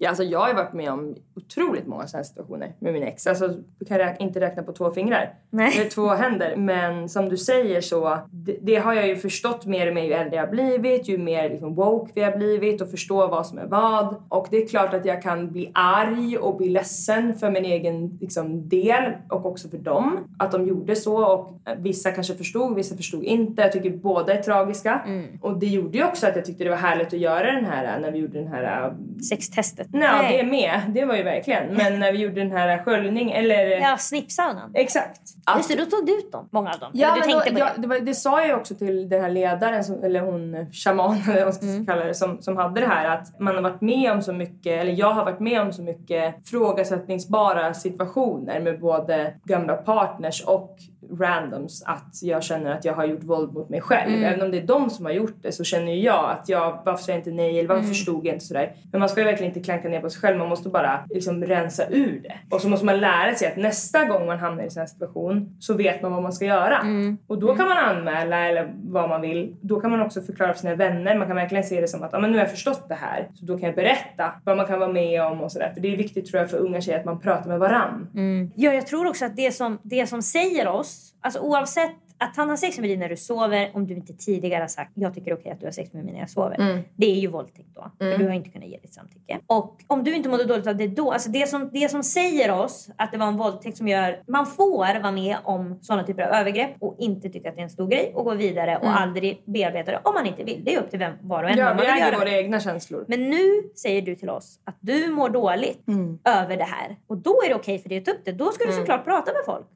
Mm. 0.00 0.02
Ja, 0.02 0.08
alltså 0.08 0.24
jag 0.24 0.38
har 0.40 0.54
varit 0.54 0.72
med 0.72 0.90
om 0.92 1.14
otroligt 1.36 1.86
många 1.86 2.06
sådana 2.06 2.24
situationer 2.24 2.72
med 2.78 2.92
min 2.92 3.02
ex. 3.02 3.26
Alltså, 3.26 3.48
du 3.78 3.84
kan 3.84 3.98
räk- 3.98 4.16
inte 4.20 4.40
räkna 4.40 4.62
på 4.62 4.72
två 4.72 4.90
fingrar. 4.90 5.34
Nej. 5.50 5.78
Eller 5.80 5.90
två 5.90 6.08
händer. 6.08 6.56
Men 6.56 7.08
som 7.08 7.28
du 7.28 7.36
säger 7.36 7.80
så, 7.80 8.18
det, 8.32 8.56
det 8.62 8.76
har 8.76 8.94
jag 8.94 9.06
ju 9.08 9.16
förstått 9.16 9.66
mer 9.66 9.88
och 9.88 9.94
mer 9.94 10.04
ju 10.04 10.12
äldre 10.12 10.36
jag 10.36 10.42
har 10.46 10.50
blivit, 10.50 11.08
ju 11.08 11.18
mer 11.18 11.50
liksom 11.50 11.74
woke 11.74 12.12
vi 12.14 12.22
har 12.22 12.36
blivit 12.36 12.80
och 12.80 12.90
förstå 12.90 13.26
vad 13.26 13.46
som 13.46 13.58
är 13.58 13.66
vad. 13.66 14.14
Och 14.28 14.46
det 14.50 14.56
är 14.56 14.68
klart 14.68 14.94
att 14.94 15.04
jag 15.04 15.22
kan 15.22 15.52
bli 15.52 15.70
arg 15.74 16.38
och 16.38 16.56
bli 16.56 16.68
ledsen 16.68 17.34
för 17.34 17.50
min 17.50 17.64
egen 17.64 18.18
liksom, 18.20 18.68
del 18.68 19.12
och 19.30 19.46
också 19.46 19.68
för 19.68 19.78
dem. 19.78 20.18
Att 20.38 20.52
de 20.52 20.66
gjorde 20.66 20.96
så 20.96 21.24
och 21.24 21.68
eh, 21.70 21.76
vissa 21.78 22.10
kanske 22.10 22.34
förstod, 22.34 22.74
vissa 22.76 22.96
förstod 22.96 23.24
inte. 23.24 23.62
Jag 23.62 23.72
tycker 23.72 23.90
båda 23.90 24.34
är 24.34 24.42
tragiska. 24.42 25.00
Och 25.40 25.58
det 25.58 25.66
gjorde 25.66 25.98
ju 25.98 26.04
också 26.04 26.26
att 26.26 26.36
jag 26.36 26.44
tyckte 26.44 26.64
det 26.64 26.70
var 26.70 26.76
härligt 26.76 27.06
att 27.06 27.20
göra 27.20 27.52
den 27.52 27.64
här, 27.64 28.00
när 28.00 28.10
vi 28.12 28.18
gjorde 28.18 28.38
den 28.38 28.48
här 28.48 28.86
eh, 28.86 28.92
Sextestet. 29.28 29.86
Nej, 29.92 30.38
det 30.38 30.50
med. 30.50 30.80
Det 30.88 31.04
var 31.04 31.14
ju 31.16 31.22
verkligen. 31.22 31.74
Men 31.74 32.00
när 32.00 32.12
vi 32.12 32.18
gjorde 32.18 32.40
den 32.40 32.52
här 32.52 32.82
sköljning 32.84 33.30
eller... 33.30 33.66
Ja, 33.66 33.96
snippsaunan. 33.96 34.70
Exakt. 34.74 35.20
Just 35.56 35.68
det, 35.68 35.76
då 35.76 35.84
tog 35.84 36.06
du 36.06 36.18
ut 36.18 36.32
dem, 36.32 36.48
många 36.52 36.70
av 36.70 36.78
dem. 36.78 36.90
Ja, 36.94 37.12
Eller 37.12 37.26
du 37.26 37.32
tänkte 37.32 37.50
då, 37.50 37.54
på 37.54 37.60
ja, 37.60 37.68
det. 37.76 37.82
det, 37.82 37.88
var, 37.88 37.98
det 37.98 38.14
sa 38.14 38.40
jag 38.40 38.48
ju 38.48 38.54
också 38.54 38.74
till 38.74 39.08
den 39.08 39.22
här 39.22 39.30
ledaren, 39.30 39.84
som, 39.84 40.04
eller 40.04 40.20
hon 40.20 40.66
shamanen 40.72 41.22
eller 41.30 41.34
vad 41.34 41.44
man 41.44 41.52
ska 41.52 41.66
Mm. 41.66 41.86
kalla 41.86 42.04
det, 42.04 42.14
som, 42.14 42.42
som 42.42 42.56
hade 42.56 42.80
det 42.80 42.86
här 42.86 43.16
att 43.16 43.40
man 43.40 43.54
har 43.54 43.62
varit 43.62 43.80
med 43.80 44.12
om 44.12 44.22
så 44.22 44.32
mycket, 44.32 44.80
eller 44.80 44.92
jag 44.92 45.10
har 45.10 45.24
varit 45.24 45.40
med 45.40 45.60
om 45.60 45.72
så 45.72 45.82
mycket 45.82 46.34
frågasättningsbara 46.50 47.74
situationer 47.74 48.60
med 48.60 48.80
både 48.80 49.34
gamla 49.44 49.74
partners 49.76 50.44
och 50.44 50.76
randoms 51.20 51.82
att 51.86 52.18
jag 52.22 52.42
känner 52.42 52.70
att 52.70 52.84
jag 52.84 52.94
har 52.94 53.04
gjort 53.04 53.22
våld 53.24 53.52
mot 53.54 53.68
mig 53.68 53.80
själv. 53.80 54.12
Mm. 54.14 54.24
Även 54.24 54.42
om 54.42 54.50
det 54.50 54.58
är 54.58 54.66
de 54.66 54.90
som 54.90 55.04
har 55.04 55.12
gjort 55.12 55.36
det 55.42 55.52
så 55.52 55.64
känner 55.64 55.92
jag 55.94 56.30
att 56.30 56.48
jag, 56.48 56.78
varför 56.84 57.04
sa 57.04 57.12
jag 57.12 57.18
inte 57.18 57.30
nej 57.30 57.58
eller 57.58 57.68
varför 57.68 57.80
Mm. 57.80 57.88
förstod 57.94 58.26
jag 58.26 58.34
inte 58.34 58.44
sådär. 58.44 58.72
Men 58.92 58.98
man 59.00 59.08
ska 59.08 59.20
ju 59.20 59.26
verkligen 59.26 59.50
inte 59.50 59.60
klanka 59.60 59.88
ner 59.88 60.00
på 60.00 60.10
sig 60.10 60.20
själv, 60.20 60.38
man 60.38 60.48
måste 60.48 60.68
bara 60.68 61.00
liksom 61.10 61.44
rensa 61.44 61.88
ur 61.90 62.20
det. 62.22 62.54
Och 62.56 62.60
så 62.60 62.68
måste 62.68 62.86
man 62.86 63.00
lära 63.00 63.34
sig 63.34 63.48
att 63.48 63.56
nästa 63.56 64.04
gång 64.04 64.26
man 64.26 64.38
hamnar 64.38 64.62
i 64.62 64.64
en 64.64 64.70
sån 64.70 64.80
här 64.80 64.86
situation 64.86 65.56
så 65.60 65.74
vet 65.74 66.02
man 66.02 66.12
vad 66.12 66.22
man 66.22 66.32
ska 66.32 66.44
göra. 66.44 66.78
Mm. 66.78 67.18
Och 67.26 67.38
då 67.38 67.56
kan 67.56 67.68
man 67.68 67.76
anmäla 67.78 68.46
eller 68.48 68.72
vad 68.84 69.08
man 69.08 69.20
vill. 69.20 69.56
Då 69.60 69.80
kan 69.80 69.90
man 69.90 70.00
också 70.02 70.22
förklara 70.22 70.52
för 70.52 70.60
sina 70.60 70.74
vänner. 70.74 71.18
Man 71.18 71.26
kan 71.26 71.36
verkligen 71.36 71.64
se 71.64 71.80
det 71.80 71.88
som 71.88 72.02
att 72.02 72.14
ah, 72.14 72.18
men 72.18 72.30
nu 72.32 72.38
har 72.38 72.44
jag 72.44 72.50
förstått 72.50 72.88
det 72.88 72.94
här. 72.94 73.28
Så 73.34 73.44
då 73.44 73.58
kan 73.58 73.66
jag 73.66 73.74
berätta 73.76 74.32
vad 74.44 74.56
man 74.56 74.66
kan 74.66 74.78
vara 74.78 74.92
med 74.92 75.22
om 75.22 75.40
och 75.40 75.52
sådär. 75.52 75.70
För 75.74 75.80
det 75.80 75.92
är 75.92 75.96
viktigt 75.96 76.26
tror 76.26 76.40
jag 76.40 76.50
för 76.50 76.58
unga 76.58 76.80
tjejer 76.80 76.98
att 76.98 77.04
man 77.04 77.20
pratar 77.20 77.48
med 77.50 77.58
varann. 77.58 78.06
Ja, 78.54 78.72
jag 78.72 78.86
tror 78.86 79.06
också 79.06 79.24
att 79.24 79.36
det 79.36 79.52
som, 79.54 79.78
det 79.82 80.06
som 80.06 80.22
säger 80.22 80.68
oss, 80.68 80.89
alltså 81.20 81.40
oavsett 81.40 81.96
att 82.20 82.36
han 82.36 82.48
har 82.48 82.56
sex 82.56 82.78
med 82.78 82.88
dig 82.90 82.96
när 82.96 83.08
du 83.08 83.16
sover 83.16 83.70
om 83.74 83.86
du 83.86 83.94
inte 83.94 84.12
tidigare 84.12 84.60
har 84.62 84.68
sagt 84.68 84.90
jag 84.94 85.14
tycker 85.14 85.26
det 85.26 85.32
är 85.32 85.36
okej 85.40 85.52
att 85.52 85.60
du 85.60 85.66
har 85.66 85.72
sex 85.72 85.92
med 85.92 86.04
mig 86.04 86.12
när 86.12 86.20
jag 86.20 86.30
sover. 86.30 86.84
Det 86.96 87.06
är 87.06 87.14
ju 87.20 87.26
våldtäkt 87.28 87.68
då. 87.74 87.90
För 87.98 88.18
du 88.18 88.26
har 88.26 88.32
inte 88.32 88.50
kunnat 88.50 88.68
ge 88.68 88.78
ditt 88.78 88.94
samtycke. 88.94 89.38
Och 89.46 89.80
om 89.86 90.04
du 90.04 90.14
inte 90.14 90.28
mådde 90.28 90.44
dåligt 90.44 90.66
av 90.66 90.76
det 90.76 90.86
då, 90.88 91.12
alltså 91.12 91.30
det 91.30 91.48
som, 91.48 91.70
det 91.72 91.90
som 91.90 92.02
säger 92.02 92.52
oss 92.52 92.90
att 92.96 93.12
det 93.12 93.18
var 93.18 93.26
en 93.26 93.36
våldtäkt 93.36 93.76
som 93.76 93.88
gör, 93.88 94.22
man 94.26 94.46
får 94.46 94.78
vara 95.02 95.12
med 95.12 95.36
om 95.44 95.78
sådana 95.82 96.04
typer 96.04 96.22
av 96.22 96.28
övergrepp 96.34 96.70
och 96.80 96.96
inte 96.98 97.28
tycka 97.28 97.48
att 97.48 97.54
det 97.54 97.60
är 97.60 97.64
en 97.64 97.70
stor 97.70 97.88
grej 97.88 98.12
och 98.14 98.24
gå 98.24 98.34
vidare 98.34 98.76
och 98.76 99.00
aldrig 99.00 99.42
bearbeta 99.46 99.90
det 99.90 100.00
om 100.04 100.14
man 100.14 100.26
inte 100.26 100.44
vill. 100.44 100.64
Det 100.64 100.74
är 100.74 100.80
upp 100.80 100.90
till 100.90 100.98
vem, 100.98 101.12
var 101.22 101.44
och 101.44 101.50
en 101.50 101.58
Ja, 101.58 101.76
vi 101.80 101.86
äger 101.86 102.18
våra 102.18 102.30
egna 102.30 102.60
känslor. 102.60 103.04
Men 103.08 103.30
nu 103.30 103.44
säger 103.76 104.02
du 104.02 104.14
till 104.14 104.30
oss 104.30 104.60
att 104.64 104.76
du 104.80 105.08
mår 105.10 105.28
dåligt 105.28 105.84
över 106.24 106.56
det 106.56 106.64
här. 106.64 106.96
Och 107.06 107.16
då 107.16 107.42
är 107.44 107.48
det 107.48 107.54
okej 107.54 107.78
för 107.78 107.88
dig 107.88 107.98
att 107.98 108.04
ta 108.04 108.10
upp 108.10 108.24
det. 108.24 108.32
Då 108.32 108.52
ska 108.52 108.64
du 108.64 108.72
såklart 108.72 109.04
prata 109.04 109.32
med 109.32 109.42
folk. 109.46 109.66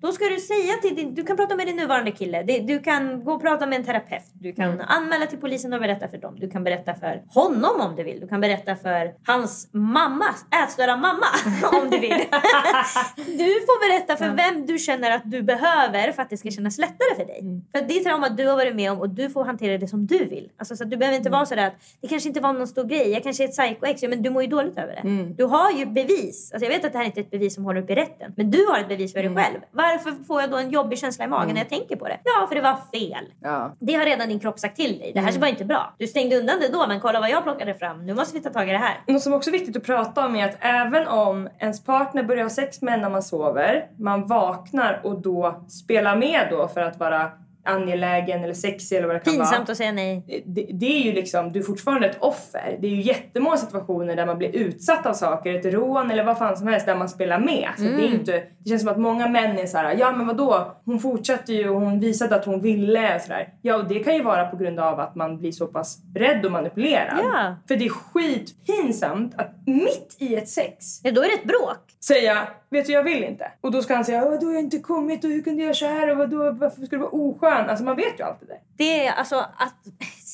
Då 0.00 0.12
ska 0.12 0.24
du 0.24 0.40
säga 0.40 0.72
till 0.82 0.96
din, 0.96 1.14
du 1.14 1.22
kan 1.24 1.36
prata 1.36 1.54
med 1.56 1.66
din 1.66 1.76
nuvarande 1.76 1.93
kille. 2.02 2.42
Det- 2.42 2.58
Du 2.60 2.78
kan 2.80 3.24
gå 3.24 3.32
och 3.32 3.40
prata 3.42 3.66
med 3.66 3.78
en 3.78 3.84
terapeut. 3.84 4.22
Du 4.32 4.52
kan 4.52 4.80
anmäla 4.80 5.26
till 5.26 5.38
polisen 5.38 5.72
och 5.72 5.80
berätta 5.80 6.08
för 6.08 6.18
dem. 6.18 6.34
Du 6.40 6.50
kan 6.50 6.64
berätta 6.64 6.94
för 6.94 7.22
honom 7.28 7.80
om 7.80 7.96
du 7.96 8.02
vill. 8.02 8.20
Du 8.20 8.28
kan 8.28 8.40
berätta 8.40 8.76
för 8.76 9.12
hans 9.26 9.68
mamma, 9.72 10.24
ätstörda 10.64 10.96
mamma 10.96 11.26
om 11.82 11.90
du 11.90 11.98
vill. 11.98 12.10
du 13.16 13.50
får 13.66 13.88
berätta 13.88 14.16
för 14.16 14.28
vem 14.36 14.66
du 14.66 14.78
känner 14.78 15.10
att 15.10 15.22
du 15.24 15.42
behöver 15.42 16.12
för 16.12 16.22
att 16.22 16.30
det 16.30 16.36
ska 16.36 16.50
kännas 16.50 16.78
lättare 16.78 17.14
för 17.16 17.24
dig. 17.24 17.40
För 17.72 17.80
det 17.88 17.98
är 17.98 18.04
trauma 18.04 18.28
du 18.28 18.46
har 18.46 18.56
varit 18.56 18.76
med 18.76 18.92
om 18.92 19.00
och 19.00 19.08
du 19.10 19.30
får 19.30 19.44
hantera 19.44 19.78
det 19.78 19.88
som 19.88 20.06
du 20.06 20.24
vill. 20.24 20.50
Alltså, 20.58 20.76
så 20.76 20.84
du 20.84 20.96
behöver 20.96 21.16
inte 21.18 21.30
vara 21.30 21.46
sådär 21.46 21.66
att 21.66 21.74
det 22.02 22.08
kanske 22.08 22.28
inte 22.28 22.40
var 22.40 22.52
någon 22.52 22.66
stor 22.68 22.84
grej. 22.84 23.10
Jag 23.10 23.22
kanske 23.22 23.44
är 23.44 23.48
ett 23.48 23.54
psycho-ex. 23.58 24.02
Ja, 24.02 24.08
men 24.08 24.22
du 24.22 24.30
mår 24.30 24.42
ju 24.42 24.48
dåligt 24.48 24.78
över 24.78 24.92
det. 24.94 25.02
Du 25.36 25.44
har 25.44 25.70
ju 25.72 25.86
bevis. 25.86 26.52
Alltså, 26.52 26.64
jag 26.70 26.74
vet 26.76 26.84
att 26.84 26.92
det 26.92 26.98
här 26.98 27.04
inte 27.04 27.20
är 27.20 27.22
ett 27.22 27.30
bevis 27.30 27.54
som 27.54 27.64
håller 27.64 27.80
upp 27.82 27.90
i 27.90 27.94
rätten. 27.94 28.32
Men 28.36 28.50
du 28.50 28.66
har 28.66 28.78
ett 28.78 28.88
bevis 28.88 29.12
för 29.12 29.22
dig 29.22 29.34
själv. 29.36 29.58
Varför 29.70 30.24
får 30.26 30.40
jag 30.40 30.50
då 30.50 30.56
en 30.56 30.70
jobbig 30.70 30.98
känsla 30.98 31.24
i 31.24 31.28
magen 31.28 31.54
när 31.54 31.60
jag 31.60 31.68
tänker 31.68 31.83
på 31.88 32.08
det? 32.08 32.18
Ja, 32.24 32.46
för 32.48 32.54
det 32.54 32.60
var 32.60 32.76
fel. 32.92 33.24
Ja. 33.42 33.76
Det 33.80 33.94
har 33.94 34.04
redan 34.04 34.28
din 34.28 34.40
kropp 34.40 34.58
sagt 34.58 34.76
till 34.76 34.98
dig. 34.98 35.12
Det 35.14 35.20
här 35.20 35.38
var 35.38 35.48
inte 35.48 35.64
bra. 35.64 35.94
Du 35.98 36.06
stängde 36.06 36.36
undan 36.36 36.60
det 36.60 36.68
då, 36.68 36.86
men 36.88 37.00
kolla 37.00 37.20
vad 37.20 37.30
jag 37.30 37.42
plockade 37.42 37.74
fram. 37.74 38.06
Nu 38.06 38.14
måste 38.14 38.38
vi 38.38 38.42
ta 38.42 38.50
tag 38.50 38.68
i 38.68 38.72
det 38.72 38.78
här. 38.78 39.00
Något 39.06 39.22
som 39.22 39.32
också 39.32 39.50
är 39.50 39.52
viktigt 39.52 39.76
att 39.76 39.84
prata 39.84 40.26
om 40.26 40.36
är 40.36 40.48
att 40.48 40.56
även 40.60 41.08
om 41.08 41.48
ens 41.58 41.84
partner 41.84 42.22
börjar 42.22 42.42
ha 42.42 42.50
sex 42.50 42.82
med 42.82 42.94
en 42.94 43.00
när 43.00 43.10
man 43.10 43.22
sover, 43.22 43.86
man 43.98 44.26
vaknar 44.26 45.00
och 45.04 45.22
då 45.22 45.64
spelar 45.68 46.16
med 46.16 46.46
då 46.50 46.68
för 46.68 46.80
att 46.80 46.98
vara 46.98 47.30
angelägen 47.64 48.44
eller 48.44 48.54
sexig 48.54 48.96
eller 48.96 49.06
vad 49.06 49.16
det 49.16 49.20
kan 49.20 49.38
vara. 49.38 49.46
Pinsamt 49.46 49.70
att 49.70 49.76
säga 49.76 49.92
nej. 49.92 50.42
det, 50.46 50.66
det 50.72 50.86
är 50.86 51.00
ju 51.00 51.12
liksom, 51.12 51.52
du 51.52 51.58
är 51.58 51.64
fortfarande 51.64 52.08
ett 52.08 52.16
offer. 52.20 52.78
Det 52.80 52.86
är 52.86 52.90
ju 52.90 53.02
jättemånga 53.02 53.56
situationer 53.56 54.16
där 54.16 54.26
man 54.26 54.38
blir 54.38 54.56
utsatt 54.56 55.06
av 55.06 55.12
saker, 55.12 55.54
ett 55.54 55.74
rån 55.74 56.10
eller 56.10 56.24
vad 56.24 56.38
fan 56.38 56.56
som 56.56 56.66
helst 56.66 56.86
där 56.86 56.96
man 56.96 57.08
spelar 57.08 57.38
med. 57.38 57.68
Så 57.76 57.82
det, 57.82 58.04
är 58.04 58.14
inte, 58.14 58.32
det 58.58 58.68
känns 58.68 58.82
som 58.82 58.90
att 58.90 58.98
många 58.98 59.28
män 59.28 59.58
är 59.58 59.66
så 59.66 59.78
här: 59.78 59.96
ja 59.98 60.12
men 60.12 60.26
vadå, 60.26 60.76
hon 60.84 61.00
fortsatte 61.00 61.52
ju 61.52 61.68
och 61.68 61.80
hon 61.80 62.00
visade 62.00 62.36
att 62.36 62.44
hon 62.44 62.60
ville 62.60 63.14
och 63.14 63.20
sådär. 63.20 63.48
Ja 63.62 63.76
och 63.76 63.88
det 63.88 63.98
kan 63.98 64.14
ju 64.14 64.22
vara 64.22 64.46
på 64.46 64.56
grund 64.56 64.80
av 64.80 65.00
att 65.00 65.14
man 65.14 65.38
blir 65.38 65.52
så 65.52 65.66
pass 65.66 65.98
rädd 66.14 66.44
och 66.44 66.52
manipulerad. 66.52 67.18
Ja. 67.22 67.56
För 67.68 67.76
det 67.76 67.84
är 67.84 67.90
skitpinsamt 67.90 69.34
att 69.36 69.52
mitt 69.66 70.16
i 70.18 70.34
ett 70.34 70.48
sex 70.48 71.00
Ja, 71.02 71.10
då 71.10 71.20
är 71.20 71.26
det 71.26 71.34
ett 71.34 71.44
bråk 71.44 71.93
säga 72.06 72.48
vet 72.70 72.86
du 72.86 72.92
jag 72.92 73.02
vill 73.02 73.24
inte. 73.24 73.52
Och 73.60 73.70
då 73.70 73.82
ska 73.82 73.94
han 73.94 74.04
säga 74.04 74.24
vadå 74.24 74.46
jag 74.46 74.54
har 74.54 74.58
inte 74.58 74.78
kommit 74.78 75.24
och 75.24 75.30
hur 75.30 75.42
kunde 75.42 75.62
jag 75.62 75.64
göra 75.64 75.74
så 75.74 75.86
här 75.86 76.10
och 76.10 76.18
vadå 76.18 76.50
varför 76.50 76.86
ska 76.86 76.96
du 76.96 77.02
vara 77.02 77.10
oskön? 77.10 77.70
Alltså 77.70 77.84
man 77.84 77.96
vet 77.96 78.20
ju 78.20 78.24
allt 78.24 78.40
det 78.40 78.46
där. 78.46 78.60
Det 78.76 79.06
är 79.06 79.12
alltså 79.12 79.36
att 79.36 79.74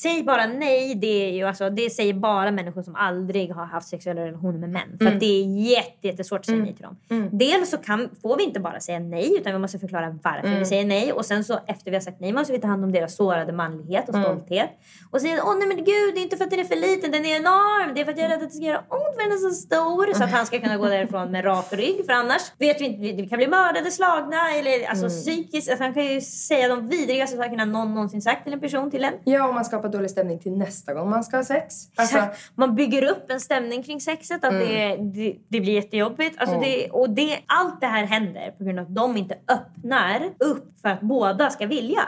säg 0.01 0.23
bara 0.23 0.45
nej. 0.45 0.95
Det 0.95 1.29
är 1.29 1.33
ju 1.33 1.43
alltså 1.43 1.69
det 1.69 1.89
säger 1.89 2.13
bara 2.13 2.51
människor 2.51 2.81
som 2.81 2.95
aldrig 2.95 3.51
har 3.51 3.65
haft 3.65 3.87
sexuella 3.87 4.21
relationer 4.21 4.59
med 4.59 4.69
män. 4.69 4.97
För 4.99 5.05
att 5.05 5.19
det 5.19 5.25
är 5.25 5.45
jätte, 5.45 6.07
jättesvårt 6.07 6.39
att 6.39 6.45
säga 6.45 6.57
nej 6.57 6.75
till 6.75 6.83
dem. 6.83 7.29
Dels 7.31 7.69
så 7.69 7.77
kan, 7.77 8.09
får 8.21 8.37
vi 8.37 8.43
inte 8.43 8.59
bara 8.59 8.79
säga 8.79 8.99
nej 8.99 9.37
utan 9.37 9.53
vi 9.53 9.59
måste 9.59 9.79
förklara 9.79 10.19
varför 10.23 10.59
vi 10.59 10.65
säger 10.65 10.85
nej. 10.85 11.13
Och 11.13 11.25
sen 11.25 11.43
så 11.43 11.59
efter 11.67 11.91
vi 11.91 11.97
har 11.97 12.01
sagt 12.01 12.19
nej 12.19 12.33
måste 12.33 12.53
vi 12.53 12.59
ta 12.59 12.67
hand 12.67 12.83
om 12.83 12.91
deras 12.91 13.15
sårade 13.15 13.53
manlighet 13.53 14.09
och 14.09 14.15
stolthet. 14.15 14.69
Och 15.11 15.21
säga 15.21 15.43
åh 15.43 15.57
nej 15.57 15.67
men 15.67 15.77
gud 15.77 16.13
det 16.15 16.19
är 16.19 16.23
inte 16.23 16.37
för 16.37 16.43
att 16.43 16.51
den 16.51 16.59
är 16.59 16.63
för 16.63 16.75
liten, 16.75 17.11
den 17.11 17.25
är 17.25 17.35
enorm. 17.35 17.93
Det 17.95 18.01
är 18.01 18.05
för 18.05 18.11
att 18.11 18.17
jag 18.17 18.25
är 18.25 18.29
rädd 18.29 18.43
att 18.43 18.49
det 18.49 18.55
ska 18.55 18.65
göra 18.65 18.79
ont 18.79 19.15
för 19.15 19.23
den 19.23 19.31
är 19.31 19.37
så 19.37 19.51
stor. 19.51 20.13
Så 20.13 20.23
att 20.23 20.31
han 20.31 20.45
ska 20.45 20.59
kunna 20.59 20.77
gå 20.77 20.85
därifrån 20.85 21.31
med 21.31 21.45
rak 21.45 21.67
rygg. 21.71 22.05
För 22.05 22.13
annars 22.13 22.41
vet 22.57 22.81
vi 22.81 22.85
inte, 22.85 23.21
vi 23.21 23.29
kan 23.29 23.37
bli 23.37 23.47
mördade, 23.47 23.91
slagna 23.91 24.51
eller 24.59 24.89
alltså 24.89 25.07
psykiskt. 25.07 25.69
Alltså, 25.69 25.83
han 25.83 25.93
kan 25.93 26.05
ju 26.05 26.21
säga 26.21 26.67
de 26.67 26.87
vidrigaste 26.87 27.37
sakerna 27.37 27.65
någon 27.65 27.93
någonsin 27.93 28.21
sagt 28.21 28.43
till 28.43 28.53
en 28.53 28.59
person 28.59 28.91
till 28.91 29.03
en. 29.03 29.13
Ja 29.23 29.47
och 29.47 29.53
man 29.53 29.65
skapar 29.65 29.90
dålig 29.91 30.09
stämning 30.09 30.39
till 30.39 30.57
nästa 30.57 30.93
gång 30.93 31.09
man 31.09 31.23
ska 31.23 31.37
ha 31.37 31.43
sex. 31.43 31.75
Alltså. 31.95 32.17
Man 32.55 32.75
bygger 32.75 33.11
upp 33.11 33.31
en 33.31 33.39
stämning 33.39 33.83
kring 33.83 34.01
sexet. 34.01 34.43
Att 34.43 34.51
det, 34.51 34.95
det, 34.95 35.37
det 35.47 35.61
blir 35.61 35.73
jättejobbigt. 35.73 36.41
Alltså 36.41 36.59
det, 36.59 36.89
och 36.89 37.09
det, 37.09 37.39
allt 37.45 37.81
det 37.81 37.87
här 37.87 38.05
händer 38.05 38.51
på 38.57 38.63
grund 38.63 38.79
av 38.79 38.85
att 38.85 38.95
de 38.95 39.17
inte 39.17 39.37
öppnar 39.47 40.29
upp 40.39 40.79
för 40.81 40.89
att 40.89 41.01
båda 41.01 41.49
ska 41.49 41.67
vilja. 41.67 42.01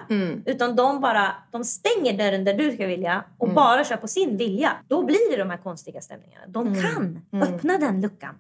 Utan 0.46 0.76
de 0.76 1.02
bara 1.02 1.32
de 1.52 1.63
stänger 1.63 2.17
dörren 2.17 2.43
där 2.43 2.54
du 2.54 2.72
ska 2.72 2.88
vilja 2.88 3.24
och 3.38 3.50
bara 3.50 3.84
kör 3.84 3.98
på 3.98 4.08
sin 4.08 4.38
vilja. 4.38 4.72
Då 4.88 5.06
blir 5.06 5.32
det 5.32 5.38
de 5.38 5.50
här 5.50 5.58
konstiga 5.58 6.02
stämningarna. 6.02 6.46
De 6.48 6.76
kan 6.82 7.22
öppna 7.41 7.78
den 7.78 8.02
luckan. 8.02 8.36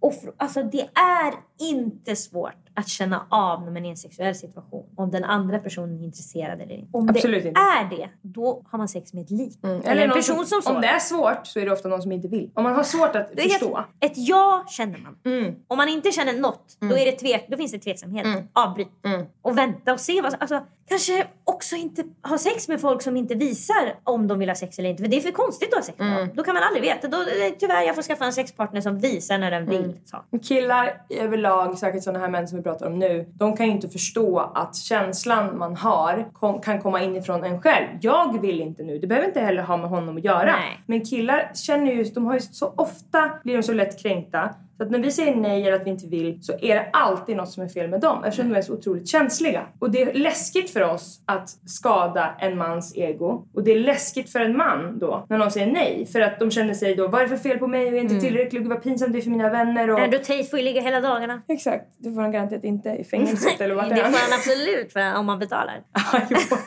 Och 0.00 0.14
alltså, 0.36 0.62
det 0.62 0.88
är 0.94 1.34
inte 1.70 2.16
svårt 2.16 2.61
att 2.74 2.88
känna 2.88 3.26
av 3.28 3.62
när 3.64 3.70
man 3.72 3.82
är 3.84 3.86
i 3.86 3.90
en 3.90 3.96
sexuell 3.96 4.34
situation 4.34 4.86
om 4.96 5.10
den 5.10 5.24
andra 5.24 5.58
personen 5.58 6.00
är 6.00 6.04
intresserad 6.04 6.60
eller 6.60 6.74
inte. 6.74 6.88
Om 6.98 7.08
Absolut 7.08 7.42
det 7.42 7.48
inte. 7.48 7.60
är 7.60 7.90
det, 7.96 8.08
då 8.22 8.62
har 8.70 8.78
man 8.78 8.88
sex 8.88 9.12
med 9.12 9.22
ett 9.24 9.30
lik. 9.30 9.58
Eller 9.62 10.02
en 10.02 10.08
någon 10.08 10.16
person 10.18 10.46
som, 10.46 10.74
Om 10.76 10.80
det 10.82 10.88
är 10.88 10.98
svårt 10.98 11.46
så 11.46 11.60
är 11.60 11.64
det 11.64 11.72
ofta 11.72 11.88
någon 11.88 12.02
som 12.02 12.12
inte 12.12 12.28
vill. 12.28 12.50
Om 12.54 12.62
man 12.64 12.74
har 12.74 12.82
svårt 12.82 13.16
att 13.16 13.30
Det 13.36 13.42
är 13.42 13.48
helt- 13.48 13.52
förstå. 13.58 13.84
Ett 14.00 14.12
ja 14.16 14.64
känner 14.68 14.98
man. 14.98 15.16
Mm. 15.24 15.54
Om 15.68 15.76
man 15.76 15.88
inte 15.88 16.12
känner 16.12 16.32
något, 16.32 16.76
då, 16.80 16.96
är 16.98 17.06
det 17.06 17.12
tvek, 17.12 17.46
då 17.48 17.56
finns 17.56 17.72
det 17.72 17.78
tveksamhet. 17.78 18.26
Avbryt. 18.52 18.88
Mm. 19.04 19.26
Och 19.42 19.58
vänta 19.58 19.92
och 19.92 20.00
se. 20.00 20.20
Vad, 20.20 20.34
alltså, 20.40 20.60
kanske 20.88 21.26
också 21.44 21.76
inte 21.76 22.04
ha 22.28 22.38
sex 22.38 22.68
med 22.68 22.80
folk 22.80 23.02
som 23.02 23.16
inte 23.16 23.34
visar 23.34 23.94
om 24.04 24.28
de 24.28 24.38
vill 24.38 24.48
ha 24.48 24.54
sex 24.56 24.78
eller 24.78 24.90
inte. 24.90 25.02
För 25.02 25.10
det 25.10 25.16
är 25.16 25.20
för 25.20 25.30
konstigt 25.30 25.68
att 25.68 25.74
ha 25.78 25.82
sex 25.82 25.98
med 25.98 26.06
Mm. 26.08 26.18
dem. 26.26 26.36
Då 26.36 26.42
kan 26.44 26.54
man 26.54 26.62
aldrig 26.62 26.82
veta. 26.82 27.08
Då, 27.08 27.24
tyvärr, 27.58 27.82
jag 27.82 27.94
får 27.94 28.02
skaffa 28.02 28.24
en 28.24 28.32
sexpartner 28.32 28.80
som 28.80 28.98
visar 28.98 29.38
när 29.38 29.50
den 29.50 29.66
vill. 29.66 29.96
Så. 30.04 30.38
Killar 30.42 31.02
överlag, 31.10 31.78
säkert 31.78 32.02
sådana 32.02 32.18
här 32.18 32.28
män 32.28 32.48
som 32.48 32.61
vi 32.62 32.64
pratar 32.64 32.86
om 32.86 32.98
nu, 32.98 33.26
de 33.34 33.56
kan 33.56 33.66
ju 33.66 33.72
inte 33.72 33.88
förstå 33.88 34.38
att 34.54 34.76
känslan 34.76 35.58
man 35.58 35.76
har 35.76 36.28
kom, 36.32 36.60
kan 36.60 36.80
komma 36.80 37.02
inifrån 37.02 37.44
en 37.44 37.62
själv. 37.62 37.86
Jag 38.00 38.40
vill 38.40 38.60
inte 38.60 38.82
nu. 38.82 38.98
Det 38.98 39.06
behöver 39.06 39.28
inte 39.28 39.40
heller 39.40 39.62
ha 39.62 39.76
med 39.76 39.90
honom 39.90 40.16
att 40.16 40.24
göra. 40.24 40.44
Nej. 40.44 40.80
Men 40.86 41.04
killar 41.04 41.50
känner 41.54 41.92
ju, 41.92 42.04
de 42.04 42.26
har 42.26 42.34
ju 42.34 42.40
så 42.40 42.74
ofta 42.76 43.30
blir 43.44 43.56
de 43.56 43.62
så 43.62 43.72
lätt 43.72 44.02
kränkta. 44.02 44.54
Så 44.82 44.86
att 44.86 44.92
när 44.92 44.98
vi 44.98 45.10
säger 45.10 45.34
nej 45.34 45.62
eller 45.62 45.72
att 45.72 45.86
vi 45.86 45.90
inte 45.90 46.06
vill 46.06 46.38
så 46.42 46.52
är 46.60 46.74
det 46.74 46.90
alltid 46.92 47.36
något 47.36 47.50
som 47.50 47.62
är 47.62 47.68
fel 47.68 47.90
med 47.90 48.00
dem 48.00 48.24
eftersom 48.24 48.48
de 48.48 48.58
är 48.58 48.62
så 48.62 48.72
otroligt 48.72 49.08
känsliga. 49.08 49.66
Och 49.78 49.90
det 49.90 50.02
är 50.02 50.14
läskigt 50.14 50.70
för 50.70 50.80
oss 50.80 51.20
att 51.26 51.48
skada 51.66 52.34
en 52.38 52.58
mans 52.58 52.96
ego. 52.96 53.46
Och 53.54 53.64
det 53.64 53.72
är 53.72 53.78
läskigt 53.78 54.32
för 54.32 54.40
en 54.40 54.56
man 54.56 54.98
då 54.98 55.26
när 55.28 55.38
någon 55.38 55.50
säger 55.50 55.72
nej. 55.72 56.06
För 56.12 56.20
att 56.20 56.38
de 56.38 56.50
känner 56.50 56.74
sig 56.74 56.94
då, 56.94 57.08
vad 57.08 57.20
är 57.20 57.24
det 57.24 57.36
för 57.36 57.48
fel 57.48 57.58
på 57.58 57.66
mig 57.66 57.84
jag 57.84 57.96
är 57.96 58.00
inte 58.00 58.20
tillräcklig 58.20 58.62
och 58.62 58.68
vad 58.68 58.82
pinsamt 58.82 59.12
det 59.12 59.18
är 59.18 59.22
för 59.22 59.30
mina 59.30 59.50
vänner. 59.50 59.90
Och... 59.90 60.00
Andrew 60.00 60.24
Tate 60.24 60.44
får 60.44 60.58
ju 60.58 60.64
ligga 60.64 60.80
hela 60.80 61.00
dagarna. 61.00 61.42
Exakt, 61.48 61.84
det 61.98 62.12
får 62.12 62.20
han 62.20 62.32
garanterat 62.32 62.64
inte 62.64 62.88
i 62.88 63.04
fängelset 63.04 63.60
eller 63.60 63.74
vart 63.74 63.88
det 63.88 63.94
är 63.94 63.96
får 63.96 64.04
han? 64.04 64.14
han 64.14 64.38
absolut 64.38 64.92
för, 64.92 65.18
om 65.18 65.26
man 65.26 65.38
betalar. 65.38 65.82
Ja, 66.12 66.20
jo. 66.30 66.36
Fy 66.38 66.44
fan. 66.44 66.58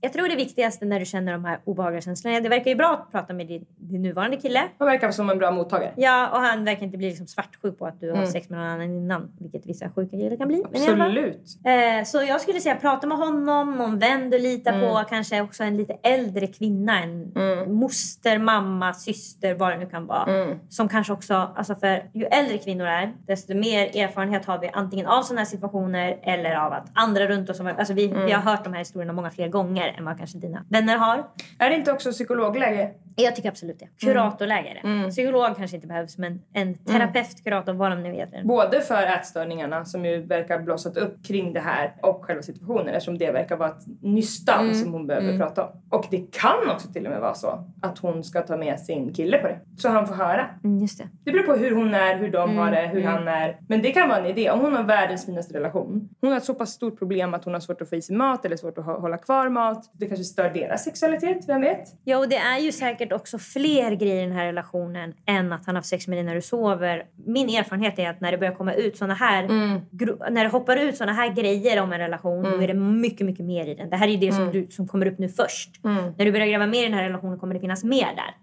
Jag 0.00 0.12
tror 0.12 0.28
det 0.28 0.36
viktigaste 0.36 0.84
när 0.84 1.00
du 1.00 1.06
känner 1.06 1.32
de 1.32 1.44
här 1.44 1.58
obehagliga 1.64 2.00
känslorna, 2.00 2.40
det 2.40 2.48
verkar 2.48 2.70
ju 2.70 2.74
bra 2.76 2.92
att 2.92 3.12
prata 3.12 3.32
med 3.34 3.46
din, 3.46 3.64
din 3.76 4.02
nuvarande 4.02 4.36
kille. 4.36 4.62
Han 4.78 4.88
verkar 4.88 5.10
som 5.10 5.30
en 5.30 5.38
bra 5.38 5.50
mottagare. 5.50 5.92
Ja, 5.96 6.28
och 6.30 6.38
han 6.40 6.64
verkar 6.64 6.82
inte 6.86 6.98
bli 6.98 7.08
liksom 7.08 7.26
svartsjuk 7.26 7.78
på 7.78 7.86
att 7.86 8.00
du 8.00 8.08
har 8.10 8.16
Mm. 8.16 8.26
sex 8.26 8.48
med 8.50 8.58
någon 8.58 8.68
annan 8.68 8.90
innan. 8.90 9.32
Vilket 9.40 9.66
vissa 9.66 9.90
sjuka 9.90 10.16
killar 10.16 10.36
kan 10.36 10.48
bli. 10.48 10.62
Absolut. 10.64 11.42
Eh, 11.64 12.04
så 12.04 12.22
jag 12.22 12.40
skulle 12.40 12.60
säga 12.60 12.76
prata 12.76 13.06
med 13.06 13.18
honom, 13.18 13.76
någon 13.76 13.98
vän 13.98 14.30
du 14.30 14.38
litar 14.38 14.72
Mm. 14.72 14.88
på. 14.88 15.04
Kanske 15.08 15.40
också 15.40 15.64
en 15.64 15.76
lite 15.76 15.96
äldre 16.02 16.46
kvinna. 16.46 17.02
En 17.02 17.32
moster, 17.78 18.38
mamma, 18.38 18.92
syster, 18.94 19.54
vad 19.54 19.72
det 19.72 19.78
nu 19.78 19.86
kan 19.86 20.06
vara. 20.06 20.24
Mm. 20.42 20.58
Som 20.68 20.88
kanske 20.88 21.12
också, 21.12 21.34
alltså 21.34 21.74
för 21.74 22.02
ju 22.14 22.24
äldre 22.24 22.58
kvinnor 22.58 22.86
är, 22.86 23.12
desto 23.26 23.54
mer 23.54 23.96
erfarenhet 23.96 24.44
har 24.44 24.58
vi 24.58 24.70
antingen 24.72 25.06
av 25.06 25.22
sådana 25.22 25.40
här 25.40 25.46
situationer 25.46 26.18
eller 26.22 26.54
av 26.54 26.72
att 26.72 26.90
andra 26.94 27.26
runt 27.26 27.50
oss, 27.50 27.60
alltså 27.60 27.92
vi, 27.94 28.04
Mm. 28.10 28.26
vi 28.26 28.32
har 28.32 28.40
hört 28.42 28.64
de 28.64 28.72
här 28.72 28.80
historierna 28.80 29.12
många 29.12 29.23
fler 29.30 29.48
gånger 29.48 29.94
än 29.98 30.04
vad 30.04 30.18
kanske 30.18 30.38
dina 30.38 30.64
vänner 30.68 30.96
har. 30.96 31.26
Är 31.58 31.70
det 31.70 31.76
inte 31.76 31.92
också 31.92 32.12
psykologläge? 32.12 32.90
Jag 33.16 33.36
tycker 33.36 33.48
absolut 33.48 33.78
det. 33.78 33.88
Kuratorläge 34.06 34.80
det. 34.82 34.88
Mm. 34.88 35.10
Psykolog 35.10 35.56
kanske 35.56 35.76
inte 35.76 35.86
behövs 35.88 36.18
men 36.18 36.42
en 36.52 36.74
terapeut, 36.78 37.44
kurator, 37.44 37.72
vad 37.72 37.90
de 37.90 38.02
nu 38.02 38.12
heter. 38.12 38.42
Både 38.44 38.80
för 38.80 39.02
ätstörningarna 39.02 39.84
som 39.84 40.04
ju 40.04 40.22
verkar 40.22 40.58
blossat 40.58 40.96
upp 40.96 41.26
kring 41.26 41.52
det 41.52 41.60
här 41.60 41.94
och 42.02 42.24
själva 42.24 42.42
situationen 42.42 42.88
eftersom 42.88 43.18
det 43.18 43.30
verkar 43.30 43.56
vara 43.56 43.68
ett 43.70 43.84
nystan 44.02 44.60
Mm. 44.64 44.74
som 44.74 44.92
hon 44.92 45.06
behöver 45.06 45.38
prata 45.38 45.64
om. 45.64 45.70
Och 45.90 46.06
det 46.10 46.32
kan 46.32 46.70
också 46.70 46.88
till 46.92 47.04
och 47.06 47.10
med 47.12 47.20
vara 47.20 47.34
så 47.34 47.64
att 47.82 47.98
hon 47.98 48.24
ska 48.24 48.42
ta 48.42 48.56
med 48.56 48.80
sin 48.80 49.12
kille 49.14 49.38
på 49.38 49.46
det. 49.46 49.58
Så 49.76 49.88
han 49.88 50.06
får 50.06 50.14
höra. 50.14 50.46
Mm, 50.64 50.78
just 50.78 50.98
det. 50.98 51.08
Det 51.24 51.32
beror 51.32 51.42
på 51.42 51.52
hur 51.54 51.74
hon 51.74 51.94
är, 51.94 52.16
hur 52.18 52.30
de 52.30 52.56
har 52.56 52.70
det, 52.70 52.78
Mm, 52.80 52.96
hur 52.96 53.02
han 53.04 53.28
är. 53.28 53.58
Men 53.68 53.82
det 53.82 53.90
kan 53.90 54.08
vara 54.08 54.18
en 54.18 54.26
idé. 54.26 54.50
Om 54.50 54.60
hon 54.60 54.72
har 54.74 54.82
världens 54.84 55.26
finaste 55.26 55.54
relation. 55.54 56.08
Hon 56.20 56.30
har 56.30 56.36
ett 56.36 56.44
så 56.44 56.54
pass 56.54 56.70
stort 56.70 56.98
problem 56.98 57.34
att 57.34 57.44
hon 57.44 57.52
har 57.54 57.60
svårt 57.60 57.80
att 57.82 57.88
få 57.88 57.96
i 57.96 58.02
sig 58.02 58.16
mat 58.16 58.44
eller 58.44 58.56
svårt 58.56 58.78
att 58.78 58.84
hå- 58.84 59.00
hålla 59.00 59.18
kvar 59.18 59.48
mat. 59.48 59.90
Det 59.92 60.06
kanske 60.06 60.24
stör 60.24 60.50
deras 60.50 60.84
sexualitet, 60.84 61.48
vem 61.48 61.60
vet? 61.60 61.88
Ja, 62.04 62.18
och 62.18 62.28
det 62.28 62.36
är 62.36 62.58
ju 62.58 62.72
säkert 62.72 63.03
säkert 63.04 63.20
också 63.20 63.38
fler 63.38 63.92
grejer 63.92 64.16
i 64.22 64.26
den 64.26 64.32
här 64.36 64.44
relationen 64.46 65.14
än 65.26 65.52
att 65.52 65.66
han 65.66 65.74
har 65.74 65.80
haft 65.80 65.88
sex 65.88 66.08
med 66.08 66.16
dig 66.18 66.24
när 66.24 66.34
du 66.34 66.40
sover. 66.42 67.02
Min 67.26 67.48
erfarenhet 67.48 67.98
är 67.98 68.10
att 68.10 68.20
när 68.20 68.32
det 68.32 68.38
börjar 68.38 68.54
komma 68.54 68.72
ut 68.74 68.96
såna 68.96 69.14
här, 69.14 69.44
Mm. 69.44 69.80
när 70.30 70.44
det 70.44 70.50
hoppar 70.50 70.76
ut 70.76 70.96
såna 70.96 71.12
här 71.12 71.34
grejer 71.34 71.82
om 71.82 71.92
en 71.92 71.98
relation, 71.98 72.42
då 72.42 72.62
är 72.62 72.68
det 72.68 72.74
mycket, 72.74 73.26
mycket 73.26 73.44
mer 73.44 73.66
i 73.66 73.74
den. 73.74 73.90
Det 73.90 73.96
här 73.96 74.08
är 74.08 74.16
det 74.16 74.32
som, 74.32 74.50
du, 74.52 74.66
som 74.66 74.88
kommer 74.88 75.06
upp 75.06 75.18
nu 75.18 75.28
först. 75.28 75.70
När 76.16 76.24
du 76.24 76.32
börjar 76.32 76.46
gräva 76.46 76.66
mer 76.66 76.80
i 76.82 76.84
den 76.84 76.94
här 76.94 77.02
relationen 77.04 77.38
kommer 77.38 77.54
det 77.54 77.60
finnas 77.60 77.84
mer 77.84 78.08
där. 78.16 78.34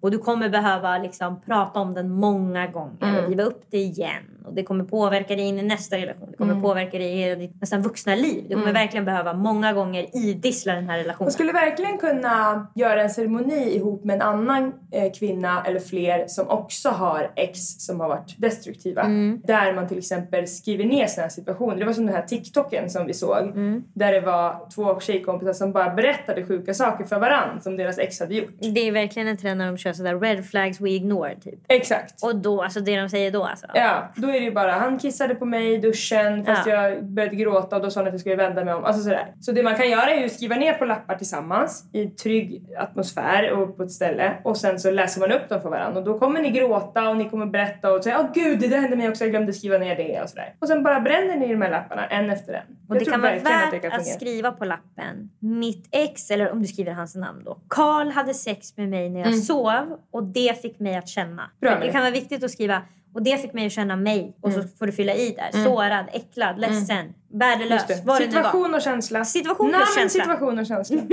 Och 0.00 0.10
du 0.10 0.18
kommer 0.18 0.48
behöva 0.48 0.98
liksom 0.98 1.40
prata 1.46 1.80
om 1.80 1.94
den 1.94 2.10
många 2.10 2.66
gånger 2.66 3.22
och 3.22 3.28
riva 3.28 3.42
upp 3.42 3.62
det 3.70 3.78
igen. 3.78 4.24
Och 4.48 4.54
det 4.54 4.62
kommer 4.62 4.84
påverka 4.84 5.36
dig 5.36 5.44
in 5.44 5.58
i 5.58 5.62
nästa 5.62 5.96
relation. 5.96 6.30
Det 6.30 6.36
kommer 6.36 6.60
påverka 6.60 6.98
dig 6.98 7.12
i 7.12 7.16
hela 7.16 7.34
ditt 7.34 7.60
nästan 7.60 7.82
vuxna 7.82 8.14
liv. 8.14 8.44
Du 8.48 8.54
kommer 8.54 8.72
verkligen 8.72 9.04
behöva 9.04 9.32
många 9.32 9.72
gånger 9.72 10.16
idissla 10.16 10.74
den 10.74 10.88
här 10.88 10.98
relationen. 10.98 11.26
Man 11.26 11.32
skulle 11.32 11.52
verkligen 11.52 11.98
kunna 11.98 12.66
göra 12.74 13.02
en 13.02 13.10
ceremoni 13.10 13.76
ihop 13.76 14.04
med 14.04 14.16
en 14.16 14.22
annan 14.22 14.72
eh, 14.92 15.12
kvinna 15.12 15.64
eller 15.64 15.80
fler 15.80 16.26
som 16.26 16.48
också 16.48 16.88
har 16.88 17.32
ex 17.36 17.60
som 17.60 18.00
har 18.00 18.08
varit 18.08 18.34
destruktiva. 18.38 19.02
Mm. 19.02 19.40
Där 19.44 19.74
man 19.74 19.88
till 19.88 19.98
exempel 19.98 20.48
skriver 20.48 20.84
ner 20.84 21.08
här 21.20 21.28
situationer. 21.28 21.76
Det 21.76 21.84
var 21.84 21.92
som 21.92 22.06
den 22.06 22.14
här 22.14 22.22
TikToken 22.22 22.90
som 22.90 23.06
vi 23.06 23.14
såg. 23.14 23.38
Mm. 23.38 23.82
Där 23.94 24.12
det 24.12 24.20
var 24.20 24.68
två 24.74 25.00
tjejkompisar 25.00 25.52
som 25.52 25.72
bara 25.72 25.94
berättade 25.94 26.46
sjuka 26.46 26.74
saker 26.74 27.04
för 27.04 27.18
varandra 27.18 27.60
som 27.60 27.76
deras 27.76 27.98
ex 27.98 28.20
hade 28.20 28.34
gjort. 28.34 28.50
Det 28.60 28.88
är 28.88 28.92
verkligen 28.92 29.28
en 29.28 29.36
trend 29.36 29.58
när 29.58 29.66
de 29.66 29.78
kör 29.78 29.92
sådär 29.92 30.20
red 30.20 30.46
flags 30.46 30.80
we 30.80 30.90
ignore 30.90 31.36
typ. 31.40 31.58
Exakt. 31.68 32.22
Och 32.22 32.36
då, 32.36 32.62
alltså 32.62 32.80
det 32.80 33.00
de 33.00 33.08
säger 33.08 33.30
då 33.30 33.44
alltså. 33.44 33.66
Ja, 33.74 34.08
då 34.16 34.30
är 34.38 34.40
det 34.40 34.46
ju 34.46 34.52
bara 34.54 34.72
han 34.72 34.98
kissade 34.98 35.34
på 35.34 35.44
mig 35.44 35.74
i 35.74 35.78
duschen 35.78 36.44
fast 36.44 36.66
Ja. 36.66 36.72
jag 36.72 37.04
började 37.04 37.36
gråta 37.36 37.76
och 37.76 37.82
då 37.82 37.90
sa 37.90 38.00
han 38.00 38.06
att 38.06 38.12
jag 38.14 38.20
skulle 38.20 38.36
vända 38.36 38.64
mig 38.64 38.74
om. 38.74 38.84
Alltså 38.84 39.02
sådär. 39.02 39.34
Så 39.40 39.52
det 39.52 39.62
man 39.62 39.74
kan 39.74 39.90
göra 39.90 40.10
är 40.10 40.18
ju 40.18 40.24
att 40.26 40.32
skriva 40.32 40.56
ner 40.56 40.74
på 40.74 40.84
lappar 40.84 41.14
tillsammans 41.14 41.84
i 41.92 42.06
trygg 42.06 42.62
atmosfär 42.78 43.52
och 43.52 43.76
på 43.76 43.82
ett 43.82 43.90
ställe 43.90 44.34
och 44.44 44.56
sen 44.56 44.80
så 44.80 44.90
läser 44.90 45.20
man 45.20 45.32
upp 45.32 45.48
dem 45.48 45.60
för 45.60 45.70
varandra 45.70 45.98
och 46.00 46.06
då 46.06 46.18
kommer 46.18 46.42
ni 46.42 46.50
gråta 46.50 47.08
och 47.08 47.16
ni 47.16 47.28
kommer 47.28 47.46
berätta 47.46 47.92
och 47.92 48.04
säga 48.04 48.20
åh 48.20 48.26
gud 48.34 48.60
det 48.60 48.68
där 48.68 48.78
hände 48.78 48.96
mig 48.96 49.08
också, 49.08 49.24
jag 49.24 49.30
glömde 49.30 49.52
skriva 49.52 49.78
ner 49.78 49.96
det 49.96 50.22
och 50.22 50.28
sådär. 50.28 50.54
Och 50.58 50.68
sen 50.68 50.82
bara 50.82 51.00
bränner 51.00 51.36
ni 51.36 51.48
de 51.48 51.62
här 51.62 51.70
lapparna 51.70 52.06
en 52.06 52.30
efter 52.30 52.52
en. 52.52 52.62
Och 52.88 52.96
jag 52.96 53.04
det 53.04 53.10
kan 53.10 53.20
vara 53.20 53.32
värt 53.32 53.70
det 53.70 53.78
kan 53.78 53.92
att, 53.92 54.06
skriva 54.06 54.52
på 54.52 54.64
lappen. 54.64 55.30
Mitt 55.38 55.88
ex, 55.90 56.30
eller 56.30 56.52
om 56.52 56.62
du 56.62 56.68
skriver 56.68 56.92
hans 56.92 57.14
namn 57.14 57.42
då. 57.44 57.60
Karl 57.68 58.10
hade 58.10 58.34
sex 58.34 58.76
med 58.76 58.88
mig 58.88 59.10
när 59.10 59.20
jag 59.20 59.34
sov 59.38 59.98
och 60.10 60.24
det 60.24 60.62
fick 60.62 60.80
mig 60.80 60.96
att 60.96 61.08
känna. 61.08 61.42
Mm. 61.42 61.50
Bra, 61.60 61.86
det 61.86 61.92
kan 61.92 62.00
vara 62.00 62.10
viktigt 62.10 62.44
att 62.44 62.50
skriva 62.50 62.82
och 63.18 63.24
det 63.24 63.38
fick 63.42 63.52
mig 63.52 63.66
att 63.66 63.72
känna 63.72 63.96
mig. 63.96 64.36
Och 64.42 64.48
Mm. 64.50 64.62
så 64.62 64.68
får 64.76 64.86
du 64.86 64.92
fylla 64.92 65.14
i 65.14 65.30
där. 65.30 65.64
Sårad, 65.64 66.06
äcklad, 66.12 66.58
ledsen, 66.60 67.14
värdelös. 67.32 67.70
Just 67.72 67.88
det. 67.88 68.02
Vad 68.06 68.20
det 68.20 68.26
nu 68.26 68.32
var. 68.34 68.42
Situation 68.42 68.74
och 68.74 68.82
känsla. 68.82 69.24
Situation 69.24 69.70
Namn, 69.70 69.84
plus 69.84 69.94
känsla. 69.98 70.22
situation 70.24 70.58
och 70.58 70.66
känsla. 70.66 70.96
Namn! 70.96 71.08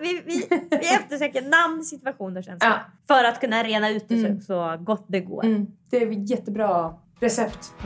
Vi, 0.00 0.22
vi, 0.26 0.46
vi 0.70 0.94
eftersöker 0.94 1.42
namn, 1.42 1.84
situation 1.84 2.36
och 2.36 2.44
känsla. 2.44 2.68
Ja. 3.08 3.14
För 3.16 3.24
att 3.24 3.40
kunna 3.40 3.62
rena 3.62 3.90
ut 3.90 4.08
det 4.08 4.38
så, 4.38 4.40
så 4.46 4.76
gott 4.84 5.04
det 5.08 5.20
går. 5.20 5.44
Mm. 5.44 5.66
Det 5.90 5.96
är 5.96 6.10
ett 6.12 6.30
jättebra 6.30 6.94
recept. 7.20 7.72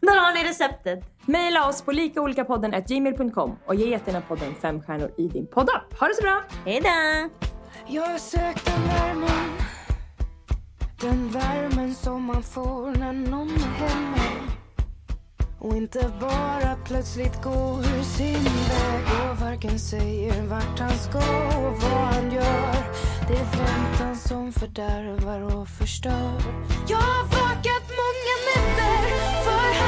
Där 0.00 0.16
har 0.20 0.34
ni 0.44 0.48
receptet. 0.50 1.00
Maila 1.26 1.68
oss 1.68 1.82
på 1.82 1.92
likaolikapodden.gmail.com 1.92 3.56
och 3.66 3.74
ge 3.74 3.90
jättegärna 3.90 4.20
podden 4.28 4.54
fem 4.62 4.82
stjärnor 4.82 5.10
i 5.18 5.28
din 5.28 5.46
poddapp. 5.46 6.00
Ha 6.00 6.08
det 6.08 6.14
så 6.14 6.22
bra! 6.22 6.42
Hej 6.64 6.80
då! 6.80 6.88
Den 11.00 11.28
värmen 11.28 11.94
som 11.94 12.22
man 12.22 12.42
får 12.42 12.98
när 12.98 13.12
någon 13.12 13.50
är 13.50 13.88
hemma. 13.88 14.18
Och 15.58 15.76
inte 15.76 16.12
bara 16.20 16.76
plötsligt 16.84 17.42
går 17.42 17.78
ur 17.78 18.02
sin 18.02 18.44
väg. 18.44 19.30
Och 19.30 19.36
varken 19.40 19.78
säger 19.78 20.42
vart 20.46 20.78
han 20.78 20.98
ska 20.98 21.18
och 21.58 21.82
vad 21.82 22.14
han 22.14 22.32
gör. 22.32 22.74
Det 23.28 23.34
är 23.34 23.56
väntan 23.56 24.16
som 24.16 24.52
fördärvar 24.52 25.40
och 25.40 25.68
förstör. 25.68 26.40
Jag 26.88 26.98
har 26.98 27.24
vakat 27.24 27.84
många 28.00 28.34
nätter 28.46 28.98
Förhandlat 29.44 29.87